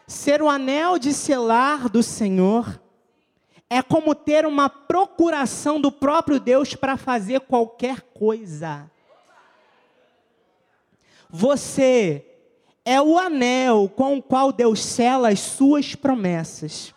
Ser 0.08 0.42
o 0.42 0.50
anel 0.50 0.98
de 0.98 1.14
selar 1.14 1.88
do 1.88 2.04
Senhor 2.04 2.81
é 3.74 3.82
como 3.82 4.14
ter 4.14 4.46
uma 4.46 4.70
procuração 4.70 5.80
do 5.80 5.90
próprio 5.90 6.42
Deus 6.42 6.76
para 6.76 6.98
fazer 6.98 7.40
qualquer 7.40 8.02
coisa. 8.02 8.92
Você 11.30 12.26
é 12.84 13.02
o 13.02 13.18
anel 13.18 13.90
com 13.96 14.18
o 14.18 14.22
qual 14.22 14.52
Deus 14.52 14.84
sela 14.84 15.30
as 15.30 15.40
suas 15.40 15.96
promessas. 15.96 16.94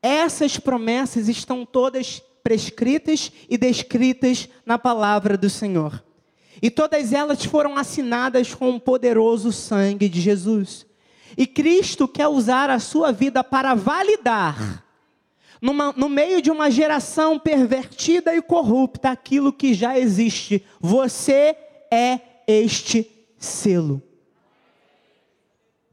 Essas 0.00 0.56
promessas 0.56 1.28
estão 1.28 1.66
todas 1.66 2.22
prescritas 2.42 3.30
e 3.46 3.58
descritas 3.58 4.48
na 4.64 4.78
palavra 4.78 5.36
do 5.36 5.50
Senhor. 5.50 6.02
E 6.62 6.70
todas 6.70 7.12
elas 7.12 7.44
foram 7.44 7.76
assinadas 7.76 8.54
com 8.54 8.70
o 8.70 8.80
poderoso 8.80 9.52
sangue 9.52 10.08
de 10.08 10.18
Jesus. 10.18 10.86
E 11.36 11.46
Cristo 11.46 12.08
quer 12.08 12.28
usar 12.28 12.70
a 12.70 12.78
sua 12.78 13.12
vida 13.12 13.44
para 13.44 13.74
validar 13.74 14.81
numa, 15.62 15.92
no 15.92 16.08
meio 16.08 16.42
de 16.42 16.50
uma 16.50 16.68
geração 16.68 17.38
pervertida 17.38 18.34
e 18.34 18.42
corrupta, 18.42 19.10
aquilo 19.10 19.52
que 19.52 19.72
já 19.72 19.96
existe. 19.96 20.64
Você 20.80 21.56
é 21.88 22.18
este 22.48 23.08
selo. 23.38 24.02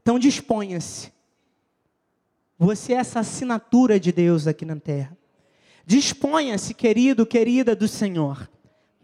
Então 0.02 0.18
disponha-se. 0.18 1.12
Você 2.58 2.92
é 2.92 2.96
essa 2.96 3.20
assinatura 3.20 4.00
de 4.00 4.10
Deus 4.10 4.48
aqui 4.48 4.64
na 4.64 4.76
terra. 4.76 5.16
Disponha-se, 5.86 6.74
querido, 6.74 7.24
querida 7.24 7.74
do 7.76 7.86
Senhor. 7.86 8.50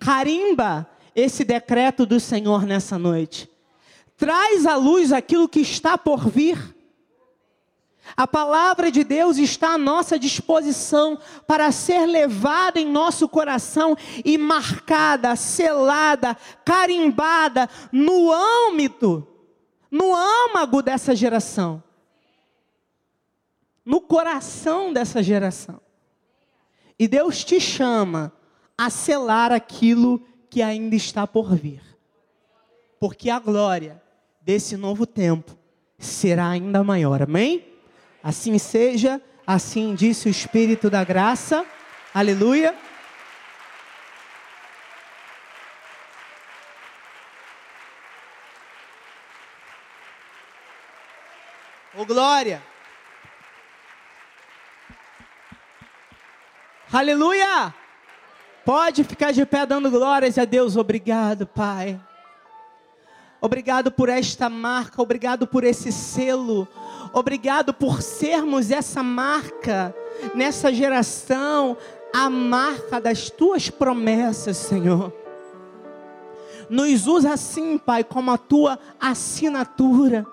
Carimba 0.01 0.91
esse 1.15 1.45
decreto 1.45 2.05
do 2.05 2.19
Senhor 2.19 2.67
nessa 2.67 2.99
noite. 2.99 3.49
Traz 4.17 4.67
à 4.67 4.77
luz 4.77 5.13
aquilo 5.13 5.49
que 5.49 5.61
está 5.61 5.97
por 5.97 6.29
vir. 6.29 6.76
A 8.15 8.27
palavra 8.27 8.91
de 8.91 9.03
Deus 9.03 9.39
está 9.39 9.75
à 9.75 9.79
nossa 9.79 10.19
disposição 10.19 11.19
para 11.47 11.73
ser 11.73 12.07
levada 12.07 12.79
em 12.79 12.87
nosso 12.87 13.29
coração 13.29 13.97
e 14.25 14.37
marcada, 14.37 15.35
selada, 15.35 16.37
carimbada 16.65 17.69
no 17.91 18.31
âmbito, 18.33 19.27
no 19.91 20.15
âmago 20.15 20.83
dessa 20.83 21.17
geração, 21.17 21.83
no 23.85 24.01
coração 24.01 24.93
dessa 24.93 25.23
geração. 25.23 25.81
E 26.99 27.09
Deus 27.09 27.45
te 27.45 27.61
chama 27.61 28.33
a 28.77 28.91
selar 28.91 29.53
aquilo 29.53 30.21
que 30.51 30.63
ainda 30.63 30.95
está 30.95 31.27
por 31.27 31.55
vir. 31.55 31.83
Porque 32.99 33.31
a 33.31 33.39
glória 33.39 34.03
desse 34.41 34.77
novo 34.77 35.07
tempo 35.07 35.57
será 35.99 36.49
ainda 36.49 36.83
maior. 36.83 37.23
Amém? 37.23 37.76
Assim 38.27 38.59
seja, 38.59 39.23
assim 39.47 39.95
disse 39.95 40.27
o 40.27 40.29
Espírito 40.29 40.91
da 40.91 41.05
graça. 41.05 41.65
Aleluia. 42.13 42.75
Ô 51.97 52.05
glória! 52.05 52.61
Aleluia! 56.93 57.73
Pode 58.65 59.05
ficar 59.05 59.31
de 59.31 59.47
pé 59.47 59.65
dando 59.65 59.89
glórias 59.89 60.37
a 60.37 60.45
Deus. 60.45 60.77
Obrigado, 60.77 61.47
Pai. 61.47 62.01
Obrigado 63.41 63.93
por 63.93 64.09
esta 64.09 64.51
marca, 64.51 65.01
obrigado 65.01 65.47
por 65.47 65.63
esse 65.63 65.93
selo, 65.93 66.67
obrigado 67.13 67.73
por 67.73 68.03
sermos 68.03 68.71
essa 68.71 69.03
marca 69.03 69.95
nessa 70.35 70.73
geração, 70.73 71.77
a 72.15 72.31
marca 72.31 73.01
das 73.01 73.31
tuas 73.31 73.69
promessas, 73.71 74.57
Senhor. 74.57 75.13
Nos 76.69 77.07
usa 77.07 77.33
assim, 77.33 77.79
Pai, 77.79 78.03
como 78.03 78.31
a 78.31 78.39
tua 78.39 78.79
assinatura. 79.01 80.27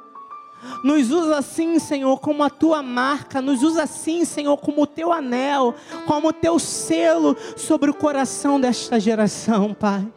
Nos 0.83 1.11
usa 1.11 1.37
assim, 1.37 1.77
Senhor, 1.77 2.19
como 2.19 2.43
a 2.43 2.49
tua 2.49 2.81
marca. 2.81 3.41
Nos 3.41 3.61
usa 3.61 3.83
assim, 3.83 4.25
Senhor, 4.25 4.57
como 4.57 4.83
o 4.83 4.87
teu 4.87 5.11
anel, 5.11 5.75
como 6.07 6.29
o 6.29 6.33
teu 6.33 6.57
selo 6.57 7.35
sobre 7.55 7.91
o 7.91 7.93
coração 7.93 8.59
desta 8.59 8.99
geração, 8.99 9.73
Pai. 9.73 10.07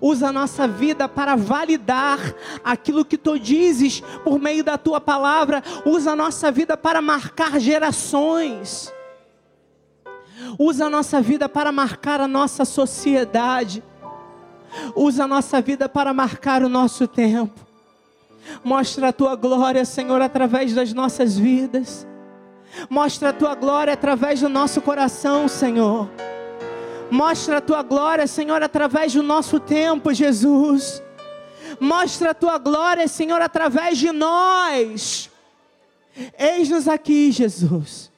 Usa 0.00 0.28
a 0.28 0.32
nossa 0.32 0.66
vida 0.66 1.08
para 1.08 1.36
validar 1.36 2.18
aquilo 2.64 3.04
que 3.04 3.18
tu 3.18 3.38
dizes 3.38 4.00
por 4.22 4.38
meio 4.38 4.64
da 4.64 4.76
tua 4.76 5.00
palavra. 5.00 5.62
Usa 5.84 6.12
a 6.12 6.16
nossa 6.16 6.50
vida 6.50 6.76
para 6.76 7.00
marcar 7.00 7.58
gerações. 7.60 8.92
Usa 10.58 10.86
a 10.86 10.90
nossa 10.90 11.20
vida 11.20 11.48
para 11.48 11.72
marcar 11.72 12.20
a 12.20 12.28
nossa 12.28 12.64
sociedade. 12.64 13.82
Usa 14.94 15.24
a 15.24 15.28
nossa 15.28 15.60
vida 15.60 15.88
para 15.88 16.12
marcar 16.12 16.62
o 16.62 16.68
nosso 16.68 17.06
tempo. 17.06 17.60
Mostra 18.62 19.08
a 19.08 19.12
tua 19.12 19.36
glória, 19.36 19.84
Senhor, 19.84 20.20
através 20.20 20.74
das 20.74 20.92
nossas 20.92 21.38
vidas. 21.38 22.06
Mostra 22.90 23.30
a 23.30 23.32
tua 23.32 23.54
glória 23.54 23.94
através 23.94 24.40
do 24.40 24.48
nosso 24.48 24.80
coração, 24.80 25.48
Senhor. 25.48 26.10
Mostra 27.10 27.58
a 27.58 27.60
tua 27.60 27.82
glória, 27.82 28.26
Senhor, 28.26 28.62
através 28.62 29.12
do 29.12 29.22
nosso 29.22 29.60
tempo, 29.60 30.12
Jesus. 30.12 31.02
Mostra 31.78 32.30
a 32.30 32.34
tua 32.34 32.58
glória, 32.58 33.06
Senhor, 33.08 33.40
através 33.40 33.98
de 33.98 34.10
nós. 34.12 35.30
Eis-nos 36.38 36.88
aqui, 36.88 37.30
Jesus. 37.32 38.10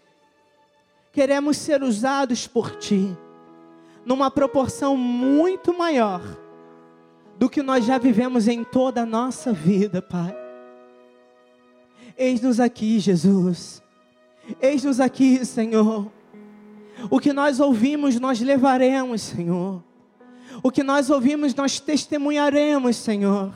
Queremos 1.12 1.56
ser 1.56 1.82
usados 1.82 2.46
por 2.46 2.76
ti, 2.76 3.16
numa 4.04 4.30
proporção 4.30 4.96
muito 4.96 5.76
maior 5.76 6.20
do 7.38 7.48
que 7.48 7.62
nós 7.62 7.84
já 7.84 7.98
vivemos 7.98 8.48
em 8.48 8.62
toda 8.62 9.02
a 9.02 9.06
nossa 9.06 9.52
vida, 9.52 10.00
Pai. 10.02 10.36
Eis-nos 12.16 12.60
aqui, 12.60 12.98
Jesus. 12.98 13.82
Eis-nos 14.60 15.00
aqui, 15.00 15.44
Senhor. 15.44 16.10
O 17.10 17.20
que 17.20 17.32
nós 17.32 17.60
ouvimos, 17.60 18.18
nós 18.18 18.40
levaremos, 18.40 19.22
Senhor. 19.22 19.82
O 20.62 20.70
que 20.70 20.82
nós 20.82 21.10
ouvimos, 21.10 21.54
nós 21.54 21.78
testemunharemos, 21.78 22.96
Senhor. 22.96 23.52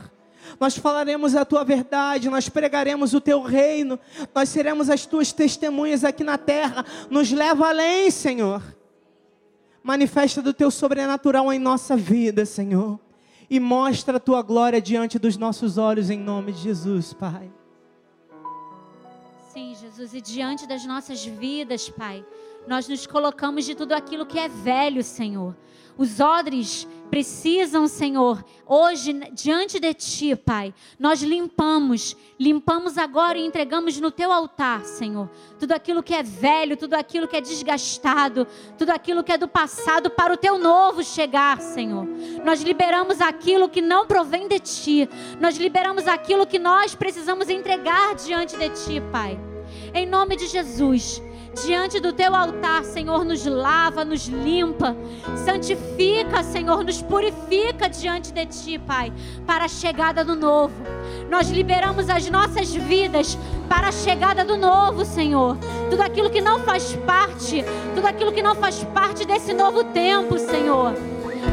Nós 0.59 0.77
falaremos 0.77 1.35
a 1.35 1.45
tua 1.45 1.65
verdade, 1.65 2.29
nós 2.29 2.49
pregaremos 2.49 3.15
o 3.15 3.21
teu 3.21 3.41
reino, 3.41 3.99
nós 4.35 4.49
seremos 4.49 4.91
as 4.91 5.07
tuas 5.07 5.33
testemunhas 5.33 6.05
aqui 6.05 6.25
na 6.25 6.37
terra. 6.37 6.85
Nos 7.09 7.31
leva 7.31 7.69
além, 7.69 8.11
Senhor. 8.11 8.63
Manifesta 9.83 10.43
do 10.43 10.53
teu 10.53 10.71
sobrenatural 10.71 11.53
em 11.53 11.59
nossa 11.59 11.97
vida, 11.97 12.45
Senhor 12.45 12.99
e 13.51 13.59
mostra 13.59 14.19
a 14.19 14.21
tua 14.21 14.41
glória 14.43 14.81
diante 14.81 15.19
dos 15.19 15.37
nossos 15.37 15.77
olhos, 15.77 16.09
em 16.09 16.19
nome 16.19 16.53
de 16.53 16.61
Jesus, 16.61 17.13
Pai. 17.13 17.51
Sim, 19.53 19.75
Jesus, 19.75 20.15
e 20.15 20.21
diante 20.21 20.69
das 20.69 20.87
nossas 20.87 21.25
vidas, 21.25 21.89
Pai, 21.91 22.25
nós 22.71 22.87
nos 22.87 23.05
colocamos 23.05 23.65
de 23.65 23.75
tudo 23.75 23.95
aquilo 23.95 24.25
que 24.25 24.39
é 24.39 24.49
velho, 24.49 25.03
Senhor. 25.03 25.57
Os 25.99 26.21
odres 26.21 26.87
precisam, 27.11 27.89
Senhor, 27.89 28.45
hoje 28.65 29.13
diante 29.33 29.81
de 29.81 29.93
Ti, 29.93 30.37
Pai, 30.37 30.73
nós 30.97 31.21
limpamos, 31.21 32.17
limpamos 32.39 32.97
agora 32.97 33.37
e 33.37 33.45
entregamos 33.45 33.99
no 34.01 34.13
Teu 34.13 34.33
altar, 34.33 34.85
Senhor, 34.85 35.29
tudo 35.59 35.73
aquilo 35.73 36.01
que 36.01 36.15
é 36.15 36.23
velho, 36.23 36.77
tudo 36.77 36.95
aquilo 36.95 37.27
que 37.27 37.37
é 37.37 37.41
desgastado, 37.41 38.47
tudo 38.79 38.91
aquilo 38.91 39.25
que 39.25 39.33
é 39.33 39.37
do 39.37 39.49
passado 39.49 40.09
para 40.09 40.33
o 40.33 40.37
Teu 40.37 40.57
novo 40.57 41.03
chegar, 41.03 41.61
Senhor. 41.61 42.07
Nós 42.45 42.63
liberamos 42.63 43.21
aquilo 43.21 43.69
que 43.69 43.81
não 43.81 44.07
provém 44.07 44.47
de 44.47 44.61
Ti, 44.61 45.09
nós 45.41 45.57
liberamos 45.57 46.07
aquilo 46.07 46.47
que 46.47 46.61
nós 46.61 46.95
precisamos 46.95 47.49
entregar 47.49 48.15
diante 48.15 48.57
de 48.57 48.69
Ti, 48.69 49.03
Pai. 49.11 49.37
Em 49.93 50.07
nome 50.07 50.37
de 50.37 50.47
Jesus 50.47 51.21
diante 51.55 52.01
do 52.01 52.13
teu 52.13 52.35
altar, 52.35 52.85
Senhor, 52.85 53.25
nos 53.25 53.45
lava, 53.45 54.05
nos 54.05 54.27
limpa, 54.27 54.97
santifica, 55.45 56.43
Senhor, 56.43 56.85
nos 56.85 57.03
purifica 57.03 57.89
diante 57.89 58.33
de 58.33 58.47
ti, 58.47 58.79
Pai, 58.79 59.13
para 59.47 59.65
a 59.65 59.69
chegada 59.69 60.25
do 60.25 60.37
novo. 60.37 60.75
Nós 61.29 61.51
liberamos 61.51 62.09
as 62.09 62.29
nossas 62.31 62.75
vidas 62.75 63.37
para 63.69 63.89
a 63.89 63.93
chegada 63.93 64.45
do 64.45 64.57
novo, 64.57 65.05
Senhor. 65.05 65.57
Tudo 65.89 66.03
aquilo 66.03 66.31
que 66.31 66.41
não 66.41 66.61
faz 66.61 66.95
parte, 67.07 67.65
tudo 67.95 68.07
aquilo 68.07 68.33
que 68.33 68.43
não 68.43 68.55
faz 68.55 68.85
parte 68.85 69.25
desse 69.25 69.53
novo 69.53 69.85
tempo, 69.85 70.39
Senhor. 70.39 70.95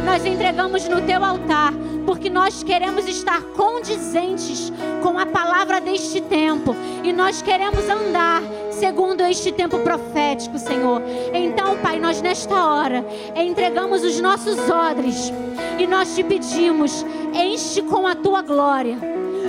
Nós 0.06 0.26
entregamos 0.26 0.88
no 0.88 1.02
teu 1.02 1.24
altar, 1.24 1.74
porque 2.06 2.30
nós 2.30 2.64
queremos 2.64 3.08
estar 3.08 3.41
condizentes 3.41 4.72
com 5.02 5.18
a 5.18 5.26
palavra 5.26 5.80
deste 5.80 6.22
tempo 6.22 6.76
e 7.04 7.12
nós 7.12 7.41
queremos 7.41 7.88
andar 7.89 8.41
segundo 8.80 9.21
este 9.21 9.51
tempo 9.51 9.80
profético, 9.80 10.57
Senhor. 10.57 11.01
Então, 11.34 11.78
Pai, 11.78 11.99
nós 11.99 12.21
nesta 12.21 12.55
hora 12.65 13.05
entregamos 13.36 14.03
os 14.03 14.19
nossos 14.19 14.57
odres 14.69 15.32
e 15.80 15.88
nós 15.88 16.15
te 16.15 16.23
pedimos, 16.23 17.05
enche 17.34 17.82
com 17.82 18.05
a 18.05 18.15
tua 18.15 18.41
glória. 18.41 18.97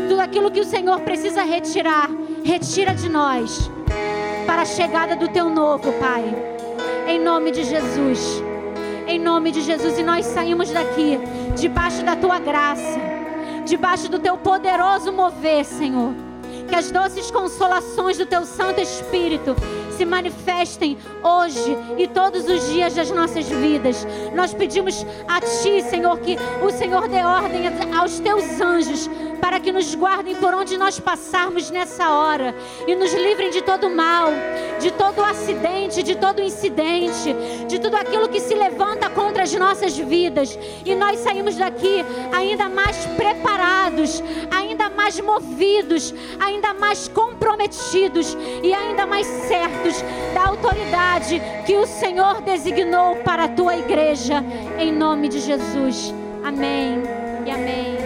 Tudo 0.08 0.20
aquilo 0.20 0.50
que 0.50 0.60
o 0.60 0.64
Senhor 0.64 1.00
precisa 1.00 1.42
retirar, 1.42 2.08
retira 2.42 2.94
de 2.94 3.08
nós 3.08 3.70
para 4.46 4.62
a 4.62 4.66
chegada 4.66 5.14
do 5.14 5.28
teu 5.28 5.48
novo, 5.50 5.92
Pai. 5.94 6.24
Em 7.06 7.20
nome 7.20 7.50
de 7.50 7.64
Jesus. 7.64 8.42
Em 9.06 9.18
nome 9.18 9.50
de 9.50 9.62
Jesus 9.62 9.98
e 9.98 10.02
nós 10.02 10.26
saímos 10.26 10.70
daqui 10.70 11.18
debaixo 11.56 12.04
da 12.04 12.14
tua 12.14 12.38
graça, 12.38 12.98
debaixo 13.64 14.10
do 14.10 14.18
teu 14.18 14.36
poderoso 14.36 15.10
mover, 15.12 15.64
Senhor 15.64 16.27
que 16.68 16.74
as 16.74 16.90
doces 16.90 17.30
consolações 17.30 18.18
do 18.18 18.26
teu 18.26 18.44
Santo 18.44 18.80
Espírito 18.80 19.56
se 19.96 20.04
manifestem 20.04 20.96
hoje 21.22 21.76
e 21.96 22.06
todos 22.06 22.48
os 22.48 22.70
dias 22.70 22.94
das 22.94 23.10
nossas 23.10 23.48
vidas. 23.48 24.06
Nós 24.34 24.54
pedimos 24.54 25.04
a 25.26 25.40
Ti, 25.40 25.82
Senhor, 25.82 26.18
que 26.20 26.36
o 26.62 26.70
Senhor 26.70 27.08
dê 27.08 27.22
ordem 27.22 27.62
aos 27.98 28.20
teus 28.20 28.60
anjos 28.60 29.10
para 29.49 29.61
que 29.61 29.72
nos 29.72 29.94
guardem 29.94 30.34
por 30.34 30.53
onde 30.53 30.76
nós 30.76 31.01
passarmos 31.01 31.70
nessa 31.70 32.12
hora 32.12 32.55
e 32.86 32.94
nos 32.94 33.14
livrem 33.14 33.49
de 33.49 33.62
todo 33.62 33.88
mal, 33.88 34.28
de 34.78 34.90
todo 34.90 35.24
acidente, 35.24 36.03
de 36.03 36.14
todo 36.16 36.42
incidente, 36.42 37.34
de 37.66 37.78
tudo 37.78 37.96
aquilo 37.96 38.28
que 38.28 38.40
se 38.40 38.55
levanta 38.55 39.09
contra 39.09 39.44
as 39.44 39.55
nossas 39.55 39.96
vidas. 39.96 40.59
E 40.84 40.94
nós 40.94 41.20
saímos 41.20 41.57
daqui 41.57 42.05
ainda 42.30 42.68
mais 42.68 43.07
preparados, 43.16 44.22
ainda 44.51 44.90
mais 44.90 45.18
movidos, 45.18 46.14
ainda 46.38 46.74
mais 46.74 47.09
comprometidos 47.09 48.36
e 48.62 48.74
ainda 48.74 49.07
mais 49.07 49.26
certos 49.26 50.05
da 50.34 50.46
autoridade 50.46 51.40
que 51.64 51.74
o 51.74 51.86
Senhor 51.86 52.42
designou 52.42 53.16
para 53.24 53.44
a 53.44 53.49
tua 53.49 53.78
igreja, 53.78 54.44
em 54.78 54.92
nome 54.92 55.26
de 55.26 55.40
Jesus. 55.40 56.12
Amém 56.44 57.03
e 57.46 57.51
amém. 57.51 57.97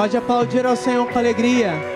Pode 0.00 0.16
aplaudir 0.16 0.64
ao 0.64 0.74
Senhor 0.74 1.06
com 1.12 1.18
alegria. 1.18 1.89